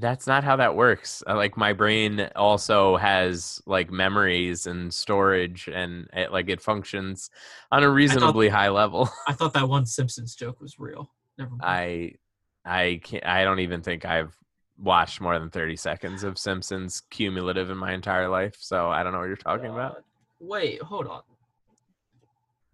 That's 0.00 0.26
not 0.26 0.44
how 0.44 0.56
that 0.56 0.74
works. 0.74 1.22
Uh, 1.26 1.36
Like 1.36 1.56
my 1.56 1.72
brain 1.72 2.28
also 2.34 2.96
has 2.96 3.60
like 3.66 3.90
memories 3.90 4.66
and 4.66 4.92
storage, 4.92 5.68
and 5.68 6.08
it, 6.12 6.32
like 6.32 6.48
it 6.48 6.60
functions 6.60 7.30
on 7.70 7.82
a 7.84 7.90
reasonably 7.90 8.48
high 8.48 8.70
level. 8.70 9.08
I 9.28 9.32
thought 9.32 9.52
that 9.54 9.68
one 9.68 9.86
Simpsons 9.86 10.34
joke 10.34 10.60
was 10.60 10.78
real. 10.78 11.10
Never 11.38 11.50
mind. 11.50 11.62
I, 11.62 12.14
I 12.64 13.00
can't. 13.02 13.26
I 13.26 13.44
don't 13.44 13.60
even 13.60 13.82
think 13.82 14.04
I've 14.04 14.34
watched 14.78 15.20
more 15.20 15.38
than 15.38 15.50
thirty 15.50 15.76
seconds 15.76 16.24
of 16.24 16.38
Simpsons 16.38 17.02
cumulative 17.10 17.68
in 17.70 17.76
my 17.76 17.92
entire 17.92 18.28
life. 18.28 18.56
So 18.58 18.88
I 18.88 19.02
don't 19.02 19.12
know 19.12 19.18
what 19.18 19.28
you're 19.28 19.36
talking 19.36 19.70
about. 19.70 20.02
Wait, 20.40 20.80
hold 20.80 21.06
on. 21.06 21.22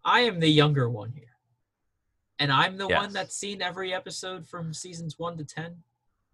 I 0.05 0.21
am 0.21 0.39
the 0.39 0.49
younger 0.49 0.89
one 0.89 1.11
here. 1.13 1.25
And 2.39 2.53
I'm 2.53 2.77
the 2.77 2.87
Yes. 2.89 3.01
one 3.01 3.13
that's 3.13 3.35
seen 3.35 3.61
every 3.63 3.93
episode 3.93 4.47
from 4.47 4.73
seasons 4.73 5.19
1 5.19 5.39
to 5.39 5.45
10 5.45 5.83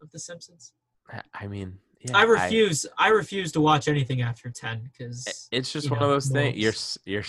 of 0.03 0.11
The 0.11 0.18
Simpsons. 0.18 0.72
I- 1.11 1.22
I 1.34 1.46
mean, 1.46 1.78
yeah, 2.00 2.16
I 2.16 2.22
refuse 2.24 2.84
I, 2.98 3.09
refuse 3.09 3.53
to 3.53 3.61
watch 3.61 3.86
anything 3.88 4.22
after 4.22 4.50
10 4.50 4.90
cuz 4.98 5.48
it's 5.53 5.72
just 5.72 5.90
one 5.90 6.00
know, 6.00 6.07
of 6.07 6.11
those 6.12 6.28
things. 6.28 6.57
You're 6.59 6.72
you're 7.05 7.24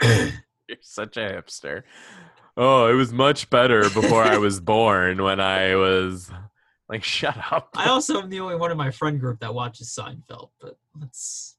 you're 0.68 0.78
such 0.80 1.16
a 1.16 1.20
hipster. 1.20 1.82
Oh, 2.56 2.86
it 2.88 2.94
was 2.94 3.12
much 3.12 3.48
better 3.50 3.82
before 3.90 4.24
I 4.24 4.36
was 4.38 4.60
born 4.60 5.22
when 5.22 5.40
I 5.40 5.76
was 5.76 6.30
Like, 6.88 7.04
shut 7.18 7.36
up. 7.52 7.70
I 7.76 7.88
also 7.88 8.20
am 8.20 8.30
the 8.30 8.40
only 8.40 8.56
one 8.56 8.72
in 8.72 8.76
my 8.76 8.90
friend 8.90 9.20
group 9.20 9.38
that 9.40 9.54
watches 9.54 9.88
Seinfeld, 9.96 10.50
but 10.60 10.76
let's. 11.00 11.56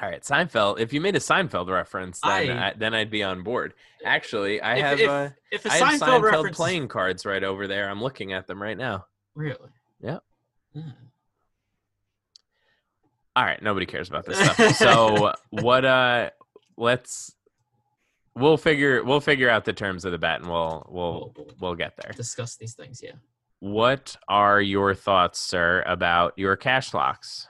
All 0.00 0.08
right, 0.08 0.22
Seinfeld. 0.22 0.80
If 0.80 0.94
you 0.94 1.00
made 1.02 1.14
a 1.14 1.18
Seinfeld 1.18 1.68
reference, 1.68 2.18
then 2.22 2.50
I- 2.50 2.68
I, 2.70 2.72
then 2.74 2.94
I'd 2.94 3.10
be 3.10 3.22
on 3.22 3.42
board. 3.42 3.74
Actually, 4.02 4.58
I 4.62 4.76
if, 4.76 4.80
have 4.82 5.00
if, 5.00 5.32
if 5.52 5.66
a 5.66 5.72
I 5.72 5.76
have 5.76 6.00
Seinfeld, 6.00 6.08
Seinfeld 6.08 6.22
reference. 6.22 6.56
playing 6.56 6.88
cards 6.88 7.26
right 7.26 7.44
over 7.44 7.66
there. 7.66 7.90
I'm 7.90 8.02
looking 8.02 8.32
at 8.32 8.46
them 8.46 8.62
right 8.62 8.78
now. 8.78 9.04
Really? 9.34 9.68
Yeah. 10.00 10.20
Yeah. 10.74 10.82
All 13.36 13.44
right, 13.44 13.62
nobody 13.62 13.86
cares 13.86 14.08
about 14.08 14.26
this 14.26 14.38
stuff. 14.38 14.76
so 14.76 15.32
what? 15.50 15.84
Uh, 15.84 16.30
let's 16.76 17.34
we'll 18.34 18.56
figure 18.56 19.02
we'll 19.04 19.20
figure 19.20 19.48
out 19.48 19.64
the 19.64 19.72
terms 19.72 20.04
of 20.04 20.12
the 20.12 20.18
bet, 20.18 20.40
and 20.40 20.50
we'll 20.50 20.86
we'll 20.90 21.32
We'll, 21.36 21.46
we'll 21.60 21.74
get 21.74 21.94
there. 22.02 22.12
discuss 22.12 22.56
these 22.56 22.74
things, 22.74 23.00
yeah. 23.02 23.12
What 23.60 24.16
are 24.28 24.60
your 24.60 24.94
thoughts, 24.94 25.38
sir, 25.38 25.82
about 25.86 26.32
your 26.36 26.56
cash 26.56 26.92
locks? 26.94 27.46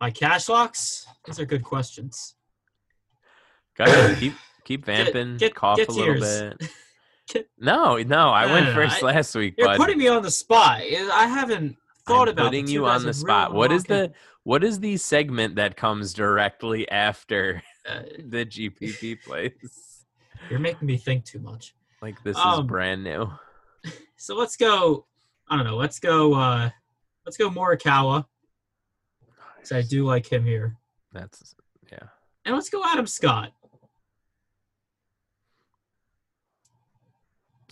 My 0.00 0.10
cash 0.10 0.48
locks? 0.48 1.06
These 1.24 1.38
are 1.40 1.44
good 1.46 1.62
questions. 1.62 2.34
Go 3.76 3.84
ahead, 3.84 4.16
keep 4.20 4.34
keep 4.64 4.84
vamping, 4.84 5.36
get- 5.38 5.54
cough 5.54 5.78
get 5.78 5.88
a 5.88 5.92
little 5.92 6.16
yours. 6.16 6.40
bit. 6.58 6.70
Get- 7.32 7.48
No, 7.58 7.96
no, 7.98 8.28
I 8.30 8.46
went 8.52 8.74
first 8.74 9.02
I- 9.02 9.06
last 9.06 9.34
week, 9.36 9.54
You're 9.56 9.68
bud. 9.68 9.76
putting 9.78 9.96
me 9.98 10.08
on 10.08 10.22
the 10.22 10.30
spot. 10.32 10.80
I 10.80 11.26
haven't 11.28 11.76
thought 12.10 12.28
I'm 12.28 12.34
about 12.34 12.46
putting 12.46 12.68
you 12.68 12.86
on 12.86 13.04
the 13.04 13.14
spot. 13.14 13.52
What 13.54 13.72
is 13.72 13.84
the 13.84 14.12
what 14.44 14.64
is 14.64 14.80
the 14.80 14.96
segment 14.96 15.56
that 15.56 15.76
comes 15.76 16.12
directly 16.14 16.88
after 16.90 17.62
uh, 17.88 18.02
the 18.18 18.44
GPP 18.46 19.22
plays? 19.22 20.04
you're 20.50 20.58
making 20.58 20.86
me 20.86 20.96
think 20.96 21.24
too 21.24 21.38
much. 21.40 21.74
Like 22.02 22.22
this 22.22 22.36
is 22.36 22.42
Um, 22.44 22.66
brand 22.66 23.04
new. 23.04 23.30
So 24.16 24.36
let's 24.36 24.56
go. 24.56 25.06
I 25.48 25.56
don't 25.56 25.64
know. 25.64 25.76
Let's 25.76 25.98
go. 25.98 26.34
uh 26.34 26.68
Let's 27.24 27.38
go 27.38 27.48
Morikawa. 27.48 28.26
'cause 29.58 29.72
I 29.72 29.80
do 29.82 30.04
like 30.04 30.30
him 30.30 30.44
here, 30.44 30.76
That's 31.12 31.54
yeah. 31.92 32.08
and 32.44 32.54
let's 32.54 32.68
go 32.70 32.82
Adam 32.84 33.06
Scott. 33.06 33.52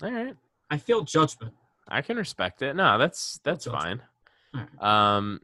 All 0.03 0.11
right. 0.11 0.37
I 0.71 0.77
feel 0.79 1.03
judgment. 1.03 1.55
I 1.89 2.03
can 2.03 2.17
respect 2.17 2.63
it. 2.63 2.75
No, 2.77 2.99
that's 2.99 3.41
That's 3.45 3.67
fine. 3.67 4.03
Um, 4.81 5.41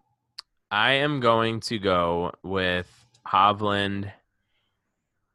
I 0.70 0.92
am 0.94 1.20
going 1.20 1.60
to 1.60 1.78
go 1.78 2.32
with 2.42 2.88
Hovland. 3.26 4.06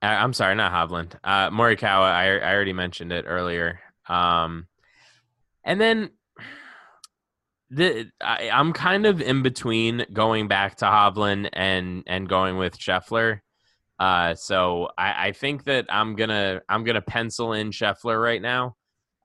Uh, 0.01 0.05
I'm 0.05 0.33
sorry, 0.33 0.55
not 0.55 0.71
Hovland. 0.71 1.15
Uh, 1.23 1.49
Morikawa. 1.49 2.11
I 2.11 2.39
I 2.39 2.53
already 2.53 2.73
mentioned 2.73 3.11
it 3.11 3.25
earlier. 3.27 3.79
Um, 4.07 4.67
and 5.63 5.79
then 5.79 6.09
the 7.69 8.09
I, 8.21 8.49
I'm 8.51 8.73
kind 8.73 9.05
of 9.05 9.21
in 9.21 9.43
between 9.43 10.05
going 10.11 10.47
back 10.47 10.77
to 10.77 10.85
Hovland 10.85 11.49
and 11.53 12.03
and 12.07 12.27
going 12.27 12.57
with 12.57 12.77
Scheffler. 12.77 13.41
Uh, 13.99 14.33
so 14.33 14.89
I, 14.97 15.27
I 15.27 15.31
think 15.33 15.65
that 15.65 15.85
I'm 15.89 16.15
gonna 16.15 16.61
I'm 16.69 16.83
gonna 16.83 17.01
pencil 17.01 17.53
in 17.53 17.71
Scheffler 17.71 18.21
right 18.21 18.41
now. 18.41 18.75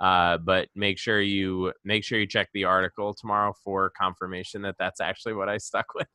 Uh, 0.00 0.38
but 0.38 0.68
make 0.74 0.98
sure 0.98 1.20
you 1.20 1.72
make 1.84 2.04
sure 2.04 2.18
you 2.18 2.26
check 2.26 2.48
the 2.52 2.64
article 2.64 3.14
tomorrow 3.14 3.54
for 3.64 3.90
confirmation 3.90 4.62
that 4.62 4.74
that's 4.78 5.00
actually 5.00 5.34
what 5.34 5.48
I 5.48 5.58
stuck 5.58 5.94
with. 5.94 6.08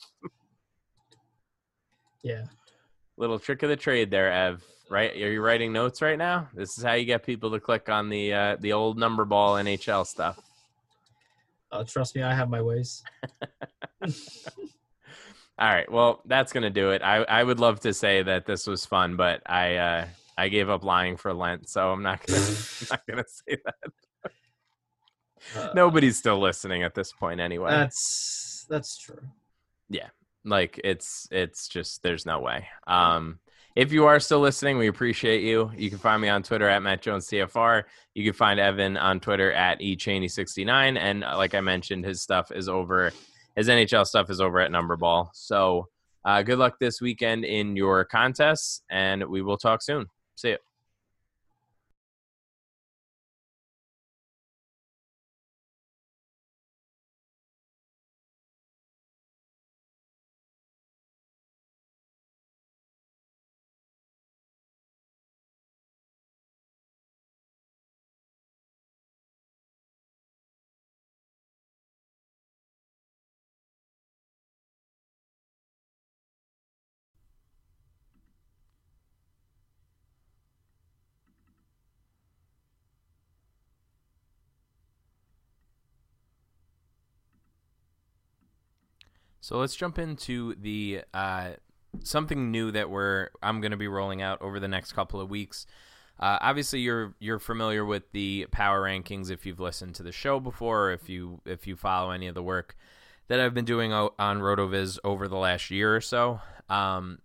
Yeah. 2.24 2.44
Little 3.18 3.40
trick 3.40 3.64
of 3.64 3.70
the 3.70 3.76
trade 3.76 4.12
there, 4.12 4.32
Ev. 4.32 4.64
Right? 4.90 5.14
Are 5.14 5.32
you 5.32 5.42
writing 5.42 5.72
notes 5.72 6.02
right 6.02 6.18
now? 6.18 6.50
This 6.54 6.78
is 6.78 6.84
how 6.84 6.94
you 6.94 7.06
get 7.06 7.26
people 7.26 7.52
to 7.52 7.60
click 7.60 7.90
on 7.90 8.10
the 8.10 8.34
uh, 8.34 8.58
the 8.60 8.74
old 8.74 8.98
number 8.98 9.24
ball 9.24 9.56
NHL 9.56 10.06
stuff. 10.06 10.40
Uh, 11.72 11.84
trust 11.84 12.16
me, 12.16 12.24
I 12.24 12.34
have 12.34 12.50
my 12.50 12.62
ways. 12.62 13.04
All 14.04 14.10
right. 15.60 15.92
Well, 15.92 16.22
that's 16.26 16.54
gonna 16.54 16.70
do 16.70 16.92
it. 16.92 17.04
I, 17.04 17.18
I 17.18 17.44
would 17.44 17.60
love 17.60 17.82
to 17.82 17.94
say 17.94 18.24
that 18.24 18.46
this 18.46 18.66
was 18.66 18.86
fun, 18.86 19.16
but 19.16 19.42
I 19.46 19.76
uh, 19.76 20.06
I 20.40 20.50
gave 20.50 20.70
up 20.70 20.84
lying 20.84 21.18
for 21.18 21.34
Lent, 21.34 21.70
so 21.70 21.92
I'm 21.92 22.04
not 22.04 22.26
gonna 22.26 22.40
I'm 22.42 22.88
not 22.92 23.02
gonna 23.08 23.24
say 23.28 23.58
that. 23.66 24.32
Uh, 25.56 25.70
Nobody's 25.74 26.18
still 26.18 26.40
listening 26.40 26.84
at 26.84 26.96
this 26.96 27.12
point 27.12 27.40
anyway. 27.40 27.72
That's 27.72 28.66
that's 28.70 28.98
true. 28.98 29.22
Yeah. 29.90 30.10
Like 30.46 30.80
it's 30.84 31.28
it's 31.32 31.68
just 31.68 32.02
there's 32.02 32.26
no 32.26 32.40
way 32.40 32.68
um 32.88 33.40
if 33.76 33.92
you 33.92 34.06
are 34.06 34.20
still 34.20 34.40
listening 34.40 34.78
we 34.78 34.88
appreciate 34.88 35.44
you 35.44 35.70
you 35.78 35.90
can 35.90 36.00
find 36.00 36.22
me 36.22 36.30
on 36.30 36.42
twitter 36.42 36.68
at 36.68 36.82
matt 36.82 37.02
jones 37.02 37.28
tfr 37.28 37.84
you 38.16 38.24
can 38.24 38.34
find 38.34 38.60
evan 38.60 38.98
on 38.98 39.20
twitter 39.20 39.52
at 39.52 39.80
echeney69 39.80 40.98
and 40.98 41.24
uh, 41.24 41.38
like 41.38 41.54
i 41.54 41.62
mentioned 41.62 42.04
his 42.06 42.22
stuff 42.22 42.52
is 42.52 42.68
over 42.68 43.12
his 43.56 43.68
nhl 43.68 44.06
stuff 44.06 44.30
is 44.30 44.42
over 44.42 44.60
at 44.60 44.72
numberball 44.72 45.30
so 45.34 45.88
uh, 46.26 46.42
good 46.42 46.60
luck 46.60 46.78
this 46.80 47.00
weekend 47.00 47.46
in 47.46 47.76
your 47.76 48.04
contests 48.06 48.82
and 48.90 49.24
we 49.26 49.42
will 49.42 49.58
talk 49.58 49.82
soon 49.82 50.06
see 50.40 50.50
you 50.52 50.68
So 89.50 89.58
let's 89.58 89.76
jump 89.76 89.97
into 89.97 90.54
the 90.62 91.02
uh, 91.12 91.54
something 92.04 92.52
new 92.52 92.70
that 92.70 92.91
we're 92.91 93.30
I'm 93.41 93.62
going 93.62 93.72
to 93.72 93.78
be 93.78 93.88
rolling 93.88 94.22
out 94.22 94.43
over 94.43 94.60
the 94.60 94.68
next 94.68 94.91
couple 94.91 95.20
of 95.20 95.28
weeks. 95.28 95.66
Uh, 96.20 96.38
obviously, 96.39 96.82
you're 96.82 97.16
you're 97.18 97.39
familiar 97.39 97.84
with 97.84 98.12
the 98.12 98.45
power 98.52 98.84
rankings 98.84 99.32
if 99.32 99.47
you've 99.47 99.60
listened 99.60 99.95
to 99.95 100.04
the 100.04 100.12
show 100.12 100.39
before, 100.39 100.89
or 100.89 100.91
if 100.91 101.10
you 101.10 101.41
if 101.47 101.66
you 101.66 101.76
follow 101.76 102.12
any 102.12 102.28
of 102.28 102.36
the 102.36 102.43
work 102.43 102.78
that 103.28 103.39
I've 103.39 103.56
been 103.56 103.66
doing 103.66 103.91
on 103.91 104.12
Rotoviz 104.20 105.00
over 105.04 105.28
the 105.28 105.38
last 105.38 105.72
year 105.72 105.95
or 105.95 106.02
so. 106.02 106.41
Um, 106.70 107.18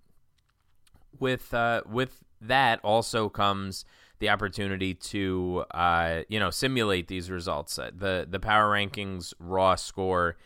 with 1.20 1.52
uh, 1.52 1.82
with 1.86 2.24
that 2.40 2.80
also 2.82 3.28
comes 3.28 3.84
the 4.18 4.30
opportunity 4.30 4.94
to 4.94 5.66
uh, 5.72 6.22
you 6.30 6.40
know 6.40 6.48
simulate 6.48 7.08
these 7.08 7.30
results. 7.30 7.78
Uh, 7.78 7.90
the 7.94 8.26
the 8.26 8.40
power 8.40 8.72
rankings 8.72 9.34
raw 9.38 9.74
score 9.74 10.38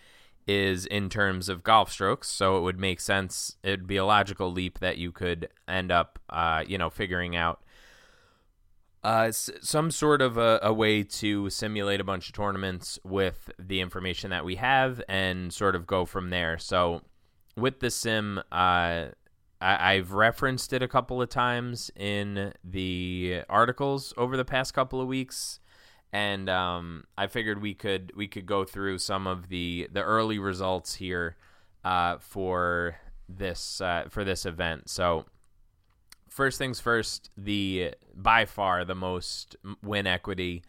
is 0.48 0.86
in 0.86 1.10
terms 1.10 1.48
of 1.48 1.62
golf 1.62 1.92
strokes, 1.92 2.28
so 2.28 2.56
it 2.56 2.62
would 2.62 2.80
make 2.80 3.00
sense. 3.00 3.56
It'd 3.62 3.86
be 3.86 3.98
a 3.98 4.04
logical 4.04 4.50
leap 4.50 4.78
that 4.78 4.96
you 4.96 5.12
could 5.12 5.48
end 5.68 5.92
up 5.92 6.18
uh, 6.30 6.64
you 6.66 6.78
know 6.78 6.90
figuring 6.90 7.36
out. 7.36 7.62
Uh, 9.04 9.30
some 9.30 9.92
sort 9.92 10.20
of 10.20 10.36
a, 10.36 10.58
a 10.60 10.72
way 10.72 11.04
to 11.04 11.48
simulate 11.50 12.00
a 12.00 12.04
bunch 12.04 12.28
of 12.28 12.34
tournaments 12.34 12.98
with 13.04 13.48
the 13.56 13.80
information 13.80 14.30
that 14.30 14.44
we 14.44 14.56
have 14.56 15.00
and 15.08 15.52
sort 15.52 15.76
of 15.76 15.86
go 15.86 16.04
from 16.04 16.30
there. 16.30 16.58
So, 16.58 17.02
with 17.56 17.78
the 17.78 17.90
sim, 17.90 18.38
uh, 18.50 19.06
I, 19.60 19.94
I've 19.94 20.12
referenced 20.12 20.72
it 20.72 20.82
a 20.82 20.88
couple 20.88 21.22
of 21.22 21.28
times 21.28 21.90
in 21.94 22.52
the 22.64 23.42
articles 23.48 24.12
over 24.16 24.36
the 24.36 24.44
past 24.44 24.74
couple 24.74 25.00
of 25.00 25.06
weeks, 25.06 25.60
and 26.12 26.48
um, 26.48 27.04
I 27.16 27.26
figured 27.26 27.60
we 27.60 27.74
could 27.74 28.12
we 28.16 28.26
could 28.26 28.46
go 28.46 28.64
through 28.64 28.98
some 28.98 29.26
of 29.26 29.48
the 29.48 29.88
the 29.92 30.02
early 30.02 30.38
results 30.38 30.94
here 30.94 31.36
uh, 31.84 32.18
for 32.18 32.96
this 33.28 33.80
uh, 33.80 34.04
for 34.08 34.24
this 34.24 34.46
event. 34.46 34.88
So 34.88 35.26
first 36.28 36.58
things 36.58 36.80
first, 36.80 37.30
the 37.36 37.94
by 38.14 38.46
far 38.46 38.84
the 38.84 38.94
most 38.94 39.56
win 39.82 40.06
equity 40.06 40.62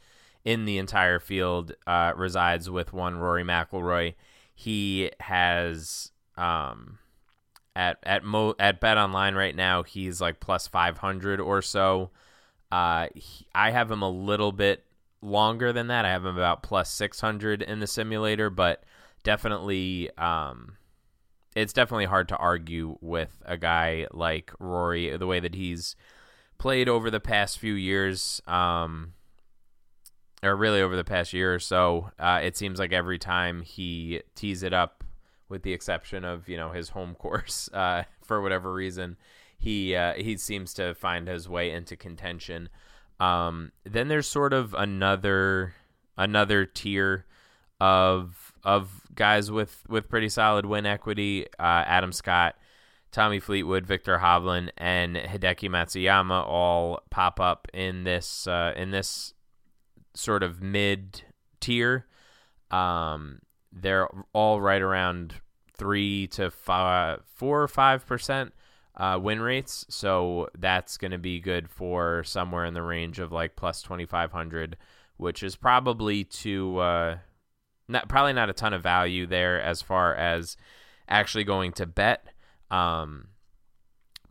in 0.43 0.65
the 0.65 0.77
entire 0.77 1.19
field 1.19 1.73
uh, 1.87 2.13
resides 2.15 2.69
with 2.69 2.93
one 2.93 3.17
Rory 3.17 3.43
McIlroy. 3.43 4.15
He 4.53 5.11
has 5.21 6.11
um, 6.37 6.99
at 7.75 7.97
at 8.03 8.25
mo 8.25 8.55
at 8.59 8.81
Bet 8.81 8.97
Online 8.97 9.35
right 9.35 9.55
now. 9.55 9.83
He's 9.83 10.19
like 10.19 10.41
plus 10.41 10.67
five 10.67 10.97
hundred 10.97 11.39
or 11.39 11.61
so. 11.61 12.09
Uh, 12.71 13.07
he, 13.15 13.47
I 13.55 13.71
have 13.71 13.89
him 13.89 14.01
a 14.01 14.09
little 14.09 14.51
bit 14.51 14.83
longer 15.21 15.73
than 15.73 15.87
that. 15.87 16.05
I 16.05 16.09
have 16.09 16.25
him 16.25 16.37
about 16.37 16.63
plus 16.63 16.91
six 16.91 17.19
hundred 17.19 17.61
in 17.61 17.79
the 17.79 17.87
simulator, 17.87 18.49
but 18.49 18.83
definitely 19.23 20.09
um, 20.17 20.77
it's 21.55 21.73
definitely 21.73 22.05
hard 22.05 22.29
to 22.29 22.37
argue 22.37 22.97
with 23.01 23.41
a 23.45 23.57
guy 23.57 24.07
like 24.11 24.51
Rory 24.59 25.15
the 25.17 25.27
way 25.27 25.39
that 25.39 25.55
he's 25.55 25.95
played 26.57 26.87
over 26.87 27.09
the 27.09 27.19
past 27.19 27.59
few 27.59 27.73
years. 27.73 28.41
Um, 28.47 29.13
or 30.41 30.55
really 30.55 30.81
over 30.81 30.95
the 30.95 31.03
past 31.03 31.33
year 31.33 31.53
or 31.53 31.59
so, 31.59 32.11
uh, 32.17 32.39
it 32.41 32.55
seems 32.55 32.79
like 32.79 32.93
every 32.93 33.17
time 33.17 33.61
he 33.61 34.21
tees 34.35 34.63
it 34.63 34.73
up, 34.73 35.03
with 35.49 35.63
the 35.63 35.73
exception 35.73 36.23
of 36.23 36.47
you 36.47 36.55
know 36.55 36.71
his 36.71 36.89
home 36.89 37.15
course, 37.19 37.69
uh, 37.73 38.03
for 38.23 38.41
whatever 38.41 38.73
reason, 38.73 39.17
he 39.57 39.95
uh, 39.95 40.13
he 40.13 40.37
seems 40.37 40.73
to 40.75 40.93
find 40.95 41.27
his 41.27 41.49
way 41.49 41.71
into 41.71 41.95
contention. 41.95 42.69
Um, 43.19 43.71
then 43.83 44.07
there's 44.07 44.27
sort 44.27 44.53
of 44.53 44.73
another 44.73 45.75
another 46.17 46.65
tier 46.65 47.25
of 47.79 48.53
of 48.63 49.01
guys 49.15 49.51
with 49.51 49.83
with 49.89 50.09
pretty 50.09 50.29
solid 50.29 50.65
win 50.65 50.85
equity. 50.85 51.45
Uh, 51.59 51.83
Adam 51.85 52.11
Scott, 52.11 52.55
Tommy 53.11 53.39
Fleetwood, 53.39 53.85
Viktor 53.85 54.19
Hovland, 54.19 54.69
and 54.77 55.15
Hideki 55.15 55.69
Matsuyama 55.69 56.45
all 56.45 57.01
pop 57.09 57.39
up 57.39 57.67
in 57.73 58.03
this 58.03 58.47
uh, 58.47 58.73
in 58.75 58.91
this 58.91 59.33
sort 60.13 60.43
of 60.43 60.61
mid 60.61 61.23
tier. 61.59 62.05
Um, 62.71 63.39
they're 63.71 64.07
all 64.33 64.61
right 64.61 64.81
around 64.81 65.35
three 65.77 66.27
to 66.27 66.51
five, 66.51 67.21
four 67.35 67.61
or 67.61 67.67
five 67.67 68.05
percent 68.05 68.53
uh, 68.99 69.17
win 69.17 69.41
rates. 69.41 69.85
So 69.89 70.49
that's 70.57 70.97
going 70.97 71.11
to 71.11 71.17
be 71.17 71.39
good 71.39 71.69
for 71.69 72.23
somewhere 72.25 72.65
in 72.65 72.73
the 72.73 72.83
range 72.83 73.19
of 73.19 73.31
like 73.31 73.55
plus 73.55 73.81
twenty 73.81 74.05
five 74.05 74.31
hundred, 74.31 74.77
which 75.17 75.41
is 75.41 75.55
probably 75.55 76.25
to 76.25 76.77
uh, 76.79 77.17
not 77.87 78.09
probably 78.09 78.33
not 78.33 78.49
a 78.49 78.53
ton 78.53 78.73
of 78.73 78.83
value 78.83 79.25
there 79.25 79.61
as 79.61 79.81
far 79.81 80.13
as 80.13 80.57
actually 81.07 81.45
going 81.45 81.71
to 81.73 81.85
bet. 81.85 82.27
Um, 82.69 83.29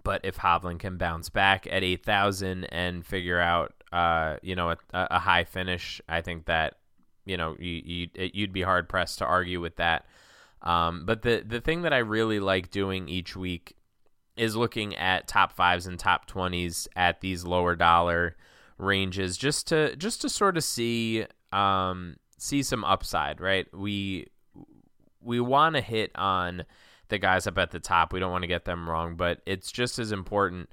but 0.05 0.21
if 0.23 0.37
Hovland 0.37 0.81
can 0.81 0.99
bounce 0.99 1.31
back 1.31 1.67
at 1.71 1.83
eight 1.83 2.05
thousand 2.05 2.65
and 2.65 3.05
figure 3.05 3.41
out, 3.41 3.73
uh, 3.91 4.37
you 4.43 4.55
know, 4.55 4.71
a, 4.71 4.77
a, 4.93 5.19
high 5.19 5.45
finish, 5.45 6.01
I 6.09 6.21
think 6.21 6.45
that 6.45 6.75
you 7.25 7.39
know 7.39 7.57
you, 7.59 8.09
you 8.15 8.31
you'd 8.35 8.53
be 8.53 8.63
hard 8.63 8.87
pressed 8.87 9.19
to 9.19 9.25
argue 9.25 9.63
with 9.63 9.77
that. 9.77 10.05
Um, 10.61 11.07
but 11.07 11.23
the 11.23 11.43
the 11.47 11.61
thing 11.63 11.83
that 11.83 11.95
I 11.95 11.99
really 11.99 12.39
like 12.39 12.71
doing 12.71 13.09
each 13.09 13.35
week 13.35 13.75
is 14.39 14.57
looking 14.57 14.95
at 14.97 15.29
top 15.29 15.53
fives 15.53 15.87
and 15.87 15.99
top 15.99 16.27
twenties 16.27 16.89
at 16.97 17.21
these 17.21 17.45
lower 17.45 17.77
dollar 17.77 18.37
ranges, 18.79 19.37
just 19.37 19.69
to 19.69 19.97
just 19.97 20.23
to 20.23 20.29
sort 20.29 20.57
of 20.57 20.65
see 20.65 21.27
um, 21.53 22.17
see 22.39 22.63
some 22.63 22.85
upside. 22.85 23.41
Right? 23.41 23.67
We 23.75 24.29
we 25.21 25.41
want 25.41 25.75
to 25.75 25.81
hit 25.81 26.11
on 26.15 26.65
the 27.09 27.19
guys 27.19 27.47
up 27.47 27.59
at 27.59 27.71
the 27.71 27.81
top. 27.81 28.13
We 28.13 28.21
don't 28.21 28.31
want 28.31 28.43
to 28.43 28.49
get 28.49 28.65
them 28.65 28.89
wrong, 28.89 29.17
but 29.17 29.41
it's 29.47 29.73
just 29.73 29.99
as 29.99 30.13
important 30.13 30.71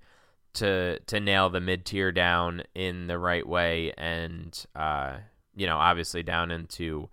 to 0.54 1.00
to 1.00 1.20
nail 1.20 1.50
the 1.50 1.60
mid 1.60 1.86
tier 1.86 2.12
down 2.12 2.64
in 2.74 3.08
the 3.08 3.20
right 3.20 3.48
way, 3.48 3.94
and 3.98 4.66
uh, 4.76 5.18
you 5.56 5.68
know, 5.68 5.78
obviously 5.78 6.24
down 6.24 6.52
into 6.52 7.10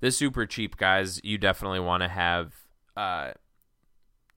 the 0.00 0.10
super 0.10 0.46
cheap 0.46 0.76
guys, 0.76 1.20
you 1.22 1.38
definitely 1.38 1.80
want 1.80 2.02
to 2.02 2.08
have 2.08 2.52
uh, 2.96 3.32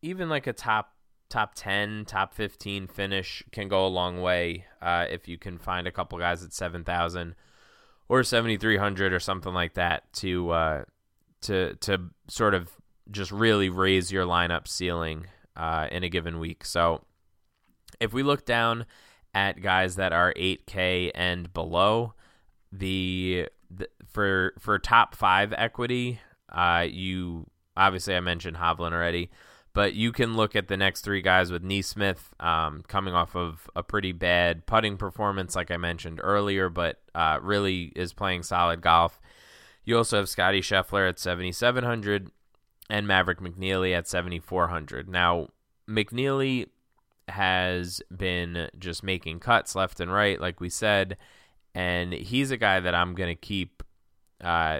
even 0.01 0.29
like 0.29 0.47
a 0.47 0.53
top 0.53 0.94
top 1.29 1.53
10, 1.55 2.05
top 2.05 2.33
15 2.33 2.87
finish 2.87 3.43
can 3.51 3.67
go 3.67 3.85
a 3.85 3.89
long 3.89 4.21
way 4.21 4.65
uh, 4.81 5.05
if 5.09 5.27
you 5.27 5.37
can 5.37 5.57
find 5.57 5.87
a 5.87 5.91
couple 5.91 6.17
guys 6.17 6.43
at 6.43 6.53
7,000 6.53 7.35
or 8.07 8.23
7,300 8.23 9.13
or 9.13 9.19
something 9.19 9.53
like 9.53 9.73
that 9.73 10.11
to 10.13 10.51
uh, 10.51 10.83
to 11.41 11.75
to 11.75 12.09
sort 12.27 12.53
of 12.53 12.69
just 13.11 13.31
really 13.31 13.69
raise 13.69 14.11
your 14.11 14.25
lineup 14.25 14.67
ceiling 14.67 15.27
uh, 15.55 15.87
in 15.91 16.03
a 16.03 16.09
given 16.09 16.39
week. 16.39 16.65
So 16.65 17.03
if 17.99 18.13
we 18.13 18.23
look 18.23 18.45
down 18.45 18.85
at 19.33 19.61
guys 19.61 19.95
that 19.95 20.13
are 20.13 20.33
8K 20.35 21.11
and 21.13 21.51
below, 21.53 22.13
the 22.71 23.47
for 24.07 24.53
for 24.59 24.79
top 24.79 25.15
five 25.15 25.53
equity, 25.53 26.19
uh, 26.51 26.85
you 26.89 27.47
obviously 27.75 28.15
I 28.15 28.19
mentioned 28.19 28.57
Hovland 28.57 28.93
already, 28.93 29.29
but 29.75 29.93
you 29.93 30.11
can 30.11 30.35
look 30.35 30.55
at 30.55 30.67
the 30.67 30.77
next 30.77 31.01
three 31.01 31.21
guys 31.21 31.51
with 31.51 31.63
NeSmith 31.63 32.41
um, 32.43 32.83
coming 32.87 33.13
off 33.13 33.35
of 33.35 33.69
a 33.75 33.83
pretty 33.83 34.11
bad 34.11 34.65
putting 34.65 34.97
performance, 34.97 35.55
like 35.55 35.69
I 35.69 35.77
mentioned 35.77 36.19
earlier, 36.23 36.69
but 36.69 36.99
uh, 37.13 37.37
really 37.41 37.93
is 37.95 38.11
playing 38.11 38.41
solid 38.41 38.81
golf. 38.81 39.19
You 39.83 39.97
also 39.97 40.17
have 40.17 40.27
Scotty 40.27 40.61
Scheffler 40.61 41.07
at 41.07 41.19
7,700 41.19 42.31
and 42.89 43.07
Maverick 43.07 43.39
McNeely 43.39 43.95
at 43.95 44.07
7,400. 44.07 45.07
Now, 45.07 45.49
McNeely 45.87 46.69
has 47.27 48.01
been 48.15 48.69
just 48.79 49.03
making 49.03 49.39
cuts 49.39 49.75
left 49.75 49.99
and 49.99 50.11
right, 50.11 50.41
like 50.41 50.59
we 50.59 50.69
said 50.69 51.17
and 51.75 52.13
he's 52.13 52.51
a 52.51 52.57
guy 52.57 52.79
that 52.79 52.95
I'm 52.95 53.13
going 53.13 53.35
to 53.35 53.39
keep, 53.39 53.83
uh, 54.41 54.79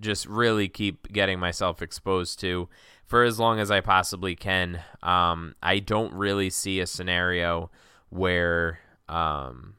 just 0.00 0.26
really 0.26 0.68
keep 0.68 1.10
getting 1.12 1.38
myself 1.38 1.80
exposed 1.80 2.40
to 2.40 2.68
for 3.12 3.24
as 3.24 3.38
long 3.38 3.60
as 3.60 3.70
I 3.70 3.82
possibly 3.82 4.34
can. 4.34 4.82
Um, 5.02 5.54
I 5.62 5.80
don't 5.80 6.14
really 6.14 6.48
see 6.48 6.80
a 6.80 6.86
scenario 6.86 7.70
where, 8.08 8.78
um, 9.06 9.74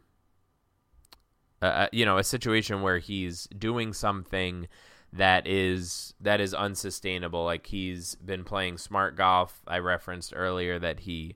uh, 1.60 1.88
you 1.92 2.06
know, 2.06 2.20
a 2.20 2.24
situation 2.24 2.84
where 2.84 3.00
he's 3.00 3.48
doing 3.58 3.92
something 3.92 4.68
that 5.14 5.48
is 5.48 6.14
that 6.22 6.42
is 6.42 6.54
unsustainable. 6.54 7.44
Like 7.44 7.66
he's 7.66 8.14
been 8.18 8.44
playing 8.44 8.78
smart 8.78 9.18
golf. 9.18 9.64
I 9.68 9.80
referenced 9.80 10.34
earlier 10.36 10.78
that 10.78 11.00
he 11.00 11.36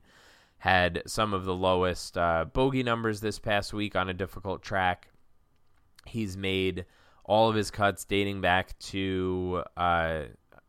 had 0.58 1.02
some 1.04 1.34
of 1.34 1.46
the 1.46 1.54
lowest 1.54 2.16
uh, 2.16 2.44
bogey 2.44 2.84
numbers 2.84 3.22
this 3.22 3.40
past 3.40 3.72
week 3.72 3.96
on 3.96 4.08
a 4.08 4.14
difficult 4.14 4.62
track. 4.62 5.08
He's 6.06 6.36
made 6.36 6.84
all 7.24 7.48
of 7.48 7.56
his 7.56 7.72
cuts 7.72 8.04
dating 8.04 8.40
back 8.40 8.78
to 8.78 9.64
uh, 9.76 10.22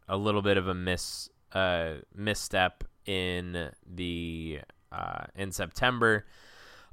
a 0.09 0.17
little 0.17 0.41
bit 0.41 0.57
of 0.57 0.67
a 0.67 0.73
miss 0.73 1.29
uh, 1.53 1.93
misstep 2.13 2.83
in 3.05 3.69
the 3.85 4.59
uh, 4.91 5.25
in 5.35 5.51
September 5.51 6.25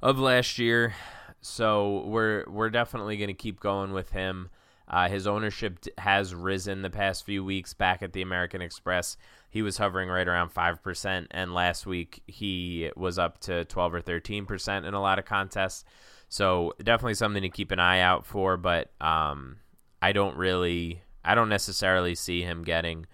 of 0.01 0.19
last 0.19 0.57
year. 0.57 0.93
So 1.41 2.03
we're 2.05 2.45
we're 2.47 2.69
definitely 2.69 3.17
going 3.17 3.27
to 3.27 3.33
keep 3.33 3.59
going 3.59 3.91
with 3.91 4.11
him. 4.11 4.49
Uh, 4.87 5.09
his 5.09 5.27
ownership 5.27 5.79
has 5.97 6.33
risen 6.33 6.81
the 6.81 6.89
past 6.89 7.25
few 7.25 7.43
weeks. 7.43 7.73
Back 7.73 8.01
at 8.01 8.13
the 8.13 8.21
American 8.21 8.61
Express, 8.61 9.17
he 9.49 9.61
was 9.61 9.77
hovering 9.77 10.07
right 10.07 10.27
around 10.27 10.49
five 10.49 10.81
percent, 10.81 11.27
and 11.31 11.53
last 11.53 11.85
week 11.85 12.21
he 12.25 12.89
was 12.95 13.19
up 13.19 13.39
to 13.41 13.65
twelve 13.65 13.93
or 13.93 14.01
thirteen 14.01 14.45
percent 14.45 14.85
in 14.85 14.93
a 14.93 15.01
lot 15.01 15.19
of 15.19 15.25
contests. 15.25 15.83
So 16.29 16.73
definitely 16.79 17.15
something 17.15 17.41
to 17.41 17.49
keep 17.49 17.71
an 17.71 17.79
eye 17.79 17.99
out 17.99 18.25
for. 18.25 18.57
But 18.57 18.91
um, 19.01 19.57
I 20.01 20.13
don't 20.13 20.37
really, 20.37 21.01
I 21.27 21.35
don't 21.35 21.49
necessarily 21.49 22.15
see 22.15 22.41
him 22.41 22.63
getting 22.63 23.05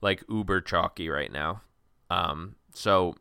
like 0.00 0.22
uber 0.28 0.60
chalky 0.60 1.08
right 1.08 1.32
now. 1.32 1.62
Um, 2.10 2.56
so 2.74 3.14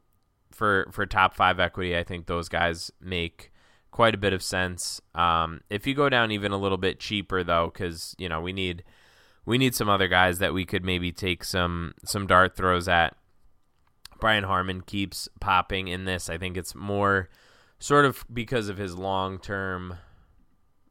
for 0.52 0.88
for 0.92 1.06
top 1.06 1.36
five 1.36 1.60
equity, 1.60 1.98
I 1.98 2.04
think 2.04 2.26
those 2.28 2.50
guys 2.50 2.92
make 3.00 3.52
quite 3.92 4.14
a 4.14 4.18
bit 4.18 4.34
of 4.34 4.44
sense. 4.44 5.02
Um, 5.16 5.62
if 5.70 5.88
you 5.88 5.94
go 5.94 6.10
down 6.10 6.32
even 6.32 6.52
a 6.52 6.58
little 6.58 6.78
bit 6.78 7.00
cheaper 7.00 7.44
though, 7.44 7.72
because 7.74 8.16
you 8.18 8.28
know 8.28 8.42
we 8.42 8.52
need 8.54 8.84
we 9.46 9.58
need 9.58 9.76
some 9.76 9.90
other 9.90 10.08
guys 10.08 10.40
that 10.40 10.54
we 10.54 10.66
could 10.66 10.84
maybe 10.84 11.12
take 11.12 11.44
some 11.44 11.94
some 12.04 12.28
dart 12.28 12.56
throws 12.56 12.88
at. 12.88 13.16
Brian 14.20 14.44
Harman 14.44 14.82
keeps 14.82 15.28
popping 15.40 15.88
in 15.88 16.06
this. 16.06 16.30
I 16.30 16.38
think 16.38 16.56
it's 16.56 16.76
more 16.76 17.30
sort 17.80 18.06
of 18.06 18.24
because 18.32 18.70
of 18.70 18.78
his 18.78 18.96
long 18.96 19.40
term, 19.40 19.98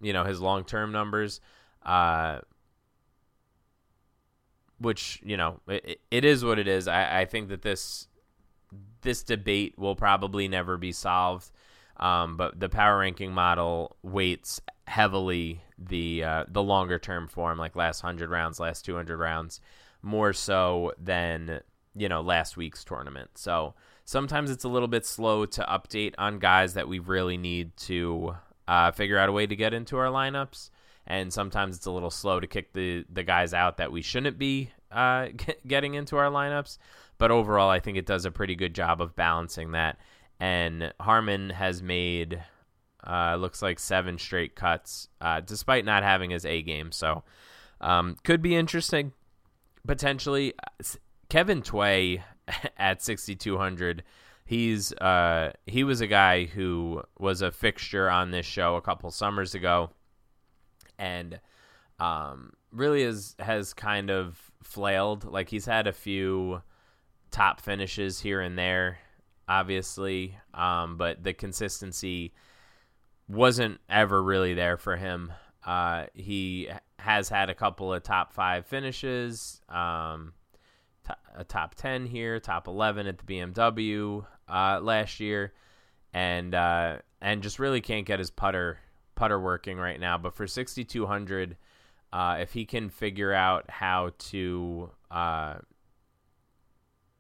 you 0.01 0.13
know, 0.13 0.25
his 0.25 0.41
long 0.41 0.65
term 0.65 0.91
numbers. 0.91 1.41
Uh, 1.85 2.41
which 4.81 5.21
you 5.25 5.37
know 5.37 5.61
it, 5.69 6.01
it 6.11 6.25
is 6.25 6.45
what 6.45 6.59
it 6.59 6.67
is. 6.67 6.89
I, 6.89 7.21
I 7.21 7.25
think 7.27 7.49
that 7.49 7.63
this 7.63 8.09
this 9.03 9.23
debate 9.23 9.79
will 9.79 9.95
probably 9.95 10.49
never 10.49 10.77
be 10.77 10.93
solved. 10.93 11.51
Um, 11.97 12.37
but 12.37 12.59
the 12.59 12.69
power 12.69 12.99
ranking 12.99 13.33
model 13.33 13.97
weights 14.03 14.61
heavily 14.87 15.61
the 15.79 16.25
uh, 16.25 16.45
the 16.49 16.63
longer 16.63 16.99
term 16.99 17.29
form, 17.29 17.59
like 17.59 17.77
last 17.77 18.01
hundred 18.01 18.31
rounds, 18.31 18.59
last 18.59 18.85
two 18.85 18.97
hundred 18.97 19.19
rounds, 19.19 19.61
more 20.03 20.33
so 20.33 20.93
than 20.99 21.61
you 21.95 22.09
know 22.09 22.23
last 22.23 22.57
week's 22.57 22.85
tournament. 22.85 23.31
So 23.35 23.75
sometimes 24.05 24.51
it's 24.51 24.65
a 24.65 24.69
little 24.69 24.89
bit 24.89 25.05
slow 25.05 25.45
to 25.47 25.63
update 25.63 26.15
on 26.19 26.39
guys 26.39 26.75
that 26.75 26.89
we 26.89 26.99
really 26.99 27.37
need 27.37 27.77
to 27.79 28.37
uh, 28.67 28.91
figure 28.93 29.19
out 29.19 29.29
a 29.29 29.33
way 29.33 29.47
to 29.47 29.57
get 29.57 29.75
into 29.75 29.99
our 29.99 30.07
lineups. 30.07 30.71
And 31.11 31.33
sometimes 31.33 31.77
it's 31.77 31.87
a 31.87 31.91
little 31.91 32.13
slow 32.13 32.39
to 32.39 32.47
kick 32.47 32.73
the, 32.73 33.05
the 33.13 33.25
guys 33.25 33.53
out 33.53 33.79
that 33.79 33.91
we 33.91 34.01
shouldn't 34.01 34.39
be 34.39 34.71
uh, 34.93 35.27
getting 35.67 35.95
into 35.95 36.17
our 36.17 36.31
lineups. 36.31 36.79
But 37.19 37.33
overall, 37.33 37.69
I 37.69 37.81
think 37.81 37.99
it 37.99 38.07
does 38.07 38.25
a 38.25 38.31
pretty 38.31 38.55
good 38.55 38.77
job 38.77 39.01
of 39.01 39.17
balancing 39.17 39.73
that. 39.73 39.99
And 40.39 40.95
Harman 41.01 41.51
has 41.51 41.83
made, 41.83 42.41
uh, 43.05 43.35
looks 43.35 43.61
like 43.61 43.81
seven 43.81 44.19
straight 44.19 44.55
cuts, 44.55 45.09
uh, 45.21 45.41
despite 45.41 45.85
not 45.85 46.05
having 46.05 46.31
his 46.31 46.47
A 46.47 46.63
game. 46.63 46.93
So 46.93 47.25
um, 47.81 48.17
could 48.23 48.41
be 48.41 48.55
interesting 48.55 49.13
potentially. 49.85 50.55
Kevin 51.29 51.61
Tway 51.61 52.23
at 52.77 53.03
6200 53.03 54.05
he's 54.47 54.93
uh 54.95 55.53
he 55.67 55.85
was 55.85 56.01
a 56.01 56.09
guy 56.09 56.45
who 56.45 57.01
was 57.21 57.41
a 57.41 57.53
fixture 57.53 58.11
on 58.11 58.33
this 58.33 58.45
show 58.45 58.75
a 58.75 58.81
couple 58.81 59.09
summers 59.13 59.55
ago 59.55 59.91
and 61.01 61.41
um, 61.99 62.53
really 62.71 63.03
is 63.03 63.35
has 63.41 63.75
kind 63.75 64.11
of 64.11 64.39
flailed. 64.63 65.25
Like 65.25 65.49
he's 65.49 65.67
had 65.67 65.87
a 65.87 65.93
few 65.93 66.63
top 67.31 67.61
finishes 67.61 68.21
here 68.21 68.41
and 68.41 68.57
there, 68.57 68.99
obviously, 69.49 70.37
um, 70.55 70.97
but 70.97 71.25
the 71.25 71.33
consistency 71.33 72.33
wasn't 73.29 73.81
ever 73.89 74.23
really 74.23 74.55
there 74.55 74.77
for 74.77 74.97
him. 74.97 75.33
Uh, 75.65 76.07
he 76.15 76.69
has 76.99 77.29
had 77.29 77.51
a 77.51 77.55
couple 77.55 77.93
of 77.93 78.03
top 78.03 78.33
five 78.33 78.67
finishes, 78.67 79.61
um, 79.69 80.33
t- 81.07 81.15
a 81.37 81.45
top 81.45 81.75
10 81.75 82.07
here, 82.07 82.41
top 82.41 82.67
11 82.67 83.07
at 83.07 83.19
the 83.19 83.25
BMW 83.25 84.25
uh, 84.49 84.81
last 84.83 85.21
year, 85.21 85.53
and 86.13 86.55
uh, 86.55 86.97
and 87.21 87.43
just 87.43 87.59
really 87.59 87.81
can't 87.81 88.07
get 88.07 88.19
his 88.19 88.31
putter 88.31 88.79
putter 89.21 89.39
working 89.39 89.77
right 89.77 90.01
now. 90.01 90.17
But 90.17 90.35
for 90.35 90.47
6,200, 90.47 91.57
uh, 92.11 92.39
if 92.41 92.55
he 92.55 92.65
can 92.65 92.89
figure 92.89 93.35
out 93.35 93.69
how 93.69 94.13
to, 94.19 94.91
uh, 95.11 95.57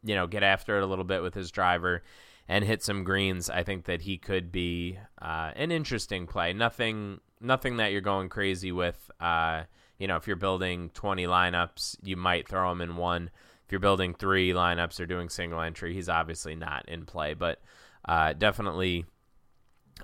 you 0.02 0.14
know, 0.14 0.26
get 0.26 0.42
after 0.42 0.78
it 0.78 0.82
a 0.82 0.86
little 0.86 1.04
bit 1.04 1.22
with 1.22 1.34
his 1.34 1.50
driver 1.50 2.02
and 2.48 2.64
hit 2.64 2.82
some 2.82 3.04
greens, 3.04 3.50
I 3.50 3.64
think 3.64 3.84
that 3.84 4.00
he 4.00 4.16
could 4.16 4.50
be 4.50 4.98
uh, 5.20 5.50
an 5.54 5.70
interesting 5.70 6.26
play. 6.26 6.54
Nothing, 6.54 7.20
nothing 7.38 7.76
that 7.76 7.92
you're 7.92 8.00
going 8.00 8.30
crazy 8.30 8.72
with. 8.72 9.10
Uh, 9.20 9.64
you 9.98 10.08
know, 10.08 10.16
if 10.16 10.26
you're 10.26 10.36
building 10.36 10.88
20 10.94 11.26
lineups, 11.26 11.98
you 12.02 12.16
might 12.16 12.48
throw 12.48 12.72
him 12.72 12.80
in 12.80 12.96
one. 12.96 13.28
If 13.66 13.72
you're 13.72 13.78
building 13.78 14.14
three 14.14 14.54
lineups 14.54 14.98
or 15.00 15.04
doing 15.04 15.28
single 15.28 15.60
entry, 15.60 15.92
he's 15.92 16.08
obviously 16.08 16.56
not 16.56 16.88
in 16.88 17.04
play, 17.04 17.34
but 17.34 17.60
uh, 18.06 18.32
definitely 18.32 19.04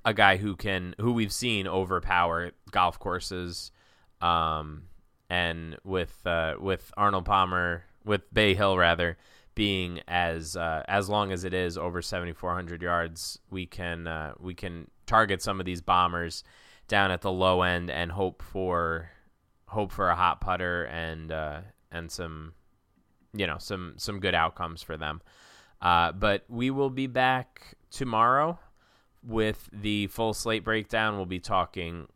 a 0.04 0.14
guy 0.14 0.36
who 0.36 0.56
can, 0.56 0.94
who 1.00 1.12
we've 1.12 1.32
seen 1.32 1.66
overpower 1.66 2.52
golf 2.70 2.98
courses 2.98 3.70
um, 4.20 4.84
and 5.28 5.76
with 5.84 6.26
uh, 6.26 6.54
with 6.58 6.92
Arnold 6.96 7.24
Palmer 7.24 7.84
with 8.04 8.32
Bay 8.32 8.54
Hill 8.54 8.78
rather 8.78 9.16
being 9.54 10.00
as 10.06 10.56
uh, 10.56 10.82
as 10.86 11.08
long 11.08 11.32
as 11.32 11.44
it 11.44 11.54
is 11.54 11.76
over 11.76 12.02
7400 12.02 12.82
yards 12.82 13.38
we 13.50 13.66
can 13.66 14.06
uh, 14.06 14.34
we 14.38 14.54
can 14.54 14.88
target 15.06 15.42
some 15.42 15.60
of 15.60 15.66
these 15.66 15.80
bombers 15.80 16.44
down 16.88 17.10
at 17.10 17.22
the 17.22 17.32
low 17.32 17.62
end 17.62 17.90
and 17.90 18.12
hope 18.12 18.42
for 18.42 19.10
hope 19.68 19.90
for 19.90 20.08
a 20.08 20.14
hot 20.14 20.40
putter 20.40 20.84
and 20.84 21.32
uh, 21.32 21.60
and 21.90 22.10
some 22.10 22.52
you 23.32 23.46
know 23.46 23.56
some 23.58 23.94
some 23.96 24.20
good 24.20 24.34
outcomes 24.34 24.82
for 24.82 24.96
them. 24.96 25.20
Uh, 25.80 26.12
but 26.12 26.44
we 26.48 26.70
will 26.70 26.90
be 26.90 27.06
back 27.06 27.74
tomorrow 27.90 28.58
with 29.26 29.68
the 29.72 30.06
full 30.06 30.32
slate 30.32 30.64
breakdown 30.64 31.16
we'll 31.16 31.26
be 31.26 31.40
talking 31.40 32.06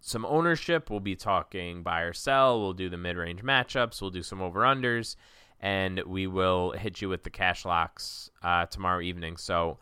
some 0.00 0.26
ownership. 0.26 0.90
We'll 0.90 1.00
be 1.00 1.16
talking 1.16 1.82
buy 1.82 2.02
or 2.02 2.12
sell. 2.12 2.60
We'll 2.60 2.74
do 2.74 2.88
the 2.88 2.96
mid 2.96 3.16
range 3.16 3.42
matchups. 3.42 4.00
We'll 4.00 4.10
do 4.10 4.22
some 4.22 4.42
over 4.42 4.60
unders, 4.60 5.16
and 5.60 6.02
we 6.04 6.26
will 6.26 6.72
hit 6.72 7.00
you 7.00 7.08
with 7.08 7.22
the 7.22 7.30
cash 7.30 7.64
locks 7.64 8.30
uh, 8.42 8.66
tomorrow 8.66 9.00
evening. 9.00 9.38
So, 9.38 9.78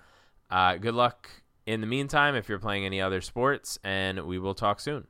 uh, 0.51 0.77
good 0.77 0.95
luck 0.95 1.29
in 1.67 1.81
the 1.81 1.87
meantime 1.87 2.37
if 2.37 2.49
you're 2.49 2.61
playing 2.61 2.87
any 2.87 3.01
other 3.01 3.21
sports, 3.21 3.79
and 3.83 4.25
we 4.27 4.39
will 4.39 4.55
talk 4.55 4.79
soon. 4.79 5.07